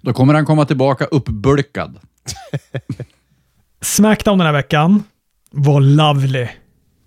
Då 0.00 0.12
kommer 0.12 0.34
han 0.34 0.46
komma 0.46 0.64
tillbaka 0.64 1.04
uppbulkad. 1.04 1.98
Smackdown 3.80 4.38
den 4.38 4.46
här 4.46 4.54
veckan 4.54 5.02
var 5.50 5.80
lovely. 5.80 6.48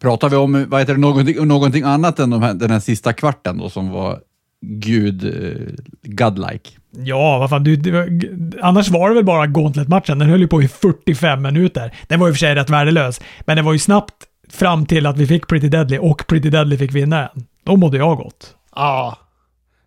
Pratar 0.02 0.30
vi 0.30 0.36
om 0.36 0.66
vad 0.70 0.80
heter 0.80 0.94
det, 0.94 1.00
någonting, 1.00 1.48
någonting 1.48 1.84
annat 1.84 2.20
än 2.20 2.30
de 2.30 2.42
här, 2.42 2.54
den 2.54 2.72
här 2.72 2.80
sista 2.80 3.14
kvarten 3.14 3.58
då, 3.58 3.70
som 3.70 3.90
var 3.90 4.20
gud, 4.62 5.24
eh, 5.24 5.68
godlike? 6.04 6.70
Ja, 6.98 7.38
vad 7.40 7.50
fan, 7.50 7.64
du, 7.64 7.76
du, 7.76 8.20
annars 8.62 8.90
var 8.90 9.10
det 9.10 9.16
väl 9.16 9.26
bara 9.26 9.48
Gauntlet-matchen. 9.48 10.20
Den 10.20 10.30
höll 10.30 10.42
ju 10.42 10.48
på 10.48 10.62
i 10.62 10.68
45 10.68 11.42
minuter. 11.42 11.94
Den 12.08 12.20
var 12.20 12.28
i 12.28 12.32
och 12.32 12.36
för 12.36 12.40
sig 12.40 12.56
rätt 12.56 12.70
värdelös, 12.70 13.22
men 13.40 13.58
det 13.58 13.64
var 13.64 13.74
ju 13.74 13.80
snabbt 13.80 14.16
fram 14.50 14.86
till 14.86 15.06
att 15.06 15.18
vi 15.18 15.28
fick 15.28 15.48
Pretty 15.48 15.70
Deadly 15.70 15.98
och 15.98 16.28
Pretty 16.28 16.50
Deadly 16.50 16.78
fick 16.78 16.92
vinna 16.92 17.18
den. 17.18 17.46
Då 17.64 17.76
mådde 17.76 17.98
jag 17.98 18.18
gott. 18.18 18.56
Ja. 18.76 19.18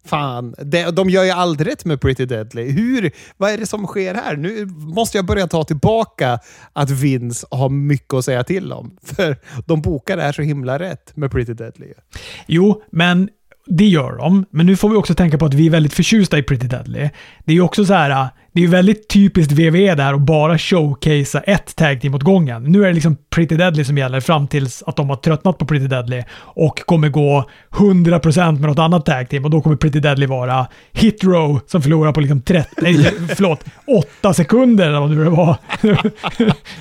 Fan, 0.04 0.54
de, 0.58 0.90
de 0.90 1.10
gör 1.10 1.24
ju 1.24 1.30
aldrig 1.30 1.72
rätt 1.72 1.84
med 1.84 2.00
Pretty 2.00 2.26
Deadly. 2.26 2.70
Hur, 2.70 3.10
vad 3.36 3.50
är 3.50 3.58
det 3.58 3.66
som 3.66 3.86
sker 3.86 4.14
här? 4.14 4.36
Nu 4.36 4.66
måste 4.66 5.18
jag 5.18 5.26
börja 5.26 5.46
ta 5.46 5.64
tillbaka 5.64 6.38
att 6.72 6.90
Vince 6.90 7.46
har 7.50 7.68
mycket 7.68 8.14
att 8.14 8.24
säga 8.24 8.44
till 8.44 8.72
om. 8.72 8.96
För 9.02 9.36
de 9.66 9.82
bokar 9.82 10.16
det 10.16 10.22
här 10.22 10.32
så 10.32 10.42
himla 10.42 10.78
rätt 10.78 11.16
med 11.16 11.30
Pretty 11.30 11.54
Deadly. 11.54 11.92
Jo, 12.46 12.82
men 12.90 13.28
det 13.66 13.86
gör 13.86 14.16
de. 14.16 14.44
Men 14.50 14.66
nu 14.66 14.76
får 14.76 14.88
vi 14.88 14.96
också 14.96 15.14
tänka 15.14 15.38
på 15.38 15.44
att 15.44 15.54
vi 15.54 15.66
är 15.66 15.70
väldigt 15.70 15.94
förtjusta 15.94 16.38
i 16.38 16.42
Pretty 16.42 16.66
Deadly. 16.66 17.10
Det 17.44 17.52
är 17.52 17.56
ju 17.56 17.62
också 17.62 17.84
så 17.84 17.94
här, 17.94 18.28
det 18.54 18.60
är 18.60 18.62
ju 18.62 18.68
väldigt 18.68 19.08
typiskt 19.08 19.52
WWE 19.52 19.94
där 19.94 20.14
att 20.14 20.20
bara 20.20 20.58
showcasea 20.58 21.40
ett 21.40 21.76
tag 21.76 22.00
team 22.00 22.14
åt 22.14 22.22
gången. 22.22 22.64
Nu 22.64 22.82
är 22.82 22.86
det 22.86 22.92
liksom 22.92 23.16
Pretty 23.30 23.56
Deadly 23.56 23.84
som 23.84 23.98
gäller 23.98 24.20
fram 24.20 24.48
tills 24.48 24.82
att 24.82 24.96
de 24.96 25.08
har 25.10 25.16
tröttnat 25.16 25.58
på 25.58 25.66
Pretty 25.66 25.86
Deadly 25.86 26.22
och 26.34 26.78
kommer 26.86 27.08
gå 27.08 27.50
100% 27.70 28.52
med 28.52 28.60
något 28.60 28.78
annat 28.78 29.06
tag 29.06 29.28
team 29.28 29.44
och 29.44 29.50
då 29.50 29.60
kommer 29.60 29.76
Pretty 29.76 30.00
Deadly 30.00 30.26
vara 30.26 30.66
Hit 30.92 31.24
Row 31.24 31.60
som 31.66 31.82
förlorar 31.82 32.12
på 32.12 32.20
liksom 32.20 32.42
30, 32.42 32.70
nej, 32.76 32.94
förlåt, 33.36 33.64
8 34.20 34.34
sekunder 34.34 34.88
eller 34.88 35.00
vad 35.00 35.10
det 35.10 35.30
var. 35.30 35.56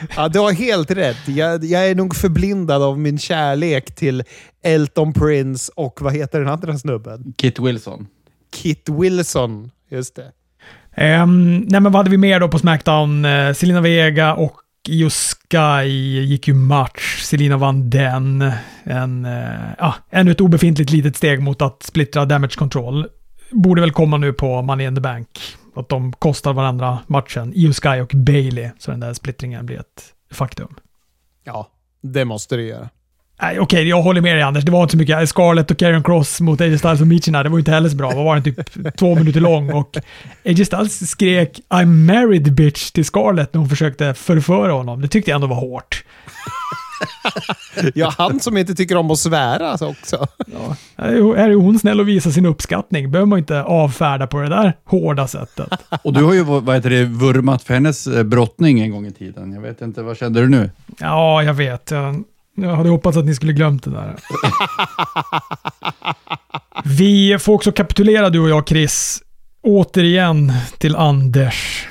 ja, 0.15 0.27
du 0.27 0.39
har 0.39 0.51
helt 0.51 0.91
rätt. 0.91 1.27
Jag, 1.27 1.63
jag 1.63 1.89
är 1.89 1.95
nog 1.95 2.15
förblindad 2.15 2.83
av 2.83 2.99
min 2.99 3.19
kärlek 3.19 3.95
till 3.95 4.23
Elton 4.63 5.13
Prince 5.13 5.71
och 5.75 6.01
vad 6.01 6.13
heter 6.13 6.39
den 6.39 6.49
andra 6.49 6.77
snubben? 6.77 7.33
Kit 7.37 7.59
Wilson. 7.59 8.07
Kit 8.55 8.89
Wilson, 8.89 9.71
just 9.89 10.15
det. 10.15 10.31
Um, 10.97 11.57
nej 11.57 11.81
men 11.81 11.91
vad 11.91 11.95
hade 11.95 12.09
vi 12.09 12.17
mer 12.17 12.39
då 12.39 12.47
på 12.47 12.59
Smackdown? 12.59 13.25
Eh, 13.25 13.47
uh, 13.47 13.53
Selina 13.53 13.81
Vega 13.81 14.33
och 14.33 14.53
Io 14.87 15.09
Sky 15.09 15.87
gick 16.21 16.47
ju 16.47 16.53
match. 16.53 17.21
Selina 17.21 17.57
vann 17.57 17.89
den. 17.89 18.51
En, 18.83 19.25
uh, 19.25 19.71
ja, 19.77 19.95
ännu 20.09 20.31
ett 20.31 20.41
obefintligt 20.41 20.91
litet 20.91 21.15
steg 21.15 21.41
mot 21.41 21.61
att 21.61 21.83
splittra 21.83 22.25
damage 22.25 22.55
control. 22.55 23.07
Borde 23.51 23.81
väl 23.81 23.91
komma 23.91 24.17
nu 24.17 24.33
på 24.33 24.61
Money 24.61 24.87
in 24.87 24.95
the 24.95 25.01
Bank. 25.01 25.27
Att 25.75 25.89
de 25.89 26.13
kostar 26.13 26.53
varandra 26.53 26.99
matchen. 27.07 27.53
Io 27.55 27.73
Sky 27.73 28.01
och 28.01 28.11
Bailey. 28.13 28.69
Så 28.79 28.91
den 28.91 28.99
där 28.99 29.13
splittringen 29.13 29.65
blir 29.65 29.79
ett 29.79 30.03
faktum. 30.31 30.75
Ja, 31.43 31.67
det 32.01 32.25
måste 32.25 32.55
det 32.55 32.63
göra. 32.63 32.89
Nej, 33.41 33.59
okej, 33.59 33.61
okay, 33.61 33.89
jag 33.89 34.01
håller 34.01 34.21
med 34.21 34.35
dig 34.35 34.43
Anders. 34.43 34.63
Det 34.63 34.71
var 34.71 34.81
inte 34.81 34.91
så 34.91 34.97
mycket. 34.97 35.29
Scarlett 35.29 35.71
och 35.71 35.77
Karen 35.77 36.03
Cross 36.03 36.41
mot 36.41 36.61
AJ 36.61 36.77
Styles 36.77 37.01
och 37.01 37.07
Michina, 37.07 37.43
det 37.43 37.49
var 37.49 37.59
inte 37.59 37.71
heller 37.71 37.89
så 37.89 37.95
bra. 37.95 38.11
Vad 38.11 38.25
var 38.25 38.35
den? 38.35 38.43
Typ 38.43 38.95
två 38.97 39.15
minuter 39.15 39.39
lång 39.39 39.73
och 39.73 39.97
AJ 40.45 40.65
Styles 40.65 41.09
skrek 41.09 41.59
I'm 41.69 41.85
married 41.85 42.53
bitch 42.53 42.91
till 42.91 43.05
Scarlett 43.05 43.53
när 43.53 43.59
hon 43.59 43.69
försökte 43.69 44.13
förföra 44.13 44.71
honom. 44.71 45.01
Det 45.01 45.07
tyckte 45.07 45.31
jag 45.31 45.35
ändå 45.35 45.47
var 45.47 45.55
hårt. 45.55 46.03
ja, 47.95 48.13
han 48.17 48.39
som 48.39 48.57
inte 48.57 48.75
tycker 48.75 48.97
om 48.97 49.11
att 49.11 49.19
svära 49.19 49.73
också. 49.73 50.27
Ja, 50.45 50.75
är 51.35 51.53
hon 51.53 51.79
snäll 51.79 51.99
och 51.99 52.07
visar 52.07 52.31
sin 52.31 52.45
uppskattning 52.45 53.11
behöver 53.11 53.27
man 53.27 53.39
inte 53.39 53.63
avfärda 53.63 54.27
på 54.27 54.41
det 54.41 54.49
där 54.49 54.77
hårda 54.85 55.27
sättet. 55.27 55.69
Och 56.03 56.13
du 56.13 56.23
har 56.23 56.33
ju 56.33 56.43
vad 56.43 56.75
heter 56.75 56.89
det, 56.89 57.03
vurmat 57.03 57.63
för 57.63 57.73
hennes 57.73 58.07
eh, 58.07 58.23
brottning 58.23 58.79
en 58.79 58.91
gång 58.91 59.05
i 59.05 59.11
tiden. 59.11 59.53
Jag 59.53 59.61
vet 59.61 59.81
inte, 59.81 60.01
vad 60.01 60.17
kände 60.17 60.41
du 60.41 60.49
nu? 60.49 60.69
Ja, 60.99 61.43
jag 61.43 61.53
vet. 61.53 61.91
Jag 62.55 62.75
hade 62.75 62.89
hoppats 62.89 63.17
att 63.17 63.25
ni 63.25 63.35
skulle 63.35 63.53
glömt 63.53 63.83
det 63.83 63.89
där. 63.91 64.15
Vi 66.83 67.37
får 67.39 67.53
också 67.53 67.71
kapitulera 67.71 68.29
du 68.29 68.39
och 68.39 68.49
jag 68.49 68.67
Chris, 68.67 69.21
återigen 69.63 70.53
till 70.77 70.95
Anders. 70.95 71.87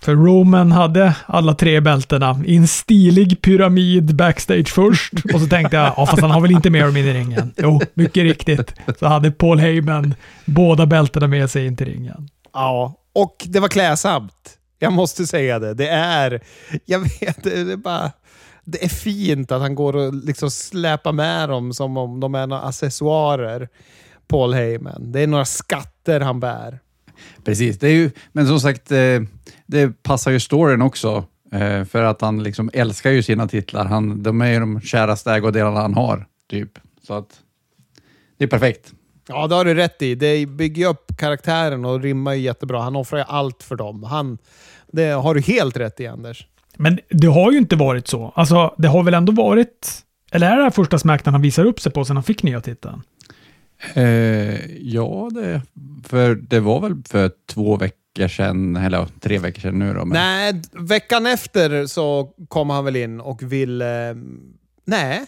För 0.00 0.14
Roman 0.14 0.72
hade 0.72 1.14
alla 1.26 1.54
tre 1.54 1.80
bältena 1.80 2.42
i 2.46 2.56
en 2.56 2.68
stilig 2.68 3.42
pyramid 3.42 4.16
backstage 4.16 4.68
först. 4.68 5.12
Och 5.34 5.40
så 5.40 5.46
tänkte 5.46 5.76
jag, 5.76 5.92
ja 5.96 6.06
fast 6.06 6.22
han 6.22 6.30
har 6.30 6.40
väl 6.40 6.50
inte 6.50 6.70
med 6.70 6.84
dem 6.84 6.96
in 6.96 7.06
i 7.06 7.12
ringen. 7.12 7.54
Jo, 7.56 7.80
mycket 7.94 8.22
riktigt. 8.22 8.74
Så 8.98 9.06
hade 9.06 9.30
Paul 9.30 9.58
Heyman 9.58 10.14
båda 10.44 10.86
bältena 10.86 11.26
med 11.26 11.50
sig 11.50 11.66
in 11.66 11.76
till 11.76 11.86
ringen. 11.86 12.28
Ja, 12.52 12.94
och 13.14 13.36
det 13.44 13.60
var 13.60 13.68
klädsamt. 13.68 14.32
Jag 14.78 14.92
måste 14.92 15.26
säga 15.26 15.58
det. 15.58 15.74
Det 15.74 15.88
är, 15.88 16.40
jag 16.84 16.98
vet, 16.98 17.42
det 17.42 17.60
är 17.60 17.76
bara 17.76 18.12
det 18.66 18.84
är 18.84 18.88
fint 18.88 19.52
att 19.52 19.60
han 19.60 19.74
går 19.74 19.96
och 19.96 20.14
liksom 20.14 20.50
släpar 20.50 21.12
med 21.12 21.48
dem 21.48 21.74
som 21.74 21.96
om 21.96 22.20
de 22.20 22.34
är 22.34 22.46
några 22.46 22.62
accessoarer. 22.62 23.68
Paul 24.28 24.54
Heyman. 24.54 25.12
Det 25.12 25.20
är 25.20 25.26
några 25.26 25.44
skatter 25.44 26.20
han 26.20 26.40
bär. 26.40 26.78
Precis, 27.44 27.78
det 27.78 27.88
är 27.88 27.92
ju, 27.92 28.10
men 28.32 28.46
som 28.46 28.60
sagt, 28.60 28.92
eh, 28.92 29.20
det 29.66 30.02
passar 30.02 30.30
ju 30.30 30.40
storyn 30.40 30.82
också. 30.82 31.24
Eh, 31.52 31.84
för 31.84 32.02
att 32.02 32.20
han 32.20 32.42
liksom 32.42 32.70
älskar 32.72 33.10
ju 33.10 33.22
sina 33.22 33.48
titlar. 33.48 33.84
Han, 33.84 34.22
de 34.22 34.40
är 34.40 34.52
ju 34.52 34.60
de 34.60 34.80
käraste 34.80 35.32
ägodelarna 35.32 35.80
han 35.80 35.94
har, 35.94 36.26
typ. 36.50 36.78
Så 37.06 37.14
att 37.14 37.40
det 38.38 38.44
är 38.44 38.48
perfekt. 38.48 38.92
Ja, 39.28 39.46
det 39.46 39.54
har 39.54 39.64
du 39.64 39.74
rätt 39.74 40.02
i. 40.02 40.14
Det 40.14 40.46
bygger 40.46 40.88
upp 40.88 41.16
karaktären 41.18 41.84
och 41.84 42.00
rimmar 42.00 42.32
ju 42.34 42.40
jättebra. 42.40 42.82
Han 42.82 42.96
offrar 42.96 43.18
ju 43.18 43.24
allt 43.28 43.62
för 43.62 43.76
dem. 43.76 44.02
Han, 44.02 44.38
det 44.86 45.10
har 45.10 45.34
du 45.34 45.40
helt 45.40 45.76
rätt 45.76 46.00
i, 46.00 46.06
Anders. 46.06 46.46
Men 46.76 46.98
det 47.10 47.26
har 47.26 47.52
ju 47.52 47.58
inte 47.58 47.76
varit 47.76 48.08
så. 48.08 48.32
Alltså, 48.34 48.74
det 48.78 48.88
har 48.88 49.02
väl 49.02 49.14
ändå 49.14 49.32
varit... 49.32 50.02
Eller 50.30 50.50
är 50.50 50.56
det 50.56 50.62
här 50.62 50.70
första 50.70 50.98
Smackdown 50.98 51.34
han 51.34 51.42
visar 51.42 51.64
upp 51.64 51.80
sig 51.80 51.92
på 51.92 52.04
sedan 52.04 52.16
han 52.16 52.22
fick 52.22 52.42
nya 52.42 52.60
titeln? 52.60 53.02
Eh, 53.94 54.66
ja, 54.80 55.30
det, 55.32 55.62
för 56.04 56.34
det 56.34 56.60
var 56.60 56.80
väl 56.80 56.94
för 57.08 57.30
två 57.46 57.76
veckor 57.76 58.28
sedan, 58.28 58.76
eller 58.76 59.06
tre 59.20 59.38
veckor 59.38 59.60
sedan 59.60 59.78
nu 59.78 59.94
då. 59.94 60.04
Men... 60.04 60.08
Nej, 60.08 60.62
veckan 60.72 61.26
efter 61.26 61.86
så 61.86 62.34
kom 62.48 62.70
han 62.70 62.84
väl 62.84 62.96
in 62.96 63.20
och 63.20 63.42
ville... 63.42 64.10
Eh, 64.10 64.16
nej. 64.84 65.26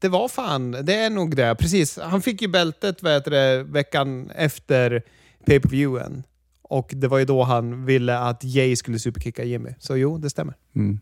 Det 0.00 0.08
var 0.08 0.28
fan, 0.28 0.70
det 0.70 0.94
är 0.94 1.10
nog 1.10 1.36
det. 1.36 1.54
Precis. 1.54 1.98
Han 2.02 2.22
fick 2.22 2.42
ju 2.42 2.48
bältet 2.48 3.02
vad 3.02 3.12
heter 3.12 3.30
det, 3.30 3.62
veckan 3.62 4.30
efter 4.30 5.02
pay-per-viewen. 5.46 6.22
Och 6.68 6.92
det 6.96 7.08
var 7.08 7.18
ju 7.18 7.24
då 7.24 7.42
han 7.42 7.84
ville 7.84 8.18
att 8.18 8.44
Jay 8.44 8.76
skulle 8.76 8.98
superkicka 8.98 9.44
Jimmy. 9.44 9.70
Så 9.78 9.96
jo, 9.96 10.18
det 10.18 10.30
stämmer. 10.30 10.54
Mm. 10.76 11.00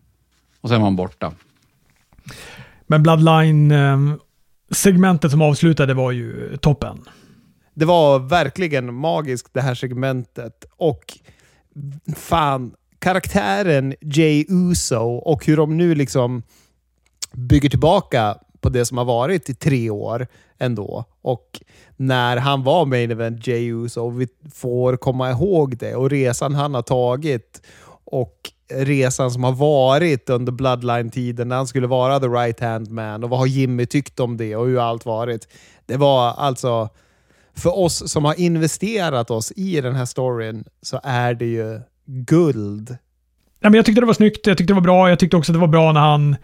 Och 0.61 0.69
sen 0.69 0.81
var 0.81 0.87
han 0.87 0.97
borta. 0.97 1.33
Men 2.87 3.03
Bloodline-segmentet 3.03 5.31
som 5.31 5.43
avslutade 5.43 5.95
var 5.95 6.13
ju 6.13 6.57
toppen. 6.57 7.05
Det 7.75 7.85
var 7.85 8.19
verkligen 8.19 8.95
magiskt 8.95 9.55
det 9.55 9.61
här 9.61 9.75
segmentet. 9.75 10.65
Och 10.77 11.19
fan, 12.17 12.75
karaktären 12.99 13.95
Jay 14.01 14.45
Uso 14.49 15.01
och 15.01 15.47
hur 15.47 15.57
de 15.57 15.77
nu 15.77 15.95
liksom 15.95 16.43
bygger 17.33 17.69
tillbaka 17.69 18.39
på 18.61 18.69
det 18.69 18.85
som 18.85 18.99
har 18.99 19.05
varit 19.05 19.51
i 19.51 19.55
tre 19.55 19.91
år 19.91 20.27
ändå. 20.59 21.05
Och 21.23 21.61
när 21.97 22.37
han 22.37 22.63
var 22.63 22.85
main 22.85 23.11
event 23.11 23.47
Jey 23.47 23.73
Uso, 23.73 24.11
vi 24.11 24.29
får 24.55 24.97
komma 24.97 25.31
ihåg 25.31 25.77
det 25.77 25.95
och 25.95 26.11
resan 26.11 26.55
han 26.55 26.75
har 26.75 26.83
tagit 26.83 27.63
och 28.05 28.53
resan 28.69 29.31
som 29.31 29.45
har 29.45 29.53
varit 29.53 30.31
under 30.31 30.53
Bloodline-tiden 30.53 31.49
när 31.49 31.57
han 31.57 31.67
skulle 31.67 31.87
vara 31.87 32.21
the 32.21 32.27
right 32.27 32.61
hand 32.61 32.91
man 32.91 33.25
och 33.25 33.31
vad 33.31 33.39
har 33.39 33.47
Jimmy 33.47 33.87
tyckt 33.87 34.21
om 34.21 34.37
det 34.37 34.57
och 34.57 34.67
hur 34.67 34.81
allt 34.81 35.07
varit. 35.07 35.49
Det 35.87 35.97
var 35.97 36.33
alltså, 36.33 36.89
för 37.57 37.79
oss 37.79 38.13
som 38.13 38.25
har 38.25 38.41
investerat 38.41 39.31
oss 39.31 39.53
i 39.57 39.81
den 39.81 39.95
här 39.95 40.05
storyn 40.05 40.65
så 40.83 41.01
är 41.03 41.35
det 41.35 41.47
ju 41.47 41.81
guld. 42.07 42.97
Ja, 43.61 43.71
men 43.71 43.75
jag 43.75 43.87
tyckte 43.87 44.01
det 44.01 44.07
var 44.07 44.15
snyggt, 44.15 44.47
jag 44.47 44.59
tyckte 44.59 44.73
det 44.73 44.81
var 44.81 44.83
bra, 44.83 45.09
jag 45.09 45.19
tyckte 45.19 45.37
också 45.37 45.53
det 45.53 45.59
var 45.59 45.67
bra 45.67 45.93
när 45.93 46.01
han 46.01 46.37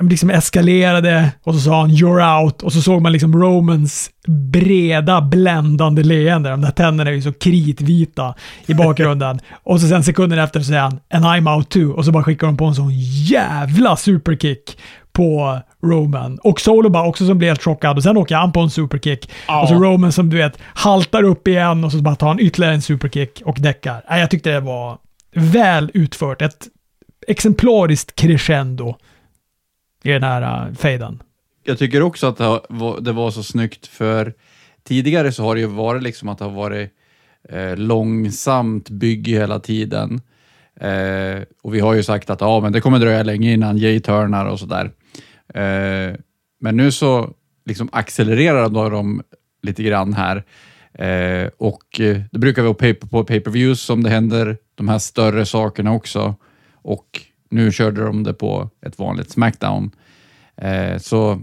liksom 0.00 0.30
eskalerade 0.30 1.32
och 1.42 1.54
så 1.54 1.60
sa 1.60 1.80
han 1.80 1.90
“You're 1.90 2.42
out” 2.42 2.62
och 2.62 2.72
så 2.72 2.82
såg 2.82 3.02
man 3.02 3.12
liksom 3.12 3.42
Romans 3.42 4.10
breda, 4.26 5.20
bländande 5.20 6.02
leende. 6.02 6.50
De 6.50 6.60
där 6.60 6.70
tänderna 6.70 7.10
är 7.10 7.14
ju 7.14 7.22
så 7.22 7.32
kritvita 7.32 8.34
i 8.66 8.74
bakgrunden. 8.74 9.40
och 9.62 9.80
så 9.80 9.88
sen 9.88 10.04
sekunden 10.04 10.38
efter 10.38 10.60
så 10.60 10.66
säger 10.66 10.80
han 10.80 11.00
“And 11.10 11.24
I'm 11.24 11.56
out 11.56 11.68
too” 11.68 11.92
och 11.92 12.04
så 12.04 12.12
bara 12.12 12.24
skickar 12.24 12.46
de 12.46 12.56
på 12.56 12.64
en 12.64 12.74
sån 12.74 12.90
jävla 13.30 13.96
superkick 13.96 14.78
på 15.12 15.60
Roman. 15.82 16.38
Och 16.42 16.60
Solo 16.60 16.88
bara 16.88 17.06
också 17.06 17.26
som 17.26 17.38
blir 17.38 17.48
helt 17.48 17.62
chockad 17.62 17.96
och 17.96 18.02
sen 18.02 18.16
åker 18.16 18.36
han 18.36 18.52
på 18.52 18.60
en 18.60 18.70
superkick. 18.70 19.30
Ja. 19.48 19.62
Och 19.62 19.68
så 19.68 19.74
Roman 19.74 20.12
som 20.12 20.30
du 20.30 20.36
vet 20.36 20.58
haltar 20.74 21.22
upp 21.22 21.48
igen 21.48 21.84
och 21.84 21.92
så 21.92 21.98
bara 21.98 22.16
tar 22.16 22.28
han 22.28 22.40
ytterligare 22.40 22.74
en 22.74 22.82
superkick 22.82 23.42
och 23.44 23.56
däckar. 23.58 24.02
Jag 24.08 24.30
tyckte 24.30 24.50
det 24.50 24.60
var 24.60 24.98
väl 25.34 25.90
utfört. 25.94 26.42
Ett 26.42 26.66
exemplariskt 27.28 28.14
crescendo 28.14 28.96
i 30.06 30.12
den 30.12 30.22
här 30.22 30.68
uh, 30.68 30.74
fejden. 30.74 31.22
Jag 31.64 31.78
tycker 31.78 32.02
också 32.02 32.26
att 32.26 32.36
det 33.04 33.12
var 33.12 33.30
så 33.30 33.42
snyggt 33.42 33.86
för 33.86 34.34
tidigare 34.84 35.32
så 35.32 35.42
har 35.42 35.54
det 35.54 35.60
ju 35.60 35.66
varit 35.66 36.02
liksom 36.02 36.28
att 36.28 36.38
det 36.38 36.44
har 36.44 36.52
varit 36.52 36.90
eh, 37.48 37.76
långsamt 37.76 38.90
bygge 38.90 39.32
hela 39.32 39.60
tiden. 39.60 40.20
Eh, 40.80 41.42
och 41.62 41.74
vi 41.74 41.80
har 41.80 41.94
ju 41.94 42.02
sagt 42.02 42.30
att 42.30 42.42
ah, 42.42 42.60
men 42.60 42.72
det 42.72 42.80
kommer 42.80 42.98
dröja 42.98 43.22
länge 43.22 43.52
innan 43.52 43.78
Jay 43.78 44.00
turnar 44.00 44.46
och 44.46 44.58
sådär. 44.58 44.90
Eh, 45.54 46.16
men 46.60 46.76
nu 46.76 46.92
så 46.92 47.30
liksom 47.64 47.88
accelererar 47.92 48.68
de 48.68 49.22
lite 49.62 49.82
grann 49.82 50.12
här. 50.12 50.44
Eh, 50.94 51.50
och 51.58 52.00
eh, 52.00 52.20
det 52.32 52.38
brukar 52.38 52.62
vara 52.62 52.94
på 52.94 53.24
pay-per-views 53.24 53.80
som 53.80 54.02
det 54.02 54.10
händer 54.10 54.56
de 54.74 54.88
här 54.88 54.98
större 54.98 55.46
sakerna 55.46 55.92
också. 55.92 56.34
Och 56.74 57.20
nu 57.56 57.72
körde 57.72 58.04
de 58.04 58.22
det 58.22 58.34
på 58.34 58.70
ett 58.86 58.98
vanligt 58.98 59.30
Smackdown. 59.30 59.90
Eh, 60.56 60.98
så 60.98 61.42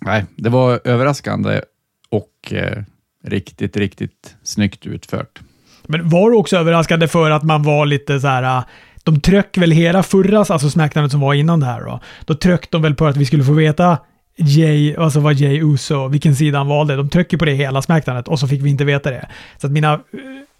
nej, 0.00 0.24
det 0.36 0.48
var 0.48 0.80
överraskande 0.84 1.60
och 2.08 2.52
eh, 2.52 2.82
riktigt, 3.24 3.76
riktigt 3.76 4.36
snyggt 4.42 4.86
utfört. 4.86 5.40
Men 5.86 6.08
var 6.08 6.30
det 6.30 6.36
också 6.36 6.56
överraskande 6.56 7.08
för 7.08 7.30
att 7.30 7.42
man 7.42 7.62
var 7.62 7.86
lite 7.86 8.20
så 8.20 8.26
här... 8.26 8.58
Eh, 8.58 8.64
de 9.04 9.20
tryck 9.20 9.58
väl 9.58 9.70
hela 9.70 10.02
förra, 10.02 10.38
alltså 10.38 10.70
Smackdownet 10.70 11.10
som 11.10 11.20
var 11.20 11.34
innan 11.34 11.60
det 11.60 11.66
här 11.66 11.80
då. 11.80 12.00
Då 12.24 12.34
tryckte 12.34 12.68
de 12.70 12.82
väl 12.82 12.94
på 12.94 13.06
att 13.06 13.16
vi 13.16 13.26
skulle 13.26 13.44
få 13.44 13.52
veta 13.52 13.98
Jay, 14.36 14.96
alltså 14.96 15.20
vad 15.20 15.34
Jay 15.34 15.60
Uso, 15.62 16.08
vilken 16.08 16.36
sida 16.36 16.58
han 16.58 16.68
valde. 16.68 16.96
De 16.96 17.08
trycker 17.08 17.36
på 17.36 17.44
det 17.44 17.52
hela 17.52 17.82
Smackdownet 17.82 18.28
och 18.28 18.38
så 18.38 18.48
fick 18.48 18.62
vi 18.62 18.70
inte 18.70 18.84
veta 18.84 19.10
det. 19.10 19.28
Så 19.58 19.66
att 19.66 19.72
mina, 19.72 19.92
eh, 19.92 20.00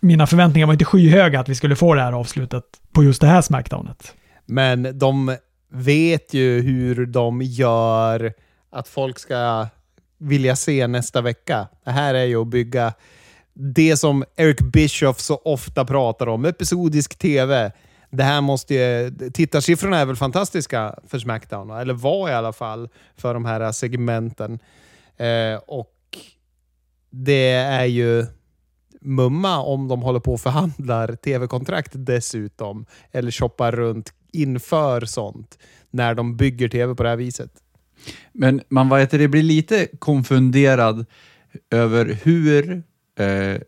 mina 0.01 0.27
förväntningar 0.27 0.67
var 0.67 0.73
inte 0.73 0.85
skyhöga 0.85 1.41
att 1.41 1.49
vi 1.49 1.55
skulle 1.55 1.77
få 1.77 1.95
det 1.95 2.03
här 2.03 2.13
avslutet 2.13 2.65
på 2.93 3.05
just 3.05 3.21
det 3.21 3.27
här 3.27 3.43
Smackdownet. 3.43 4.15
Men 4.47 4.99
de 4.99 5.37
vet 5.69 6.35
ju 6.35 6.61
hur 6.61 7.07
de 7.07 7.43
gör 7.43 8.33
att 8.71 8.89
folk 8.89 9.19
ska 9.19 9.67
vilja 10.19 10.57
se 10.57 10.87
nästa 10.87 11.21
vecka. 11.21 11.69
Det 11.85 11.91
här 11.91 12.15
är 12.15 12.25
ju 12.25 12.37
att 12.37 12.49
bygga 12.49 12.93
det 13.55 13.97
som 13.97 14.25
Eric 14.37 14.61
Bischoff 14.61 15.21
så 15.21 15.37
ofta 15.37 15.85
pratar 15.85 16.27
om, 16.27 16.45
episodisk 16.45 17.19
tv. 17.19 17.73
Det 18.11 18.23
här 18.23 18.41
måste 18.41 18.75
ju, 18.75 19.11
tittarsiffrorna 19.35 19.99
är 19.99 20.07
väl 20.07 20.17
fantastiska 20.17 20.95
för 21.07 21.19
Smackdown, 21.19 21.71
eller 21.71 21.95
var 21.95 22.29
i 22.29 22.33
alla 22.33 22.53
fall 22.53 22.89
för 23.17 23.35
de 23.35 23.45
här 23.45 23.73
segmenten. 23.73 24.59
Eh, 25.17 25.61
och 25.67 25.95
det 27.11 27.53
är 27.53 27.85
ju 27.85 28.27
mumma 29.01 29.59
om 29.59 29.89
de 29.89 30.03
håller 30.03 30.21
på 30.21 30.33
och 30.33 30.41
förhandlar 30.41 31.17
tv-kontrakt 31.17 31.93
dessutom, 31.95 32.87
eller 33.13 33.31
shoppar 33.31 33.73
runt 33.73 34.13
inför 34.33 35.05
sånt, 35.05 35.59
när 35.91 36.15
de 36.15 36.37
bygger 36.37 36.69
tv 36.69 36.95
på 36.95 37.03
det 37.03 37.09
här 37.09 37.17
viset. 37.17 37.51
Men 38.33 38.61
man 38.69 38.89
vet, 38.89 39.11
det 39.11 39.29
blir 39.29 39.43
lite 39.43 39.89
konfunderad 39.99 41.07
över 41.71 42.19
hur 42.23 42.83
eh, 43.19 43.61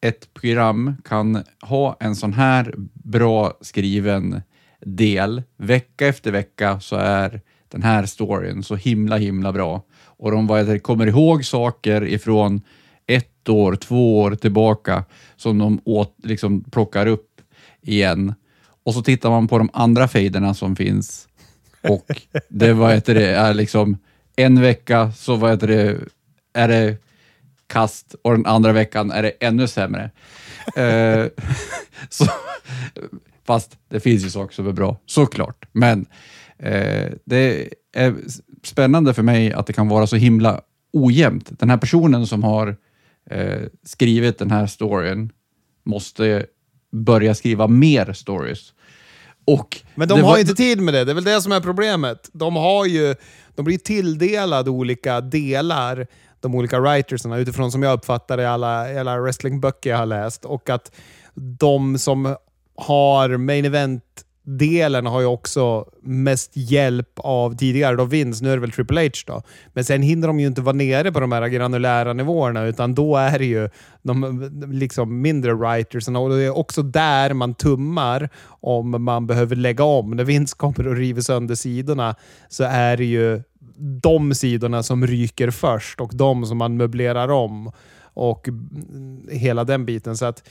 ett 0.00 0.34
program 0.34 0.96
kan 1.04 1.42
ha 1.60 1.96
en 2.00 2.16
sån 2.16 2.32
här 2.32 2.74
bra 2.92 3.58
skriven 3.60 4.42
del. 4.80 5.42
Vecka 5.56 6.06
efter 6.06 6.32
vecka 6.32 6.80
så 6.80 6.96
är 6.96 7.40
den 7.68 7.82
här 7.82 8.06
storyn 8.06 8.62
så 8.62 8.76
himla, 8.76 9.16
himla 9.16 9.52
bra. 9.52 9.84
Och 9.98 10.30
de 10.30 10.46
vad 10.46 10.60
heter 10.60 10.78
kommer 10.78 11.06
ihåg 11.06 11.44
saker 11.44 12.04
ifrån 12.04 12.60
ett 13.06 13.48
år, 13.48 13.74
två 13.76 14.20
år 14.20 14.34
tillbaka 14.34 15.04
som 15.36 15.58
de 15.58 15.80
åt, 15.84 16.16
liksom 16.22 16.64
plockar 16.64 17.06
upp 17.06 17.40
igen. 17.82 18.34
Och 18.86 18.94
så 18.94 19.02
tittar 19.02 19.30
man 19.30 19.48
på 19.48 19.58
de 19.58 19.70
andra 19.72 20.08
fejderna 20.08 20.54
som 20.54 20.76
finns 20.76 21.28
och 21.82 22.22
det, 22.48 22.72
vad 22.72 22.94
heter 22.94 23.14
det, 23.14 23.34
är 23.34 23.54
liksom 23.54 23.98
en 24.36 24.60
vecka 24.60 25.12
så 25.12 25.36
vad 25.36 25.50
heter 25.50 25.66
det, 25.66 25.98
är 26.52 26.68
det 26.68 26.96
kast 27.66 28.14
och 28.22 28.32
den 28.32 28.46
andra 28.46 28.72
veckan 28.72 29.10
är 29.10 29.22
det 29.22 29.30
ännu 29.40 29.68
sämre. 29.68 30.10
Eh, 30.76 31.26
så, 32.08 32.26
fast 33.44 33.78
det 33.88 34.00
finns 34.00 34.24
ju 34.24 34.30
saker 34.30 34.54
som 34.54 34.66
är 34.66 34.72
bra, 34.72 34.96
såklart. 35.06 35.64
Men 35.72 36.06
eh, 36.58 37.12
det 37.24 37.68
är 37.92 38.14
spännande 38.62 39.14
för 39.14 39.22
mig 39.22 39.52
att 39.52 39.66
det 39.66 39.72
kan 39.72 39.88
vara 39.88 40.06
så 40.06 40.16
himla 40.16 40.60
ojämnt. 40.92 41.58
Den 41.58 41.70
här 41.70 41.76
personen 41.76 42.26
som 42.26 42.44
har 42.44 42.76
eh, 43.30 43.62
skrivit 43.82 44.38
den 44.38 44.50
här 44.50 44.66
storyn 44.66 45.32
måste 45.84 46.46
börja 47.04 47.34
skriva 47.34 47.66
mer 47.66 48.12
stories. 48.12 48.72
Och 49.44 49.82
Men 49.94 50.08
de 50.08 50.14
har 50.20 50.30
var- 50.30 50.38
inte 50.38 50.54
tid 50.54 50.80
med 50.80 50.94
det. 50.94 51.04
Det 51.04 51.12
är 51.12 51.14
väl 51.14 51.24
det 51.24 51.40
som 51.40 51.52
är 51.52 51.60
problemet. 51.60 52.30
De 52.32 52.56
har 52.56 52.86
ju, 52.86 53.14
de 53.54 53.64
blir 53.64 53.78
tilldelade 53.78 54.70
olika 54.70 55.20
delar, 55.20 56.06
de 56.40 56.54
olika 56.54 56.80
writersarna, 56.80 57.38
utifrån 57.38 57.72
som 57.72 57.82
jag 57.82 57.92
uppfattar 57.98 58.40
i 58.40 58.46
alla, 58.46 59.00
alla 59.00 59.18
wrestlingböcker 59.20 59.90
jag 59.90 59.96
har 59.96 60.06
läst. 60.06 60.44
Och 60.44 60.70
att 60.70 60.94
de 61.34 61.98
som 61.98 62.36
har 62.76 63.36
main 63.36 63.64
Delen 64.48 65.06
har 65.06 65.20
ju 65.20 65.26
också 65.26 65.84
mest 66.02 66.50
hjälp 66.54 67.10
av 67.16 67.56
tidigare 67.56 67.96
då 67.96 68.04
vinst. 68.04 68.42
nu 68.42 68.50
är 68.50 68.54
det 68.54 68.60
väl 68.60 68.72
Triple 68.72 69.02
H 69.02 69.10
då. 69.26 69.42
Men 69.72 69.84
sen 69.84 70.02
hinner 70.02 70.26
de 70.26 70.40
ju 70.40 70.46
inte 70.46 70.60
vara 70.60 70.76
nere 70.76 71.12
på 71.12 71.20
de 71.20 71.32
här 71.32 71.48
granulära 71.48 72.12
nivåerna 72.12 72.64
utan 72.64 72.94
då 72.94 73.16
är 73.16 73.38
det 73.38 73.44
ju 73.44 73.68
de 74.02 74.50
liksom 74.72 75.20
mindre 75.20 75.54
writersen. 75.54 76.16
och 76.16 76.30
det 76.30 76.42
är 76.42 76.58
också 76.58 76.82
där 76.82 77.32
man 77.32 77.54
tummar 77.54 78.28
om 78.48 79.04
man 79.04 79.26
behöver 79.26 79.56
lägga 79.56 79.84
om. 79.84 80.10
När 80.10 80.24
Vinst 80.24 80.54
kommer 80.54 80.86
och 80.86 80.96
river 80.96 81.20
sönder 81.20 81.54
sidorna 81.54 82.14
så 82.48 82.64
är 82.64 82.96
det 82.96 83.04
ju 83.04 83.42
de 84.02 84.34
sidorna 84.34 84.82
som 84.82 85.06
ryker 85.06 85.50
först 85.50 86.00
och 86.00 86.10
de 86.14 86.46
som 86.46 86.58
man 86.58 86.76
möblerar 86.76 87.28
om 87.28 87.72
och 88.14 88.48
hela 89.30 89.64
den 89.64 89.84
biten. 89.84 90.16
Så 90.16 90.24
att 90.24 90.42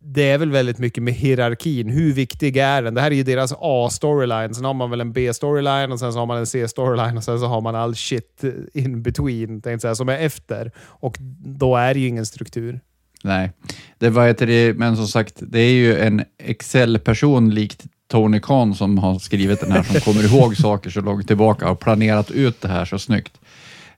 det 0.00 0.30
är 0.30 0.38
väl 0.38 0.50
väldigt 0.50 0.78
mycket 0.78 1.02
med 1.02 1.14
hierarkin. 1.14 1.88
Hur 1.88 2.12
viktig 2.12 2.56
är 2.56 2.82
den? 2.82 2.94
Det 2.94 3.00
här 3.00 3.10
är 3.10 3.14
ju 3.14 3.22
deras 3.22 3.52
A-storyline. 3.58 4.54
Sen 4.54 4.64
har 4.64 4.74
man 4.74 4.90
väl 4.90 5.00
en 5.00 5.12
B-storyline 5.12 5.92
och 5.92 5.98
sen 5.98 6.12
så 6.12 6.18
har 6.18 6.26
man 6.26 6.38
en 6.38 6.46
C-storyline 6.46 7.16
och 7.16 7.24
sen 7.24 7.40
så 7.40 7.46
har 7.46 7.60
man 7.60 7.74
all 7.74 7.96
shit 7.96 8.44
in 8.74 9.02
between, 9.02 9.60
tänkte 9.60 9.82
säga, 9.82 9.94
som 9.94 10.08
är 10.08 10.18
efter. 10.18 10.72
Och 10.78 11.16
då 11.44 11.76
är 11.76 11.94
det 11.94 12.00
ju 12.00 12.08
ingen 12.08 12.26
struktur. 12.26 12.80
Nej, 13.24 13.52
det 13.98 14.10
var 14.10 14.46
det, 14.46 14.74
men 14.74 14.96
som 14.96 15.06
sagt, 15.06 15.34
det 15.40 15.60
är 15.60 15.72
ju 15.72 15.98
en 15.98 16.24
Excel-person 16.38 17.50
likt 17.50 17.84
Tony 18.10 18.40
Khan 18.40 18.74
som 18.74 18.98
har 18.98 19.18
skrivit 19.18 19.60
den 19.60 19.72
här, 19.72 19.82
som 19.82 20.00
kommer 20.00 20.24
ihåg 20.24 20.56
saker 20.56 20.90
så 20.90 21.00
långt 21.00 21.26
tillbaka 21.26 21.70
och 21.70 21.80
planerat 21.80 22.30
ut 22.30 22.60
det 22.60 22.68
här 22.68 22.84
så 22.84 22.98
snyggt. 22.98 23.40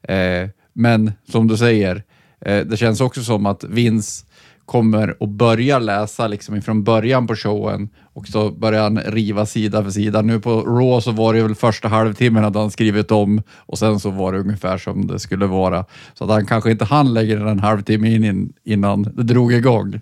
Eh, 0.02 0.48
men 0.72 1.12
som 1.28 1.48
du 1.48 1.56
säger, 1.56 2.02
eh, 2.40 2.66
det 2.66 2.76
känns 2.76 3.00
också 3.00 3.22
som 3.22 3.46
att 3.46 3.64
Vince 3.64 4.24
kommer 4.70 5.22
och 5.22 5.28
börjar 5.28 5.80
läsa 5.80 6.26
liksom 6.26 6.56
ifrån 6.56 6.84
början 6.84 7.26
på 7.26 7.36
showen 7.36 7.88
och 8.14 8.26
så 8.26 8.50
börjar 8.50 8.82
han 8.82 8.98
riva 8.98 9.46
sida 9.46 9.82
för 9.84 9.90
sida. 9.90 10.22
Nu 10.22 10.40
på 10.40 10.60
Raw 10.60 11.00
så 11.00 11.10
var 11.10 11.34
det 11.34 11.42
väl 11.42 11.54
första 11.54 11.88
halvtimmen 11.88 12.44
hade 12.44 12.58
han 12.58 12.70
skrivit 12.70 13.10
om 13.10 13.42
och 13.56 13.78
sen 13.78 14.00
så 14.00 14.10
var 14.10 14.32
det 14.32 14.38
ungefär 14.38 14.78
som 14.78 15.06
det 15.06 15.18
skulle 15.18 15.46
vara. 15.46 15.84
Så 16.14 16.24
att 16.24 16.30
han 16.30 16.46
kanske 16.46 16.70
inte 16.70 16.84
hann 16.84 17.14
lägga 17.14 17.48
en 17.48 17.60
halvtimme 17.60 18.14
in, 18.14 18.24
in 18.24 18.52
innan 18.64 19.02
det 19.02 19.22
drog 19.22 19.52
igång. 19.52 20.00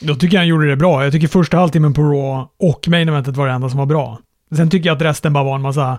Då 0.00 0.14
tycker 0.14 0.36
jag 0.36 0.40
han 0.40 0.48
gjorde 0.48 0.70
det 0.70 0.76
bra. 0.76 1.04
Jag 1.04 1.12
tycker 1.12 1.28
första 1.28 1.56
halvtimmen 1.56 1.94
på 1.94 2.02
Raw 2.02 2.46
och 2.58 2.88
main 2.88 3.08
eventet 3.08 3.36
var 3.36 3.46
det 3.46 3.52
enda 3.52 3.68
som 3.68 3.78
var 3.78 3.86
bra. 3.86 4.18
Sen 4.56 4.70
tycker 4.70 4.88
jag 4.88 4.96
att 4.96 5.02
resten 5.02 5.32
bara 5.32 5.44
var 5.44 5.54
en 5.54 5.62
massa... 5.62 5.98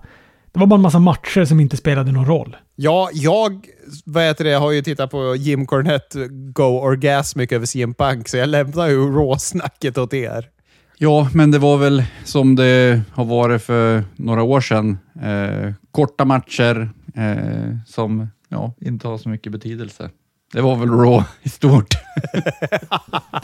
Det 0.51 0.59
var 0.59 0.67
bara 0.67 0.75
en 0.75 0.81
massa 0.81 0.99
matcher 0.99 1.45
som 1.45 1.59
inte 1.59 1.77
spelade 1.77 2.11
någon 2.11 2.25
roll. 2.25 2.57
Ja, 2.75 3.09
jag 3.13 3.67
vad 4.05 4.23
heter 4.23 4.43
det, 4.43 4.53
har 4.53 4.71
ju 4.71 4.81
tittat 4.81 5.11
på 5.11 5.35
Jim 5.35 5.65
Cornette 5.65 6.27
go 6.29 6.63
orgasmic 6.63 7.51
över 7.51 7.65
CM 7.65 7.93
Punk, 7.93 8.27
så 8.27 8.37
jag 8.37 8.49
lämnar 8.49 8.87
ju 8.87 8.95
råsnacket 8.95 9.97
åt 9.97 10.13
er. 10.13 10.49
Ja, 10.97 11.29
men 11.33 11.51
det 11.51 11.59
var 11.59 11.77
väl 11.77 12.03
som 12.23 12.55
det 12.55 13.01
har 13.11 13.25
varit 13.25 13.63
för 13.63 14.03
några 14.15 14.43
år 14.43 14.61
sedan. 14.61 14.97
Eh, 15.21 15.73
korta 15.91 16.25
matcher 16.25 16.89
eh, 17.15 17.75
som 17.85 18.27
ja, 18.49 18.73
inte 18.81 19.07
har 19.07 19.17
så 19.17 19.29
mycket 19.29 19.51
betydelse. 19.51 20.09
Det 20.53 20.61
var 20.61 20.75
väl 20.75 20.89
Raw 20.89 21.23
i 21.43 21.49
stort. 21.49 21.95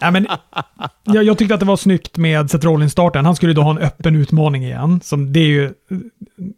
Ja, 0.02 0.12
men, 0.12 0.28
jag, 1.04 1.24
jag 1.24 1.38
tyckte 1.38 1.54
att 1.54 1.60
det 1.60 1.66
var 1.66 1.78
snyggt 1.78 2.18
med 2.18 2.52
Seth 2.52 2.66
Rollins-starten. 2.66 3.26
Han 3.26 3.36
skulle 3.36 3.54
då 3.54 3.62
ha 3.62 3.72
en 3.72 3.78
öppen 3.78 4.16
utmaning 4.16 4.64
igen. 4.64 5.00
Som 5.04 5.34
det 5.34 5.40
är 5.40 5.48
ju 5.48 5.74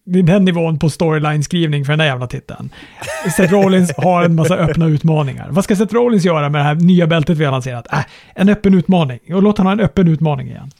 det 0.06 0.20
är 0.20 0.24
den 0.24 0.46
nivån 0.46 0.80
på 0.80 0.90
storyline-skrivning 0.90 1.86
för 1.86 1.92
den 1.92 2.00
där 2.00 2.06
jävla 2.06 2.28
titeln. 2.28 2.70
Seth 3.38 3.54
Rollins 3.54 3.92
har 3.98 4.24
en 4.24 4.36
massa 4.36 4.56
öppna 4.56 4.86
utmaningar. 4.86 5.48
Vad 5.50 5.64
ska 5.64 5.76
Seth 5.76 5.94
Rollins 5.94 6.26
göra 6.26 6.50
med 6.50 6.62
det 6.62 6.66
här 6.66 6.76
nya 6.76 7.08
bältet 7.08 7.38
vi 7.38 7.46
har 7.46 7.52
lanserat? 7.52 7.94
Äh, 7.94 8.00
en 8.36 8.50
öppen 8.50 8.74
utmaning. 8.74 9.20
Och 9.34 9.44
låt 9.44 9.58
han 9.58 9.68
ha 9.68 9.74
en 9.74 9.80
öppen 9.80 10.08
utmaning 10.08 10.48
igen. 10.48 10.72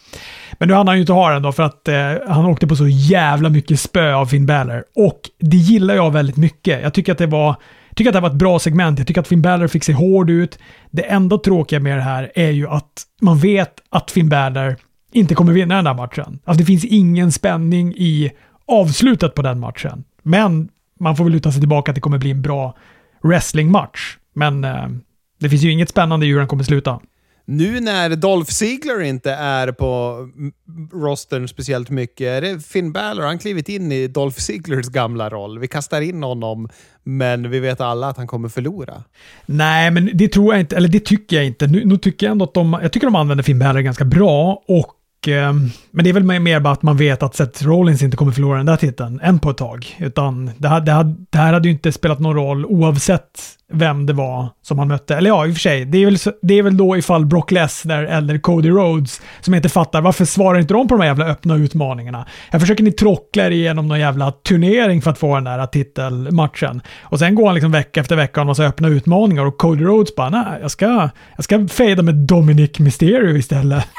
Men 0.60 0.68
nu 0.68 0.74
hann 0.74 0.88
han 0.88 0.96
ju 0.98 1.02
inte 1.02 1.14
ha 1.14 1.34
den 1.34 1.42
då 1.42 1.52
för 1.52 1.64
att 1.64 1.88
eh, 1.88 1.96
han 2.28 2.46
åkte 2.46 2.68
på 2.68 2.76
så 2.76 2.88
jävla 2.88 3.50
mycket 3.50 3.80
spö 3.80 4.14
av 4.14 4.26
Finn 4.26 4.46
Balor. 4.46 4.84
Och 4.96 5.20
det 5.40 5.58
gillar 5.58 5.96
jag 5.96 6.12
väldigt 6.12 6.38
mycket. 6.38 6.82
Jag 6.82 6.94
tycker 6.94 7.12
att 7.12 7.18
det 7.18 7.28
var 7.28 7.56
tycker 7.98 8.10
att 8.10 8.14
det 8.14 8.20
var 8.20 8.30
ett 8.30 8.36
bra 8.36 8.60
segment. 8.60 9.00
Jag 9.00 9.08
tycker 9.08 9.22
att 9.22 9.28
Finn 9.28 9.42
Balor 9.42 9.68
fick 9.68 9.84
se 9.84 9.94
hård 9.94 10.30
ut. 10.30 10.60
Det 10.92 11.02
enda 11.02 11.38
tråkiga 11.38 11.80
med 11.80 11.98
det 11.98 12.02
här 12.02 12.32
är 12.36 12.52
ju 12.52 12.68
att 12.68 13.04
man 13.22 13.38
vet 13.38 13.74
att 13.90 14.12
Finn 14.12 14.30
Balor 14.30 14.76
inte 15.12 15.36
kommer 15.36 15.54
vinna 15.54 15.76
den 15.76 15.88
här 15.88 15.94
matchen. 15.94 16.40
Alltså 16.46 16.60
det 16.60 16.66
finns 16.66 16.86
ingen 16.86 17.32
spänning 17.32 17.94
i 17.98 18.32
avslutet 18.68 19.36
på 19.36 19.42
den 19.42 19.60
matchen. 19.60 20.04
Men 20.24 20.70
man 21.00 21.16
får 21.16 21.24
väl 21.24 21.34
luta 21.34 21.52
sig 21.52 21.62
tillbaka 21.62 21.92
att 21.92 21.96
det 21.96 22.02
kommer 22.02 22.18
bli 22.18 22.32
en 22.32 22.42
bra 22.42 22.78
wrestlingmatch. 23.24 24.18
Men 24.34 24.64
eh, 24.64 24.88
det 25.40 25.50
finns 25.50 25.64
ju 25.64 25.72
inget 25.72 25.90
spännande 25.90 26.26
i 26.26 26.30
hur 26.30 26.38
den 26.38 26.48
kommer 26.48 26.64
sluta. 26.64 27.00
Nu 27.50 27.80
när 27.80 28.16
Dolph 28.16 28.52
Ziggler 28.52 29.02
inte 29.02 29.32
är 29.32 29.72
på 29.72 30.18
rostern 30.94 31.48
speciellt 31.48 31.90
mycket, 31.90 32.28
är 32.28 32.42
det 32.42 32.66
Finn 32.66 32.92
Balor? 32.92 33.24
Han 33.24 33.40
klivit 33.40 33.70
in 33.70 33.92
i 33.92 34.08
Dolph 34.08 34.40
Zigglers 34.40 34.88
gamla 34.88 35.30
roll. 35.30 35.60
Vi 35.60 35.68
kastar 35.68 36.02
in 36.02 36.24
honom, 36.24 36.70
men 37.04 37.50
vi 37.50 37.60
vet 37.60 37.82
alla 37.82 38.08
att 38.08 38.18
han 38.18 38.28
kommer 38.28 38.50
förlora. 38.50 39.04
Nej, 39.46 39.92
men 39.92 40.10
det 40.14 40.28
tror 40.28 40.54
jag 40.54 40.60
inte, 40.60 40.76
eller 40.76 40.90
det 40.90 41.00
tycker 41.00 41.36
jag 41.36 41.46
inte. 41.46 41.68
Nu, 41.68 41.86
nu 41.86 41.98
tycker 41.98 42.26
jag 42.26 42.32
ändå 42.32 42.46
att 42.46 42.54
de, 42.54 42.80
jag 42.82 42.92
tycker 42.92 43.08
de 43.08 43.16
använder 43.16 43.44
Finn 43.44 43.60
Balor 43.60 43.80
ganska 43.80 44.06
bra 44.06 44.64
och 44.68 45.28
eh, 45.28 45.54
men 45.98 46.04
det 46.04 46.10
är 46.10 46.14
väl 46.14 46.24
mer 46.42 46.60
bara 46.60 46.74
att 46.74 46.84
man 46.84 46.98
vet 46.98 47.24
att 47.24 47.36
Seth 47.36 47.64
Rollins 47.64 48.04
inte 48.04 48.18
kommer 48.18 48.32
förlora 48.32 48.58
den 48.58 48.66
där 48.66 48.76
titeln 48.76 49.20
än 49.24 49.40
på 49.40 49.50
ett 49.50 49.58
tag. 49.58 49.96
Utan 50.00 50.52
det 50.58 50.68
här, 50.68 50.82
det 50.82 50.92
här, 50.92 51.16
det 51.30 51.38
här 51.38 51.54
hade 51.54 51.68
ju 51.68 51.74
inte 51.74 51.92
spelat 51.92 52.20
någon 52.20 52.36
roll 52.36 52.66
oavsett 52.66 53.24
vem 53.74 54.06
det 54.06 54.14
var 54.14 54.50
som 54.62 54.80
han 54.80 54.88
mötte. 54.88 55.16
Eller 55.16 55.30
ja, 55.30 55.46
i 55.48 55.50
och 55.50 55.54
för 55.54 55.60
sig. 55.60 55.86
Det 55.86 55.98
är 55.98 56.06
väl, 56.06 56.20
så- 56.20 56.32
det 56.42 56.54
är 56.54 56.64
väl 56.64 56.78
då 56.78 56.98
ifall 56.98 57.26
Brock 57.26 57.52
Lesnar 57.52 58.04
eller 58.04 58.38
Cody 58.38 58.70
Rhodes 58.70 59.22
som 59.42 59.54
inte 59.54 59.70
fattar 59.70 60.02
varför 60.02 60.26
svarar 60.26 60.60
inte 60.60 60.74
de 60.74 60.88
på 60.88 60.96
de 60.96 61.02
här 61.02 61.08
jävla 61.08 61.26
öppna 61.26 61.56
utmaningarna? 61.56 62.26
Jag 62.52 62.62
försöker 62.62 62.84
ni 62.84 62.92
trockla 62.92 63.46
er 63.46 63.52
igenom 63.52 63.88
någon 63.88 64.00
jävla 64.00 64.32
turnering 64.32 65.02
för 65.02 65.12
att 65.12 65.18
få 65.18 65.36
den 65.36 65.44
där 65.44 65.66
titelmatchen. 65.68 66.82
Och 67.02 67.20
sen 67.20 67.36
går 67.36 67.46
han 67.46 67.56
liksom 67.56 67.72
vecka 67.72 68.00
efter 68.02 68.16
vecka 68.16 68.32
och 68.32 68.38
har 68.38 68.42
en 68.42 68.48
massa 68.48 68.64
öppna 68.66 68.88
utmaningar 68.88 69.46
och 69.46 69.58
Cody 69.58 69.84
Rhodes 69.84 70.16
bara 70.16 70.30
nej, 70.30 70.46
jag 70.62 70.72
ska, 70.72 71.10
jag 71.36 71.44
ska 71.44 71.68
fejda 71.68 72.04
med 72.04 72.16
Dominic 72.16 72.80
Mysterio 72.80 73.38
istället. 73.38 73.88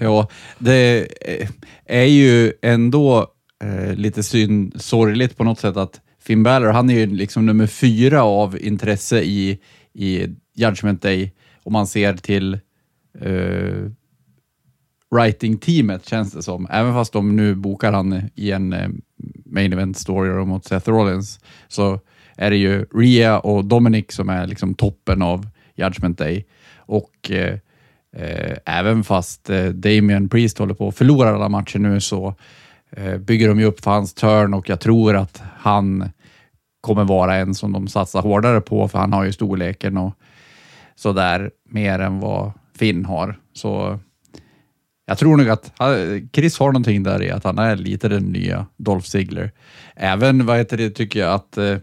Ja, 0.00 0.28
det 0.58 1.08
eh, 1.20 1.48
är 1.84 2.04
ju 2.04 2.52
ändå 2.62 3.26
eh, 3.64 3.94
lite 3.94 4.22
syn, 4.22 4.72
sorgligt 4.76 5.36
på 5.36 5.44
något 5.44 5.58
sätt 5.58 5.76
att 5.76 6.00
Finn 6.20 6.42
Balor, 6.42 6.68
han 6.68 6.90
är 6.90 6.94
ju 6.94 7.06
liksom 7.06 7.46
nummer 7.46 7.66
fyra 7.66 8.22
av 8.22 8.58
intresse 8.60 9.22
i, 9.22 9.58
i 9.92 10.26
Judgment 10.54 11.02
Day 11.02 11.32
om 11.62 11.72
man 11.72 11.86
ser 11.86 12.14
till 12.14 12.58
eh, 13.20 13.90
writing-teamet 15.10 16.08
känns 16.08 16.32
det 16.32 16.42
som. 16.42 16.66
Även 16.70 16.92
fast 16.92 17.12
de 17.12 17.36
nu 17.36 17.54
bokar 17.54 17.92
han 17.92 18.30
i 18.34 18.50
en 18.50 18.72
eh, 18.72 18.88
main 19.44 19.72
event 19.72 19.96
story 19.96 20.44
mot 20.44 20.64
Seth 20.64 20.90
Rollins 20.90 21.40
så 21.68 22.00
är 22.36 22.50
det 22.50 22.56
ju 22.56 22.86
Rhea 22.94 23.38
och 23.38 23.64
Dominic 23.64 24.12
som 24.12 24.28
är 24.28 24.46
liksom 24.46 24.74
toppen 24.74 25.22
av 25.22 25.48
Judgment 25.74 26.18
Day. 26.18 26.46
Och 26.76 27.30
eh, 27.30 27.58
Eh, 28.16 28.56
även 28.64 29.04
fast 29.04 29.50
eh, 29.50 29.66
Damien 29.66 30.28
Priest 30.28 30.58
håller 30.58 30.74
på 30.74 30.88
att 30.88 30.96
förlora 30.96 31.34
alla 31.34 31.48
matcher 31.48 31.78
nu 31.78 32.00
så 32.00 32.34
eh, 32.90 33.16
bygger 33.16 33.48
de 33.48 33.60
ju 33.60 33.64
upp 33.66 33.84
för 33.84 33.90
hans 33.90 34.14
turn 34.14 34.54
och 34.54 34.68
jag 34.68 34.80
tror 34.80 35.16
att 35.16 35.42
han 35.56 36.10
kommer 36.80 37.04
vara 37.04 37.36
en 37.36 37.54
som 37.54 37.72
de 37.72 37.88
satsar 37.88 38.22
hårdare 38.22 38.60
på 38.60 38.88
för 38.88 38.98
han 38.98 39.12
har 39.12 39.24
ju 39.24 39.32
storleken 39.32 39.96
och 39.96 40.14
sådär 40.96 41.50
mer 41.68 41.98
än 41.98 42.20
vad 42.20 42.52
Finn 42.78 43.04
har. 43.04 43.38
Så 43.52 43.98
jag 45.06 45.18
tror 45.18 45.36
nog 45.36 45.48
att 45.48 45.72
Chris 46.32 46.58
har 46.58 46.66
någonting 46.66 47.02
där 47.02 47.22
i 47.22 47.30
att 47.30 47.44
han 47.44 47.58
är 47.58 47.76
lite 47.76 48.08
den 48.08 48.24
nya 48.24 48.66
Dolph 48.76 49.06
Ziggler. 49.06 49.52
Även, 49.96 50.46
vad 50.46 50.58
heter 50.58 50.76
det, 50.76 50.90
tycker 50.90 51.20
jag 51.20 51.34
att 51.34 51.58
eh, 51.58 51.76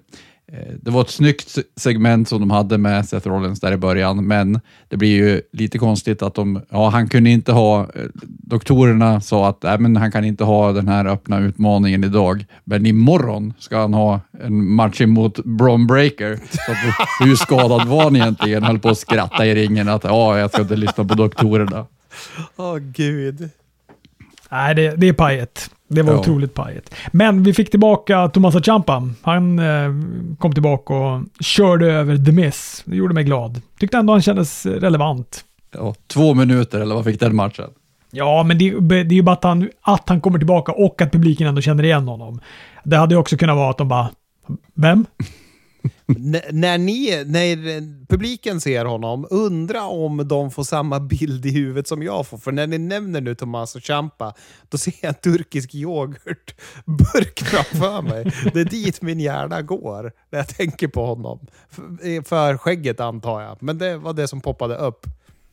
det 0.81 0.91
var 0.91 1.01
ett 1.01 1.09
snyggt 1.09 1.49
se- 1.49 1.61
segment 1.75 2.29
som 2.29 2.39
de 2.39 2.51
hade 2.51 2.77
med 2.77 3.05
Seth 3.05 3.27
Rollins 3.27 3.59
där 3.59 3.71
i 3.71 3.77
början, 3.77 4.27
men 4.27 4.59
det 4.89 4.97
blir 4.97 5.09
ju 5.09 5.41
lite 5.51 5.77
konstigt 5.77 6.21
att 6.21 6.35
de, 6.35 6.61
ja, 6.69 6.89
han 6.89 7.09
kunde 7.09 7.29
inte 7.29 7.51
ha, 7.51 7.81
eh, 7.81 7.87
doktorerna 8.23 9.21
sa 9.21 9.49
att 9.49 9.63
äh, 9.63 9.77
men 9.77 9.95
han 9.95 10.11
kan 10.11 10.25
inte 10.25 10.43
ha 10.43 10.71
den 10.71 10.87
här 10.87 11.05
öppna 11.05 11.39
utmaningen 11.39 12.03
idag, 12.03 12.45
men 12.63 12.85
imorgon 12.85 13.53
ska 13.59 13.79
han 13.79 13.93
ha 13.93 14.21
en 14.43 14.65
match 14.65 15.01
emot 15.01 15.43
Bron 15.43 15.87
Breaker. 15.87 16.39
Så 16.51 16.71
att, 16.71 17.07
hur 17.27 17.35
skadad 17.35 17.87
var 17.87 18.03
han 18.03 18.15
egentligen? 18.15 18.63
Höll 18.63 18.79
på 18.79 18.89
att 18.89 18.97
skratta 18.97 19.45
i 19.45 19.55
ringen 19.55 19.89
att 19.89 20.03
ja, 20.03 20.39
jag 20.39 20.51
ska 20.51 20.61
inte 20.61 20.75
lyssna 20.75 21.05
på 21.05 21.13
doktorerna. 21.13 21.85
Åh 22.55 22.77
gud. 22.77 23.49
Nej, 24.51 24.75
det, 24.75 24.95
det 24.95 25.07
är 25.07 25.13
pajet. 25.13 25.69
Det 25.87 26.01
var 26.01 26.13
Ja. 26.13 26.19
otroligt 26.19 26.53
pajet. 26.53 26.95
Men 27.11 27.43
vi 27.43 27.53
fick 27.53 27.71
tillbaka 27.71 28.27
Tommaso 28.29 28.61
Ciampa. 28.63 29.09
Han 29.21 29.59
eh, 29.59 29.91
kom 30.39 30.53
tillbaka 30.53 30.93
och 30.93 31.21
körde 31.39 31.91
över 31.93 32.17
The 32.17 32.31
Miz. 32.31 32.83
Det 32.85 32.95
gjorde 32.95 33.13
mig 33.13 33.23
glad. 33.23 33.61
Tyckte 33.79 33.97
ändå 33.97 34.13
han 34.13 34.21
kändes 34.21 34.65
relevant. 34.65 35.45
Ja, 35.71 35.95
två 36.07 36.33
minuter, 36.33 36.79
eller 36.81 36.95
vad 36.95 37.03
fick 37.05 37.19
den 37.19 37.35
matchen? 37.35 37.69
Ja, 38.11 38.43
men 38.43 38.57
det, 38.57 38.79
det 38.79 38.95
är 38.99 39.13
ju 39.13 39.21
bara 39.21 39.33
att 39.35 39.43
han, 39.43 39.69
att 39.81 40.09
han 40.09 40.21
kommer 40.21 40.37
tillbaka 40.37 40.71
och 40.71 41.01
att 41.01 41.11
publiken 41.11 41.47
ändå 41.47 41.61
känner 41.61 41.83
igen 41.83 42.07
honom. 42.07 42.39
Det 42.83 42.97
hade 42.97 43.15
ju 43.15 43.19
också 43.19 43.37
kunnat 43.37 43.55
vara 43.55 43.69
att 43.69 43.77
de 43.77 43.87
bara, 43.87 44.09
vem? 44.73 45.05
När, 46.07 46.77
ni, 46.77 47.23
när 47.25 48.05
publiken 48.07 48.61
ser 48.61 48.85
honom, 48.85 49.27
undra 49.29 49.83
om 49.83 50.27
de 50.27 50.51
får 50.51 50.63
samma 50.63 50.99
bild 50.99 51.45
i 51.45 51.51
huvudet 51.51 51.87
som 51.87 52.03
jag 52.03 52.27
får. 52.27 52.37
För 52.37 52.51
när 52.51 52.67
ni 52.67 52.77
nämner 52.77 53.21
nu 53.21 53.35
och 53.75 53.83
Champa, 53.83 54.33
då 54.69 54.77
ser 54.77 54.93
jag 55.01 55.09
en 55.09 55.15
turkisk 55.15 55.75
yoghurtburk 55.75 57.39
framför 57.39 58.01
mig. 58.01 58.31
Det 58.53 58.59
är 58.59 58.65
dit 58.65 59.01
min 59.01 59.19
hjärna 59.19 59.61
går 59.61 60.11
när 60.29 60.39
jag 60.39 60.47
tänker 60.47 60.87
på 60.87 61.05
honom. 61.05 61.47
För, 61.69 62.23
För 62.23 62.57
skägget 62.57 62.99
antar 62.99 63.41
jag, 63.41 63.63
men 63.63 63.77
det 63.77 63.97
var 63.97 64.13
det 64.13 64.27
som 64.27 64.41
poppade 64.41 64.75
upp. 64.75 65.05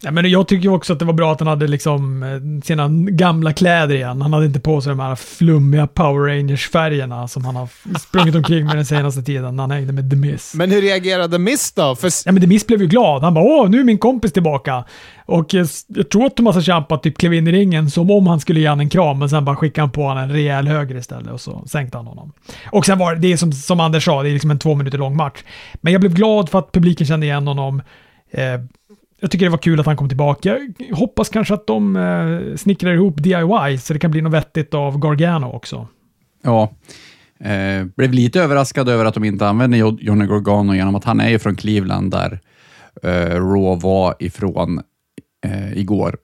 Ja, 0.04 0.10
men 0.10 0.30
jag 0.30 0.48
tycker 0.48 0.68
också 0.68 0.92
att 0.92 0.98
det 0.98 1.04
var 1.04 1.12
bra 1.12 1.32
att 1.32 1.40
han 1.40 1.46
hade 1.48 1.66
liksom 1.66 2.22
eh, 2.22 2.64
sina 2.64 2.88
gamla 2.88 3.52
kläder 3.52 3.94
igen. 3.94 4.22
Han 4.22 4.32
hade 4.32 4.46
inte 4.46 4.60
på 4.60 4.80
sig 4.80 4.90
de 4.90 5.00
här 5.00 5.14
flummiga 5.14 5.86
Power 5.86 6.28
Rangers-färgerna 6.28 7.28
som 7.28 7.44
han 7.44 7.56
har 7.56 7.68
sprungit 7.98 8.34
omkring 8.34 8.66
med 8.66 8.76
den 8.76 8.86
senaste 8.86 9.22
tiden 9.22 9.56
när 9.56 9.62
han 9.62 9.70
hängde 9.70 9.92
med 9.92 10.10
The 10.10 10.16
Miz. 10.16 10.54
Men 10.54 10.70
hur 10.70 10.82
reagerade 10.82 11.38
Miss 11.38 11.72
då? 11.72 11.94
För 11.94 12.10
Ja, 12.26 12.32
men 12.32 12.40
The 12.42 12.46
Miz 12.46 12.66
blev 12.66 12.80
ju 12.80 12.86
glad. 12.86 13.22
Han 13.22 13.34
bara 13.34 13.44
åh, 13.44 13.70
nu 13.70 13.80
är 13.80 13.84
min 13.84 13.98
kompis 13.98 14.32
tillbaka. 14.32 14.84
Och 15.26 15.54
eh, 15.54 15.66
jag 15.86 16.10
tror 16.10 16.26
att 16.26 16.36
Tommaso 16.36 16.62
Ciampa 16.62 16.98
typ 16.98 17.18
klev 17.18 17.34
in 17.34 17.46
i 17.46 17.52
ringen 17.52 17.90
som 17.90 18.10
om 18.10 18.26
han 18.26 18.40
skulle 18.40 18.60
ge 18.60 18.66
han 18.66 18.80
en 18.80 18.88
kram, 18.88 19.18
men 19.18 19.30
sen 19.30 19.44
bara 19.44 19.56
skickade 19.56 19.82
han 19.82 19.90
på 19.90 20.02
honom 20.02 20.22
en 20.22 20.32
rejäl 20.32 20.68
höger 20.68 20.96
istället 20.96 21.32
och 21.32 21.40
så 21.40 21.64
sänkte 21.66 21.98
han 21.98 22.06
honom. 22.06 22.32
Och 22.72 22.86
sen 22.86 22.98
var 22.98 23.14
det, 23.14 23.20
det 23.20 23.32
är 23.32 23.36
som, 23.36 23.52
som 23.52 23.80
Anders 23.80 24.04
sa, 24.04 24.22
det 24.22 24.28
är 24.28 24.32
liksom 24.32 24.50
en 24.50 24.58
två 24.58 24.74
minuter 24.74 24.98
lång 24.98 25.16
match. 25.16 25.38
Men 25.74 25.92
jag 25.92 26.00
blev 26.00 26.14
glad 26.14 26.48
för 26.48 26.58
att 26.58 26.72
publiken 26.72 27.06
kände 27.06 27.26
igen 27.26 27.46
honom. 27.46 27.82
Eh, 28.30 28.60
jag 29.22 29.30
tycker 29.30 29.46
det 29.46 29.50
var 29.50 29.58
kul 29.58 29.80
att 29.80 29.86
han 29.86 29.96
kom 29.96 30.08
tillbaka. 30.08 30.58
Jag 30.78 30.96
hoppas 30.96 31.28
kanske 31.28 31.54
att 31.54 31.66
de 31.66 31.96
eh, 31.96 32.56
snickrar 32.56 32.92
ihop 32.92 33.22
DIY 33.22 33.78
så 33.78 33.92
det 33.92 33.98
kan 33.98 34.10
bli 34.10 34.20
något 34.20 34.32
vettigt 34.32 34.74
av 34.74 34.98
Gargano 34.98 35.46
också. 35.46 35.86
Ja, 36.42 36.72
eh, 37.40 37.84
blev 37.96 38.12
lite 38.12 38.40
överraskad 38.40 38.88
över 38.88 39.04
att 39.04 39.14
de 39.14 39.24
inte 39.24 39.48
använder 39.48 39.78
Johnny 39.78 40.26
Gargano 40.26 40.74
genom 40.74 40.94
att 40.94 41.04
han 41.04 41.20
är 41.20 41.28
ju 41.28 41.38
från 41.38 41.56
Cleveland 41.56 42.10
där 42.10 42.40
eh, 43.02 43.36
Raw 43.36 43.80
var 43.82 44.14
ifrån 44.18 44.80
eh, 45.44 45.78
igår. 45.78 46.16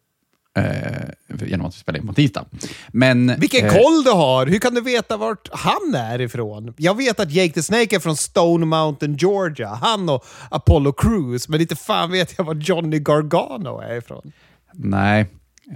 Eh, 0.57 1.09
genom 1.47 1.67
att 1.67 1.75
vi 1.75 1.79
spelade 1.79 2.03
in 2.03 2.09
på 2.09 2.15
tisdag. 2.15 2.45
Men, 2.89 3.35
Vilken 3.39 3.67
eh, 3.67 3.73
koll 3.73 4.05
du 4.05 4.11
har! 4.11 4.47
Hur 4.47 4.59
kan 4.59 4.75
du 4.75 4.81
veta 4.81 5.17
vart 5.17 5.49
han 5.53 5.95
är 5.95 6.21
ifrån? 6.21 6.75
Jag 6.77 6.97
vet 6.97 7.21
att 7.21 7.31
Jake 7.31 7.53
the 7.53 7.63
Snake 7.63 7.97
är 7.97 8.01
från 8.01 8.17
Stone 8.17 8.67
Mountain, 8.67 9.17
Georgia. 9.17 9.69
Han 9.83 10.09
och 10.09 10.25
Apollo 10.51 10.93
Crews. 10.93 11.49
Men 11.49 11.61
inte 11.61 11.77
fan 11.77 12.11
vet 12.11 12.35
jag 12.39 12.45
var 12.45 12.55
Johnny 12.55 12.99
Gargano 12.99 13.81
är 13.81 13.97
ifrån. 13.97 14.33
Nej. 14.73 15.27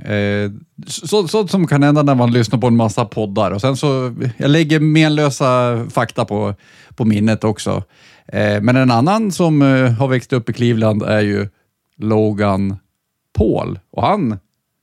Eh, 0.05 0.51
så, 0.87 1.29
sånt 1.29 1.51
som 1.51 1.67
kan 1.67 1.83
hända 1.83 2.03
när 2.03 2.15
man 2.15 2.33
lyssnar 2.33 2.59
på 2.59 2.67
en 2.67 2.77
massa 2.77 3.05
poddar. 3.05 3.51
Och 3.51 3.61
sen 3.61 3.77
så, 3.77 4.15
jag 4.37 4.51
lägger 4.51 4.81
menlösa 4.81 5.87
fakta 5.91 6.25
på, 6.25 6.55
på 6.95 7.05
minnet 7.05 7.45
också. 7.45 7.83
Eh, 8.27 8.61
men 8.61 8.77
en 8.77 8.91
annan 8.91 9.33
som 9.33 9.63
eh, 9.63 9.93
har 9.93 10.09
växt 10.09 10.33
upp 10.33 10.51
i 10.51 10.53
Cleveland 10.53 11.03
är 11.03 11.21
ju 11.21 11.49
Logan 11.97 12.77
Paul. 13.39 13.79
Och 13.91 14.03
han 14.03 14.39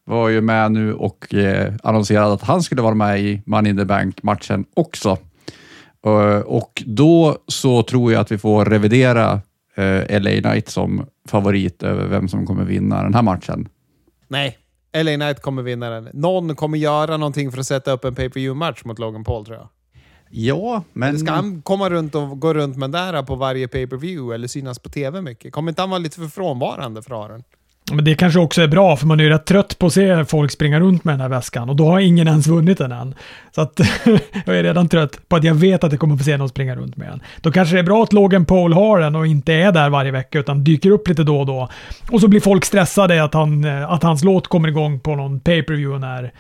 var 0.10 0.30
ju 0.30 0.42
med 0.42 0.72
nu 0.72 0.94
och 0.94 1.34
eh, 1.34 1.74
annonserade 1.84 2.34
att 2.34 2.42
han 2.42 2.64
skulle 2.64 2.82
vara 2.82 2.96
med 2.96 3.20
i 3.22 3.42
Money 3.46 3.70
in 3.70 3.78
the 3.78 3.86
Bank-matchen 3.86 4.66
också. 4.74 5.18
Eh, 6.06 6.40
och 6.40 6.84
då 6.86 7.38
så 7.48 7.84
tror 7.84 8.12
jag 8.12 8.22
att 8.22 8.32
vi 8.32 8.38
får 8.38 8.66
revidera 8.66 9.42
eh, 9.76 10.22
LA 10.22 10.42
Knight 10.42 10.70
som 10.70 11.06
favorit 11.28 11.84
över 11.84 12.08
vem 12.08 12.28
som 12.28 12.46
kommer 12.46 12.64
vinna 12.64 13.04
den 13.04 13.14
här 13.14 13.22
matchen. 13.22 13.68
Nej. 14.28 14.58
LA 14.98 15.16
Knight 15.16 15.42
kommer 15.42 15.62
vinna 15.62 15.90
den. 15.90 16.10
Någon 16.14 16.56
kommer 16.56 16.78
göra 16.78 17.18
någonting 17.18 17.52
för 17.52 17.60
att 17.60 17.68
sätta 17.68 17.92
upp 17.92 18.06
en 18.06 18.16
pay 18.16 18.30
per 18.30 18.40
view 18.40 18.60
match 18.60 18.84
mot 18.84 19.00
Logan 19.00 19.24
Paul 19.24 19.46
tror 19.46 19.58
jag. 19.58 19.68
Ja, 20.32 20.84
men... 20.94 21.10
Eller 21.10 21.20
ska 21.20 21.32
han 21.32 21.62
komma 21.62 21.90
runt 21.90 22.16
och 22.16 22.40
gå 22.40 22.54
runt 22.54 22.78
med 22.78 22.92
den 22.92 23.14
där 23.14 23.24
på 23.24 23.36
varje 23.36 23.68
pay 23.68 23.88
per 23.88 23.98
view 23.98 24.36
eller 24.36 24.48
synas 24.48 24.80
på 24.80 24.90
tv 24.90 25.22
mycket? 25.22 25.54
Kommer 25.54 25.72
inte 25.72 25.82
han 25.82 25.90
vara 25.90 26.00
lite 26.00 26.16
för 26.16 26.28
frånvarande 26.28 27.02
för 27.02 27.26
Aron? 27.26 27.44
Men 27.92 28.06
det 28.06 28.16
kanske 28.16 28.40
också 28.40 28.62
är 28.62 28.68
bra, 28.68 28.96
för 28.96 29.08
man 29.08 29.20
är 29.20 29.24
ju 29.24 29.30
rätt 29.30 29.46
trött 29.46 29.80
på 29.80 29.86
att 29.86 29.94
se 29.94 30.26
folk 30.26 30.52
springa 30.52 30.80
runt 30.80 31.04
med 31.04 31.14
den 31.14 31.22
här 31.22 31.30
väskan 31.30 31.70
och 31.70 31.76
då 31.76 31.86
har 31.86 32.00
ingen 32.00 32.28
ens 32.28 32.48
vunnit 32.48 32.78
den 32.78 32.92
än. 32.92 33.16
Så 33.56 33.62
att 33.62 33.80
jag 34.46 34.58
är 34.58 34.64
redan 34.64 34.90
trött 34.90 35.30
på 35.30 35.36
att 35.36 35.44
jag 35.44 35.56
vet 35.56 35.84
att 35.84 35.92
jag 35.92 36.00
kommer 36.00 36.18
få 36.18 36.24
se 36.24 36.38
någon 36.38 36.50
springa 36.50 36.76
runt 36.76 36.98
med 36.98 37.08
den. 37.08 37.22
Då 37.42 37.52
kanske 37.52 37.76
det 37.76 37.80
är 37.80 37.84
bra 37.84 38.04
att 38.04 38.14
Logan 38.14 38.46
Paul 38.46 38.74
har 38.74 39.00
den 39.00 39.16
och 39.16 39.28
inte 39.28 39.54
är 39.54 39.72
där 39.72 39.90
varje 39.90 40.12
vecka 40.12 40.40
utan 40.40 40.64
dyker 40.64 40.92
upp 40.92 41.08
lite 41.08 41.24
då 41.24 41.40
och 41.40 41.46
då. 41.46 41.70
Och 42.12 42.22
så 42.22 42.28
blir 42.28 42.40
folk 42.40 42.66
stressade 42.66 43.24
att, 43.24 43.34
han, 43.34 43.64
eh, 43.64 43.92
att 43.92 44.04
hans 44.04 44.24
låt 44.24 44.48
kommer 44.48 44.68
igång 44.68 45.00
på 45.00 45.16
någon 45.16 45.40
pay-per-view 45.40 46.08
när 46.08 46.32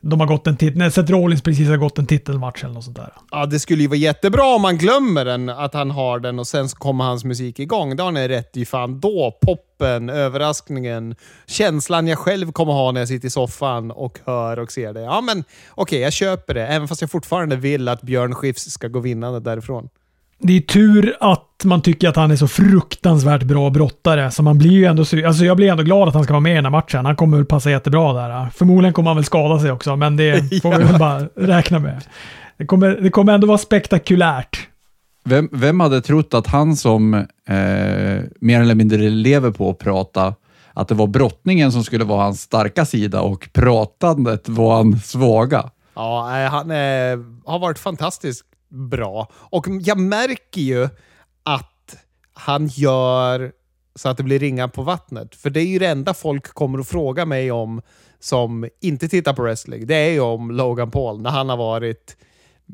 de 0.00 0.20
har 0.20 0.26
gått 0.26 0.46
en 0.46 0.56
titel, 0.56 0.78
när 0.78 0.90
Seth 0.90 1.12
Rollins 1.12 1.42
precis 1.42 1.68
har 1.68 1.76
gått 1.76 1.98
en 1.98 2.06
titelmatch 2.06 2.64
eller 2.64 2.74
något 2.74 2.84
sånt 2.84 2.96
där. 2.96 3.12
Ja, 3.30 3.46
det 3.46 3.60
skulle 3.60 3.82
ju 3.82 3.88
vara 3.88 3.98
jättebra 3.98 4.54
om 4.54 4.62
man 4.62 4.78
glömmer 4.78 5.24
den, 5.24 5.48
att 5.48 5.74
han 5.74 5.90
har 5.90 6.20
den 6.20 6.38
och 6.38 6.46
sen 6.46 6.68
kommer 6.68 7.04
hans 7.04 7.24
musik 7.24 7.58
igång. 7.58 7.96
Det 7.96 8.02
har 8.02 8.12
ni 8.12 8.28
rätt 8.28 8.56
i 8.56 8.64
fan. 8.64 9.00
Då, 9.00 9.38
poppen, 9.42 10.10
överraskningen, 10.10 11.14
känslan 11.46 12.06
jag 12.06 12.18
själv 12.18 12.52
kommer 12.52 12.72
ha 12.72 12.92
när 12.92 13.00
jag 13.00 13.08
sitter 13.08 13.26
i 13.26 13.30
soffan 13.30 13.90
och 13.90 14.18
hör 14.24 14.58
och 14.58 14.72
ser 14.72 14.92
det. 14.92 15.00
Ja, 15.00 15.20
men 15.20 15.40
okej, 15.40 15.82
okay, 15.82 15.98
jag 15.98 16.12
köper 16.12 16.54
det. 16.54 16.66
Även 16.66 16.88
fast 16.88 17.00
jag 17.00 17.10
fortfarande 17.10 17.56
vill 17.56 17.88
att 17.88 18.02
Björn 18.02 18.34
Skifs 18.34 18.70
ska 18.70 18.88
gå 18.88 19.00
vinnande 19.00 19.40
därifrån. 19.40 19.88
Det 20.40 20.56
är 20.56 20.60
tur 20.60 21.16
att 21.20 21.44
man 21.64 21.82
tycker 21.82 22.08
att 22.08 22.16
han 22.16 22.30
är 22.30 22.36
så 22.36 22.48
fruktansvärt 22.48 23.42
bra 23.42 23.70
brottare. 23.70 24.30
Så 24.30 24.42
man 24.42 24.58
blir 24.58 24.70
ju 24.70 24.84
ändå, 24.84 25.02
alltså 25.26 25.44
jag 25.44 25.56
blir 25.56 25.70
ändå 25.70 25.82
glad 25.82 26.08
att 26.08 26.14
han 26.14 26.24
ska 26.24 26.32
vara 26.32 26.40
med 26.40 26.52
i 26.52 26.54
den 26.54 26.64
här 26.64 26.70
matchen. 26.70 27.06
Han 27.06 27.16
kommer 27.16 27.36
väl 27.36 27.46
passa 27.46 27.70
jättebra 27.70 28.12
där. 28.12 28.48
Förmodligen 28.54 28.92
kommer 28.92 29.10
han 29.10 29.16
väl 29.16 29.24
skada 29.24 29.60
sig 29.60 29.70
också, 29.70 29.96
men 29.96 30.16
det 30.16 30.60
får 30.62 30.78
vi 30.78 30.84
väl 30.84 30.98
bara 30.98 31.20
räkna 31.36 31.78
med. 31.78 32.02
Det 32.56 32.66
kommer, 32.66 32.88
det 32.88 33.10
kommer 33.10 33.32
ändå 33.32 33.46
vara 33.46 33.58
spektakulärt. 33.58 34.68
Vem, 35.24 35.48
vem 35.52 35.80
hade 35.80 36.00
trott 36.00 36.34
att 36.34 36.46
han 36.46 36.76
som 36.76 37.14
eh, 37.14 37.24
mer 38.40 38.60
eller 38.60 38.74
mindre 38.74 39.10
lever 39.10 39.50
på 39.50 39.70
att 39.70 39.78
prata, 39.78 40.34
att 40.72 40.88
det 40.88 40.94
var 40.94 41.06
brottningen 41.06 41.72
som 41.72 41.84
skulle 41.84 42.04
vara 42.04 42.22
hans 42.22 42.40
starka 42.40 42.84
sida 42.84 43.20
och 43.20 43.48
pratandet 43.52 44.48
var 44.48 44.76
hans 44.76 45.10
svaga? 45.10 45.70
Ja, 45.94 46.48
han 46.50 46.70
eh, 46.70 47.18
har 47.44 47.58
varit 47.58 47.78
fantastisk 47.78 48.44
bra. 48.68 49.28
Och 49.32 49.66
jag 49.80 49.98
märker 49.98 50.60
ju 50.60 50.88
att 51.42 51.96
han 52.32 52.66
gör 52.66 53.52
så 53.94 54.08
att 54.08 54.16
det 54.16 54.22
blir 54.22 54.38
ringar 54.38 54.68
på 54.68 54.82
vattnet. 54.82 55.34
För 55.34 55.50
det 55.50 55.60
är 55.60 55.66
ju 55.66 55.78
det 55.78 55.86
enda 55.86 56.14
folk 56.14 56.54
kommer 56.54 56.78
att 56.78 56.88
fråga 56.88 57.26
mig 57.26 57.52
om 57.52 57.82
som 58.20 58.68
inte 58.80 59.08
tittar 59.08 59.34
på 59.34 59.42
wrestling. 59.42 59.86
Det 59.86 59.94
är 59.94 60.10
ju 60.10 60.20
om 60.20 60.50
Logan 60.50 60.90
Paul. 60.90 61.22
När 61.22 61.30
han 61.30 61.48
har 61.48 61.56
varit 61.56 62.16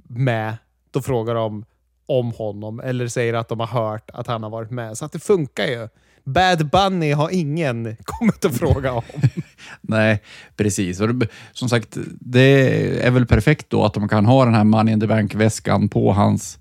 med, 0.08 0.56
då 0.90 1.02
frågar 1.02 1.34
de 1.34 1.64
om 2.06 2.32
honom 2.32 2.80
eller 2.80 3.08
säger 3.08 3.34
att 3.34 3.48
de 3.48 3.60
har 3.60 3.66
hört 3.66 4.10
att 4.10 4.26
han 4.26 4.42
har 4.42 4.50
varit 4.50 4.70
med. 4.70 4.98
Så 4.98 5.04
att 5.04 5.12
det 5.12 5.18
funkar 5.18 5.66
ju. 5.66 5.88
Bad 6.24 6.70
Bunny 6.70 7.12
har 7.12 7.30
ingen 7.30 7.96
kommit 8.04 8.44
att 8.44 8.56
fråga 8.56 8.92
om. 8.92 9.02
Nej, 9.80 10.22
precis. 10.56 11.00
Och 11.00 11.14
det, 11.14 11.28
som 11.52 11.68
sagt, 11.68 11.96
det 12.20 13.06
är 13.06 13.10
väl 13.10 13.26
perfekt 13.26 13.70
då 13.70 13.84
att 13.84 13.94
de 13.94 14.08
kan 14.08 14.26
ha 14.26 14.44
den 14.44 14.54
här 14.54 14.64
Money 14.64 14.94
in 14.94 15.00
the 15.00 15.06
Bank-väskan 15.06 15.88
på 15.88 16.12
hans 16.12 16.58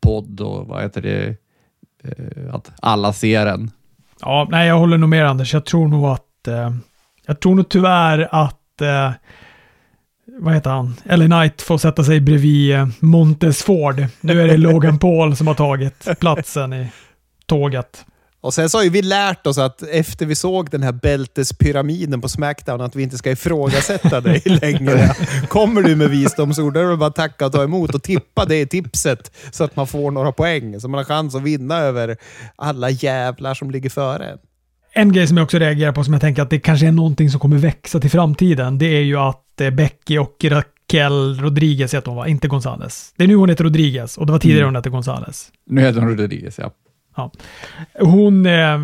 podd 0.00 0.40
och 0.40 0.66
vad 0.66 0.82
heter 0.82 1.02
det, 1.02 1.36
eh, 2.04 2.54
att 2.54 2.72
alla 2.82 3.12
ser 3.12 3.44
den. 3.44 3.70
Ja, 4.20 4.48
nej, 4.50 4.68
jag 4.68 4.78
håller 4.78 4.98
nog 4.98 5.08
med 5.08 5.26
Anders. 5.28 5.54
Jag 5.54 5.64
tror 5.64 5.88
nog 5.88 6.04
att, 6.04 6.48
eh, 6.48 6.70
jag 7.26 7.40
tror 7.40 7.54
nog 7.54 7.68
tyvärr 7.68 8.28
att 8.30 8.80
eh, 8.80 9.12
vad 10.38 10.54
heter 10.54 10.70
han? 10.70 10.94
Ellie 11.04 11.26
Knight 11.26 11.62
får 11.62 11.78
sätta 11.78 12.04
sig 12.04 12.20
bredvid 12.20 12.74
eh, 12.74 12.88
Montes 13.00 13.62
Ford. 13.62 14.04
Nu 14.20 14.42
är 14.42 14.48
det 14.48 14.56
Logan 14.56 14.98
Paul 14.98 15.36
som 15.36 15.46
har 15.46 15.54
tagit 15.54 16.08
platsen 16.20 16.72
i 16.72 16.90
tåget. 17.46 18.04
Och 18.40 18.54
sen 18.54 18.70
så 18.70 18.78
har 18.78 18.84
ju 18.84 18.90
vi 18.90 19.02
lärt 19.02 19.46
oss 19.46 19.58
att 19.58 19.82
efter 19.82 20.26
vi 20.26 20.34
såg 20.34 20.70
den 20.70 20.82
här 20.82 20.92
bältespyramiden 20.92 22.20
på 22.20 22.28
Smackdown 22.28 22.80
att 22.80 22.96
vi 22.96 23.02
inte 23.02 23.18
ska 23.18 23.30
ifrågasätta 23.30 24.20
dig 24.20 24.42
längre. 24.44 25.14
Kommer 25.48 25.82
du 25.82 25.96
med 25.96 26.10
visdomsord, 26.10 26.74
då 26.74 26.80
är 26.80 26.84
det 26.84 26.96
bara 26.96 27.10
tacka 27.10 27.46
och 27.46 27.52
ta 27.52 27.62
emot 27.62 27.94
och 27.94 28.02
tippa 28.02 28.44
det 28.44 28.66
tipset 28.66 29.32
så 29.50 29.64
att 29.64 29.76
man 29.76 29.86
får 29.86 30.10
några 30.10 30.32
poäng. 30.32 30.80
Så 30.80 30.88
man 30.88 30.98
har 30.98 31.04
chans 31.04 31.34
att 31.34 31.42
vinna 31.42 31.78
över 31.78 32.16
alla 32.56 32.90
jävlar 32.90 33.54
som 33.54 33.70
ligger 33.70 33.90
före 33.90 34.38
en 34.92 35.12
grej 35.12 35.26
som 35.26 35.36
jag 35.36 35.44
också 35.44 35.58
reagerar 35.58 35.92
på, 35.92 36.04
som 36.04 36.12
jag 36.12 36.20
tänker 36.20 36.42
att 36.42 36.50
det 36.50 36.58
kanske 36.58 36.86
är 36.86 36.92
någonting 36.92 37.30
som 37.30 37.40
kommer 37.40 37.58
växa 37.58 38.00
till 38.00 38.10
framtiden, 38.10 38.78
det 38.78 38.86
är 38.86 39.02
ju 39.02 39.16
att 39.16 39.60
eh, 39.60 39.70
Becky 39.70 40.18
och 40.18 40.44
Raquel 40.44 41.40
Rodriguez 41.40 41.94
heter 41.94 42.08
hon 42.08 42.16
va? 42.16 42.28
Inte 42.28 42.48
Gonzales. 42.48 43.14
Det 43.16 43.24
är 43.24 43.28
nu 43.28 43.34
hon 43.34 43.48
heter 43.48 43.64
Rodriguez 43.64 44.18
och 44.18 44.26
det 44.26 44.32
var 44.32 44.38
tidigare 44.38 44.62
mm. 44.62 44.68
hon 44.68 44.76
hette 44.76 44.90
Gonzales. 44.90 45.52
Nu 45.66 45.80
heter 45.80 46.00
hon 46.00 46.08
Rodriguez, 46.08 46.58
ja. 46.58 46.70
Ja. 47.20 47.32
Hon, 48.00 48.46
eh, 48.46 48.78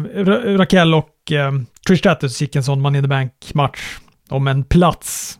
Raquel 0.58 0.94
och 0.94 1.32
eh, 1.32 1.52
Trish 1.86 1.98
Stratus 1.98 2.40
gick 2.40 2.56
en 2.56 2.64
sån 2.64 2.80
Money 2.80 2.98
in 2.98 3.04
the 3.04 3.08
Bank-match 3.08 3.98
om 4.28 4.48
en 4.48 4.64
plats 4.64 5.38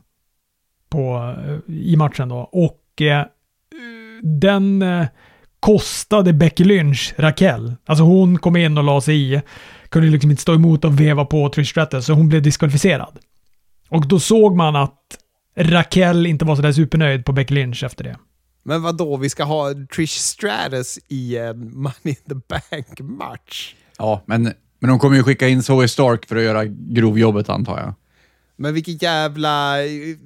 på, 0.91 1.35
eh, 1.47 1.75
i 1.75 1.97
matchen 1.97 2.29
då. 2.29 2.37
Och 2.37 3.03
eh, 3.03 3.25
den 4.23 4.83
eh, 4.83 5.07
kostade 5.61 6.33
Becky 6.33 6.65
Lynch 6.65 7.15
Raquel. 7.17 7.75
Alltså 7.87 8.05
hon 8.05 8.39
kom 8.39 8.57
in 8.57 8.79
och 8.79 8.85
la 8.85 9.01
sig 9.01 9.35
i. 9.35 9.41
Kunde 9.89 10.09
liksom 10.09 10.31
inte 10.31 10.43
stå 10.43 10.55
emot 10.55 10.85
och 10.85 11.01
veva 11.01 11.25
på 11.25 11.49
Trish 11.49 11.71
Stratus, 11.71 12.07
så 12.07 12.13
hon 12.13 12.29
blev 12.29 12.43
diskvalificerad. 12.43 13.19
Och 13.89 14.09
då 14.09 14.21
såg 14.21 14.57
man 14.57 14.77
att 14.77 15.01
Raquel 15.57 16.27
inte 16.27 16.45
var 16.45 16.57
sådär 16.57 16.73
supernöjd 16.73 17.25
på 17.25 17.33
Becky 17.33 17.55
Lynch 17.55 17.85
efter 17.85 18.05
det. 18.05 18.17
Men 18.67 18.83
vad 18.83 18.97
då? 18.97 19.17
vi 19.17 19.31
ska 19.31 19.45
ha 19.45 19.75
Trish 19.95 20.19
Stratus 20.19 20.99
i 21.09 21.37
en 21.37 21.79
Money 21.79 21.95
in 22.05 22.15
the 22.15 22.35
Bank-match? 22.35 23.75
Ja, 23.99 24.23
men, 24.27 24.43
men 24.79 24.91
de 24.91 24.99
kommer 24.99 25.17
ju 25.17 25.23
skicka 25.23 25.49
in 25.49 25.63
Zoe 25.63 25.89
Stark 25.89 26.27
för 26.27 26.37
att 26.37 26.43
göra 26.43 26.65
grovjobbet 26.65 27.49
antar 27.49 27.79
jag. 27.79 27.95
Men 28.57 28.75
vilken 28.75 28.97
jävla 28.97 29.85
eh, 29.85 30.17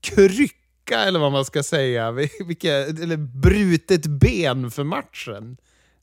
krycka, 0.00 1.00
eller 1.00 1.18
vad 1.20 1.32
man 1.32 1.44
ska 1.44 1.62
säga. 1.62 2.10
Vilka, 2.46 2.72
eller 2.72 3.16
brutet 3.16 4.06
ben 4.06 4.70
för 4.70 4.84
matchen. 4.84 5.56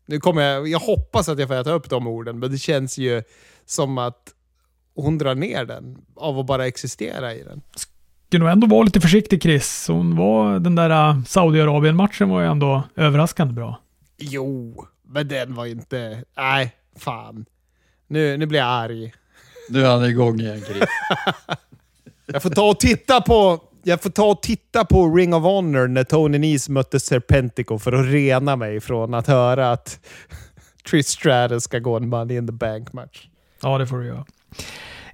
Nu 0.06 0.20
kommer 0.20 0.42
jag, 0.42 0.68
jag 0.68 0.80
hoppas 0.80 1.30
att 1.30 1.40
jag 1.40 1.48
får 1.48 1.56
äta 1.56 1.72
upp 1.72 1.90
de 1.90 2.08
orden, 2.08 2.40
men 2.40 2.52
det 2.52 2.58
känns 2.58 2.98
ju 2.98 3.24
som 3.66 3.98
att 3.98 4.34
hon 4.96 5.18
drar 5.18 5.36
ner 5.36 5.66
den 5.66 5.98
av 6.16 6.40
att 6.40 6.46
bara 6.46 6.68
existera 6.68 7.34
i 7.34 7.44
den 7.44 7.62
ska 8.36 8.40
nog 8.40 8.50
ändå 8.50 8.68
vara 8.68 8.84
lite 8.84 9.02
försiktig 9.02 9.42
Chris. 9.44 9.88
Hon 9.88 10.16
var, 10.16 10.60
den 10.60 10.76
där 10.76 10.90
äh, 10.90 11.24
Saudiarabien-matchen 11.24 12.30
var 12.30 12.42
ju 12.42 12.48
ändå 12.48 12.84
överraskande 12.96 13.54
bra. 13.54 13.80
Jo, 14.18 14.86
men 15.08 15.28
den 15.28 15.56
var 15.56 15.66
inte... 15.66 16.24
Nej, 16.38 16.76
fan. 17.00 17.46
Nu, 18.08 18.38
nu 18.38 18.46
blir 18.46 18.60
jag 18.60 18.68
arg. 18.68 19.14
Nu 19.70 19.86
är 19.86 19.90
han 19.90 20.06
igång 20.06 20.40
igen 20.40 20.62
Chris. 20.68 20.84
jag 22.26 22.44
får 22.44 22.50
ta 22.50 22.70
och 22.70 22.80
titta 22.80 23.22
på... 23.22 23.60
Jag 23.84 24.02
får 24.02 24.10
ta 24.10 24.26
och 24.26 24.42
titta 24.42 24.86
på 24.86 25.16
Ring 25.16 25.34
of 25.34 25.44
Honor 25.44 25.88
när 25.88 26.04
Tony 26.04 26.38
Nese 26.38 26.72
mötte 26.72 27.00
Serpentico 27.00 27.80
för 27.80 27.94
att 27.94 28.06
rena 28.06 28.56
mig 28.56 28.80
från 28.80 29.14
att 29.14 29.28
höra 29.28 29.72
att 29.72 30.00
Trish 30.90 31.06
Stratus 31.06 31.64
ska 31.64 31.80
gå 31.80 31.98
en 31.98 32.10
Money 32.10 32.38
in 32.38 32.48
the 32.48 32.54
Bank-match. 32.54 33.28
Ja, 33.62 33.78
det 33.78 33.88
får 33.88 33.98
du 33.98 34.08
göra. 34.08 34.26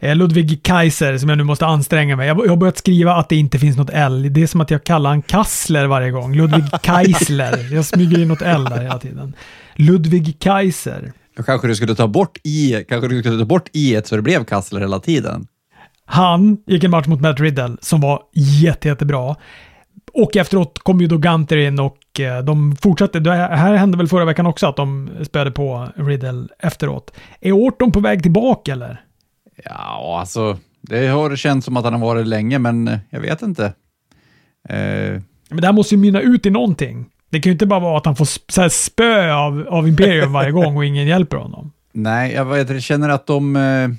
Eh, 0.01 0.15
Ludvig 0.15 0.63
Kaiser, 0.63 1.17
som 1.17 1.29
jag 1.29 1.37
nu 1.37 1.43
måste 1.43 1.65
anstränga 1.65 2.15
mig. 2.15 2.27
Jag 2.27 2.35
har 2.35 2.55
börjat 2.55 2.77
skriva 2.77 3.15
att 3.15 3.29
det 3.29 3.35
inte 3.35 3.59
finns 3.59 3.77
något 3.77 3.89
L. 3.93 4.27
Det 4.33 4.43
är 4.43 4.47
som 4.47 4.61
att 4.61 4.71
jag 4.71 4.83
kallar 4.83 5.09
han 5.09 5.21
Kassler 5.21 5.87
varje 5.87 6.11
gång. 6.11 6.35
Ludvig 6.35 6.63
Kaisler. 6.81 7.73
Jag 7.73 7.85
smyger 7.85 8.21
in 8.21 8.27
något 8.27 8.41
L 8.41 8.63
där 8.63 8.81
hela 8.81 8.99
tiden. 8.99 9.33
Ludvig 9.75 10.39
Kaiser. 10.39 11.13
Kanske 11.45 11.67
du 11.67 11.75
skulle 11.75 11.95
ta 11.95 12.07
bort 12.07 12.37
i, 12.43 12.85
kanske 12.89 13.07
du 13.07 13.19
skulle 13.19 13.39
ta 13.39 13.45
bort 13.45 13.69
i 13.73 13.95
ett 13.95 14.07
så 14.07 14.15
det 14.15 14.21
blev 14.21 14.43
Kassler 14.43 14.79
hela 14.79 14.99
tiden. 14.99 15.47
Han 16.05 16.57
gick 16.67 16.83
en 16.83 16.91
match 16.91 17.07
mot 17.07 17.21
Matt 17.21 17.39
Riddle 17.39 17.77
som 17.81 18.01
var 18.01 18.21
jätte, 18.33 18.87
jättebra. 18.87 19.35
Och 20.13 20.37
efteråt 20.37 20.79
kom 20.79 21.01
ju 21.01 21.07
då 21.07 21.17
Gunter 21.17 21.57
in 21.57 21.79
och 21.79 22.19
eh, 22.19 22.43
de 22.43 22.75
fortsatte. 22.75 23.19
Det 23.19 23.31
här 23.31 23.73
hände 23.73 23.97
väl 23.97 24.07
förra 24.07 24.25
veckan 24.25 24.45
också 24.45 24.67
att 24.67 24.75
de 24.75 25.09
spelade 25.23 25.51
på 25.51 25.87
Riddle 25.95 26.47
efteråt. 26.59 27.13
Är 27.41 27.51
Orton 27.51 27.91
på 27.91 27.99
väg 27.99 28.23
tillbaka 28.23 28.71
eller? 28.71 29.01
Ja, 29.65 30.17
alltså 30.19 30.57
det 30.81 31.07
har 31.07 31.35
känts 31.35 31.65
som 31.65 31.77
att 31.77 31.83
han 31.83 31.93
har 31.93 31.99
varit 31.99 32.27
länge, 32.27 32.59
men 32.59 32.87
eh, 32.87 32.99
jag 33.09 33.19
vet 33.19 33.41
inte. 33.41 33.65
Eh. 34.69 35.21
Men 35.49 35.61
det 35.61 35.65
här 35.65 35.73
måste 35.73 35.95
ju 35.95 36.01
mynna 36.01 36.21
ut 36.21 36.45
i 36.45 36.49
någonting. 36.49 37.05
Det 37.29 37.39
kan 37.39 37.49
ju 37.49 37.53
inte 37.53 37.65
bara 37.65 37.79
vara 37.79 37.97
att 37.97 38.05
han 38.05 38.15
får 38.15 38.51
så 38.51 38.61
här, 38.61 38.69
spö 38.69 39.33
av, 39.33 39.67
av 39.69 39.87
Imperium 39.87 40.33
varje 40.33 40.51
gång 40.51 40.77
och 40.77 40.85
ingen 40.85 41.07
hjälper 41.07 41.37
honom. 41.37 41.71
Nej, 41.93 42.33
jag, 42.33 42.45
vet, 42.45 42.69
jag 42.69 42.81
känner 42.83 43.09
att 43.09 43.27
de 43.27 43.55
eh, 43.55 43.89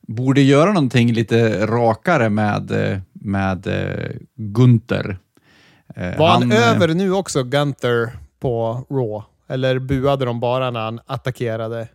borde 0.00 0.40
göra 0.40 0.72
någonting 0.72 1.12
lite 1.12 1.66
rakare 1.66 2.28
med, 2.28 2.70
eh, 2.92 2.98
med 3.12 3.66
eh, 3.66 4.10
Gunther. 4.36 5.18
Eh, 5.96 6.18
Var 6.18 6.28
han, 6.28 6.42
han 6.42 6.52
över 6.52 6.88
nu 6.88 7.12
också, 7.12 7.42
Gunther, 7.42 8.10
på 8.40 8.84
Raw? 8.90 9.24
Eller 9.48 9.78
buade 9.78 10.24
de 10.24 10.40
bara 10.40 10.70
när 10.70 10.80
han 10.80 11.00
attackerade 11.06 11.88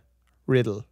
Riddle? 0.48 0.82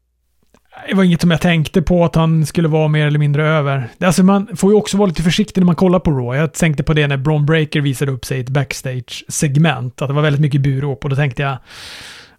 Det 0.88 0.94
var 0.94 1.04
inget 1.04 1.20
som 1.20 1.30
jag 1.30 1.40
tänkte 1.40 1.82
på 1.82 2.04
att 2.04 2.14
han 2.14 2.46
skulle 2.46 2.68
vara 2.68 2.88
mer 2.88 3.06
eller 3.06 3.18
mindre 3.18 3.48
över. 3.48 3.88
Alltså 4.00 4.22
man 4.22 4.56
får 4.56 4.70
ju 4.70 4.76
också 4.76 4.96
vara 4.96 5.06
lite 5.06 5.22
försiktig 5.22 5.60
när 5.60 5.66
man 5.66 5.76
kollar 5.76 5.98
på 5.98 6.10
Raw. 6.10 6.40
Jag 6.40 6.52
tänkte 6.52 6.82
på 6.82 6.94
det 6.94 7.06
när 7.06 7.16
Bron 7.16 7.46
Breaker 7.46 7.80
visade 7.80 8.12
upp 8.12 8.24
sig 8.24 8.38
i 8.38 8.40
ett 8.40 8.48
backstage-segment. 8.48 10.02
Att 10.02 10.08
det 10.08 10.14
var 10.14 10.22
väldigt 10.22 10.40
mycket 10.40 10.60
burop 10.60 11.04
och 11.04 11.10
då 11.10 11.16
tänkte 11.16 11.42
jag 11.42 11.58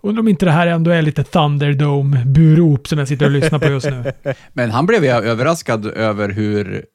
Undrar 0.06 0.20
om 0.20 0.28
inte 0.28 0.46
det 0.46 0.52
här 0.52 0.68
ändå 0.68 0.92
är 0.92 1.02
lite 1.02 1.24
Thunderdome-burop 1.24 2.88
som 2.88 3.00
jag 3.00 3.08
sitter 3.08 3.26
och 3.26 3.32
lyssnar 3.32 3.60
på 3.60 3.68
just 3.68 3.90
nu. 3.90 4.14
Men 4.54 4.72
han 4.72 4.86
blev 4.86 5.06
jag 5.06 5.26
överraskad 5.26 5.86
över 5.86 6.30
hur 6.30 6.86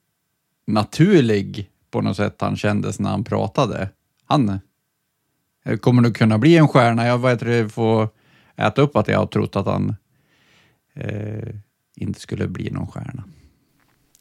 naturlig 0.67 1.69
på 1.91 2.01
något 2.01 2.17
sätt 2.17 2.37
han 2.41 2.57
kändes 2.57 3.01
när 3.01 3.11
han 3.11 3.25
pratade. 3.25 3.89
Han 4.27 4.61
eh, 5.65 5.77
kommer 5.77 6.03
nog 6.03 6.17
kunna 6.17 6.39
bli 6.39 6.57
en 6.57 6.69
stjärna. 6.69 7.07
Jag 7.07 7.19
vet 7.19 7.43
inte, 7.43 7.69
får 7.69 8.09
äta 8.57 8.83
upp 8.83 8.97
att 8.97 9.09
jag 9.09 9.19
har 9.19 9.27
trott 9.27 9.57
att 9.57 9.67
han 9.67 9.97
eh, 11.01 11.55
inte 11.97 12.21
skulle 12.21 12.49
bli 12.49 12.71
någon 12.71 12.87
stjärna. 12.87 13.25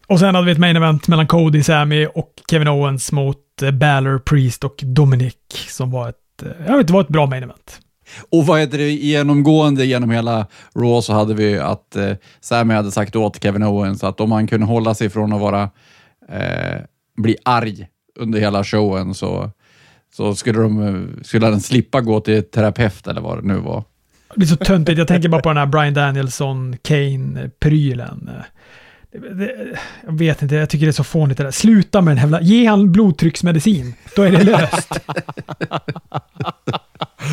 Och 0.08 0.20
sen 0.20 0.36
hade 0.36 0.46
vi 0.46 0.52
ett 0.52 0.58
main 0.58 0.76
event 0.76 1.08
mellan 1.08 1.28
Cody, 1.28 1.64
Sammy 1.64 2.06
och 2.06 2.34
Kevin 2.50 2.68
Owens 2.68 3.12
mot 3.12 3.62
eh, 3.62 3.72
Balor, 3.72 4.20
Priest 4.20 4.64
och 4.64 4.76
Dominic 4.84 5.36
som 5.68 5.92
var 5.92 6.10
ett, 6.10 6.44
eh, 6.44 6.52
jag 6.68 6.78
vet, 6.78 6.88
det 6.88 6.94
var 6.94 7.02
ett 7.02 7.08
bra 7.08 7.26
main 7.26 7.44
event. 7.44 7.80
Och 8.30 8.46
vad 8.46 8.60
heter 8.60 8.78
det, 8.78 8.92
genomgående 8.92 9.86
genom 9.86 10.10
hela 10.10 10.48
Raw 10.76 11.02
så 11.02 11.14
hade 11.14 11.34
vi 11.34 11.60
att 11.60 11.96
eh, 11.96 12.12
Sammy 12.40 12.74
hade 12.74 12.92
sagt 12.92 13.16
åt 13.16 13.44
Kevin 13.44 13.64
Owens 13.64 14.04
att 14.04 14.20
om 14.22 14.32
han 14.32 14.48
kunde 14.48 14.66
hålla 14.66 14.94
sig 14.94 15.10
från 15.10 15.34
att 15.34 15.42
vara, 15.42 15.70
eh, 16.30 16.82
bli 17.18 17.38
arg 17.46 17.88
under 18.20 18.40
hela 18.40 18.64
showen 18.64 19.14
så, 19.14 19.52
så 20.16 20.36
skulle, 20.36 20.60
de, 20.60 20.82
eh, 20.82 21.24
skulle 21.24 21.46
han 21.46 21.62
slippa 21.62 22.02
gå 22.02 22.20
till 22.20 22.44
terapeut 22.44 23.08
eller 23.08 23.22
vad 23.22 23.38
det 23.38 23.48
nu 23.48 23.58
var. 23.58 23.84
Det 24.30 24.38
blir 24.38 24.48
så 24.48 24.56
töntigt. 24.56 24.98
Jag 24.98 25.08
tänker 25.08 25.30
bara 25.30 25.42
på 25.42 25.50
den 25.50 25.58
här 25.58 25.66
Brian 25.66 25.94
Danielson, 25.94 26.76
Kane-prylen. 26.82 28.30
Jag 30.06 30.18
vet 30.18 30.42
inte, 30.42 30.56
jag 30.56 30.70
tycker 30.70 30.86
det 30.86 30.90
är 30.90 30.94
så 30.94 31.04
fånigt 31.04 31.38
det 31.38 31.44
där. 31.44 31.52
Sluta 31.52 32.02
med 32.02 32.12
den 32.12 32.18
jävla... 32.18 32.42
Ge 32.42 32.66
han 32.66 32.92
blodtrycksmedicin. 32.92 33.94
Då 34.16 34.22
är 34.22 34.32
det 34.32 34.44
löst. 34.44 35.00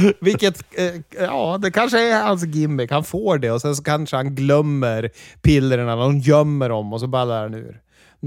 Vilket, 0.21 0.79
eh, 0.79 0.95
ja, 1.21 1.59
det 1.63 1.71
kanske 1.71 2.13
är 2.13 2.23
hans 2.23 2.45
gimmick. 2.45 2.91
Han 2.91 3.05
får 3.05 3.39
det 3.39 3.51
och 3.51 3.61
sen 3.61 3.77
så 3.77 3.83
kanske 3.83 4.17
han 4.17 4.35
glömmer 4.35 5.11
pillerna. 5.43 5.97
De 5.97 6.19
gömmer 6.19 6.69
dem 6.69 6.93
och 6.93 7.01
så 7.01 7.07
ballar 7.07 7.43
han 7.43 7.55
ur. 7.55 7.81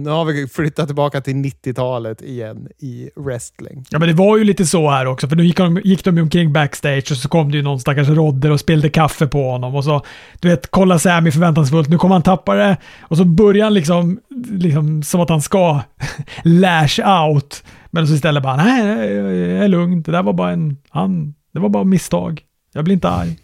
Nu 0.03 0.09
har 0.09 0.25
vi 0.25 0.47
flyttat 0.47 0.87
tillbaka 0.87 1.21
till 1.21 1.33
90-talet 1.35 2.21
igen 2.21 2.67
i 2.79 3.09
wrestling. 3.15 3.85
Ja, 3.89 3.99
men 3.99 4.07
det 4.07 4.13
var 4.13 4.37
ju 4.37 4.43
lite 4.43 4.65
så 4.65 4.89
här 4.89 5.05
också, 5.05 5.27
för 5.27 5.35
nu 5.35 5.43
gick 5.43 5.57
de, 5.57 5.81
gick 5.83 6.03
de 6.03 6.15
ju 6.15 6.21
omkring 6.21 6.53
backstage 6.53 7.11
och 7.11 7.17
så 7.17 7.29
kom 7.29 7.51
det 7.51 7.57
ju 7.57 7.63
någon 7.63 7.79
stackars 7.79 8.09
rodder 8.09 8.51
och 8.51 8.59
spillde 8.59 8.89
kaffe 8.89 9.27
på 9.27 9.51
honom 9.51 9.75
och 9.75 9.83
så, 9.83 10.01
du 10.39 10.49
vet, 10.49 10.71
kolla 10.71 10.99
Sammy 10.99 11.31
förväntansfullt, 11.31 11.89
nu 11.89 11.97
kommer 11.97 12.15
han 12.15 12.21
tappa 12.21 12.55
det 12.55 12.77
och 13.01 13.17
så 13.17 13.25
börjar 13.25 13.63
han 13.63 13.73
liksom, 13.73 14.19
liksom 14.49 15.03
som 15.03 15.21
att 15.21 15.29
han 15.29 15.41
ska 15.41 15.81
lash 16.43 16.99
out. 16.99 17.63
Men 17.91 18.07
så 18.07 18.13
istället 18.13 18.43
bara, 18.43 18.55
nej, 18.55 19.11
jag 19.11 19.63
är 19.63 19.67
lugn, 19.67 20.01
det 20.01 20.11
där 20.11 20.23
var 20.23 20.33
bara 20.33 20.51
en, 20.51 20.77
han, 20.89 21.33
det 21.53 21.59
var 21.59 21.69
bara 21.69 21.83
misstag. 21.83 22.41
Jag 22.73 22.83
blir 22.83 22.93
inte 22.93 23.09
arg 23.09 23.37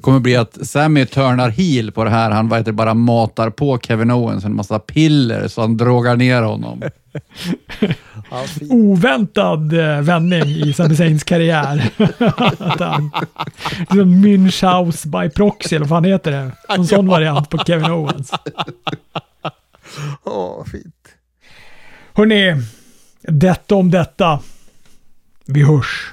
kommer 0.00 0.20
bli 0.20 0.36
att 0.36 0.66
Sammy 0.66 1.06
turnar 1.06 1.48
heel 1.50 1.92
på 1.92 2.04
det 2.04 2.10
här. 2.10 2.30
Han 2.30 2.48
vad 2.48 2.58
heter, 2.58 2.72
bara 2.72 2.94
matar 2.94 3.50
på 3.50 3.78
Kevin 3.78 4.10
Owens 4.10 4.44
en 4.44 4.54
massa 4.56 4.78
piller 4.78 5.48
så 5.48 5.60
han 5.60 5.76
drogar 5.76 6.16
ner 6.16 6.42
honom. 6.42 6.82
Oväntad 8.70 9.72
eh, 9.72 10.00
vändning 10.00 10.42
i 10.42 10.72
Sami 10.72 10.96
Zayns 10.96 11.24
karriär. 11.24 11.90
Att 12.58 12.80
han- 12.80 13.10
liksom 13.78 14.24
Münchhaus 14.24 15.06
by 15.06 15.30
proxy, 15.30 15.76
eller 15.76 15.86
vad 15.86 15.96
fan 15.98 16.04
heter 16.04 16.30
det? 16.30 16.50
En 16.68 16.86
sån 16.86 17.06
variant 17.08 17.50
på 17.50 17.58
Kevin 17.58 17.90
Owens. 17.90 18.30
Åh, 20.24 20.64
fint. 20.64 20.94
Hörrni, 22.14 22.62
detta 23.22 23.74
om 23.74 23.90
detta. 23.90 24.40
Vi 25.46 25.62
hörs. 25.62 26.12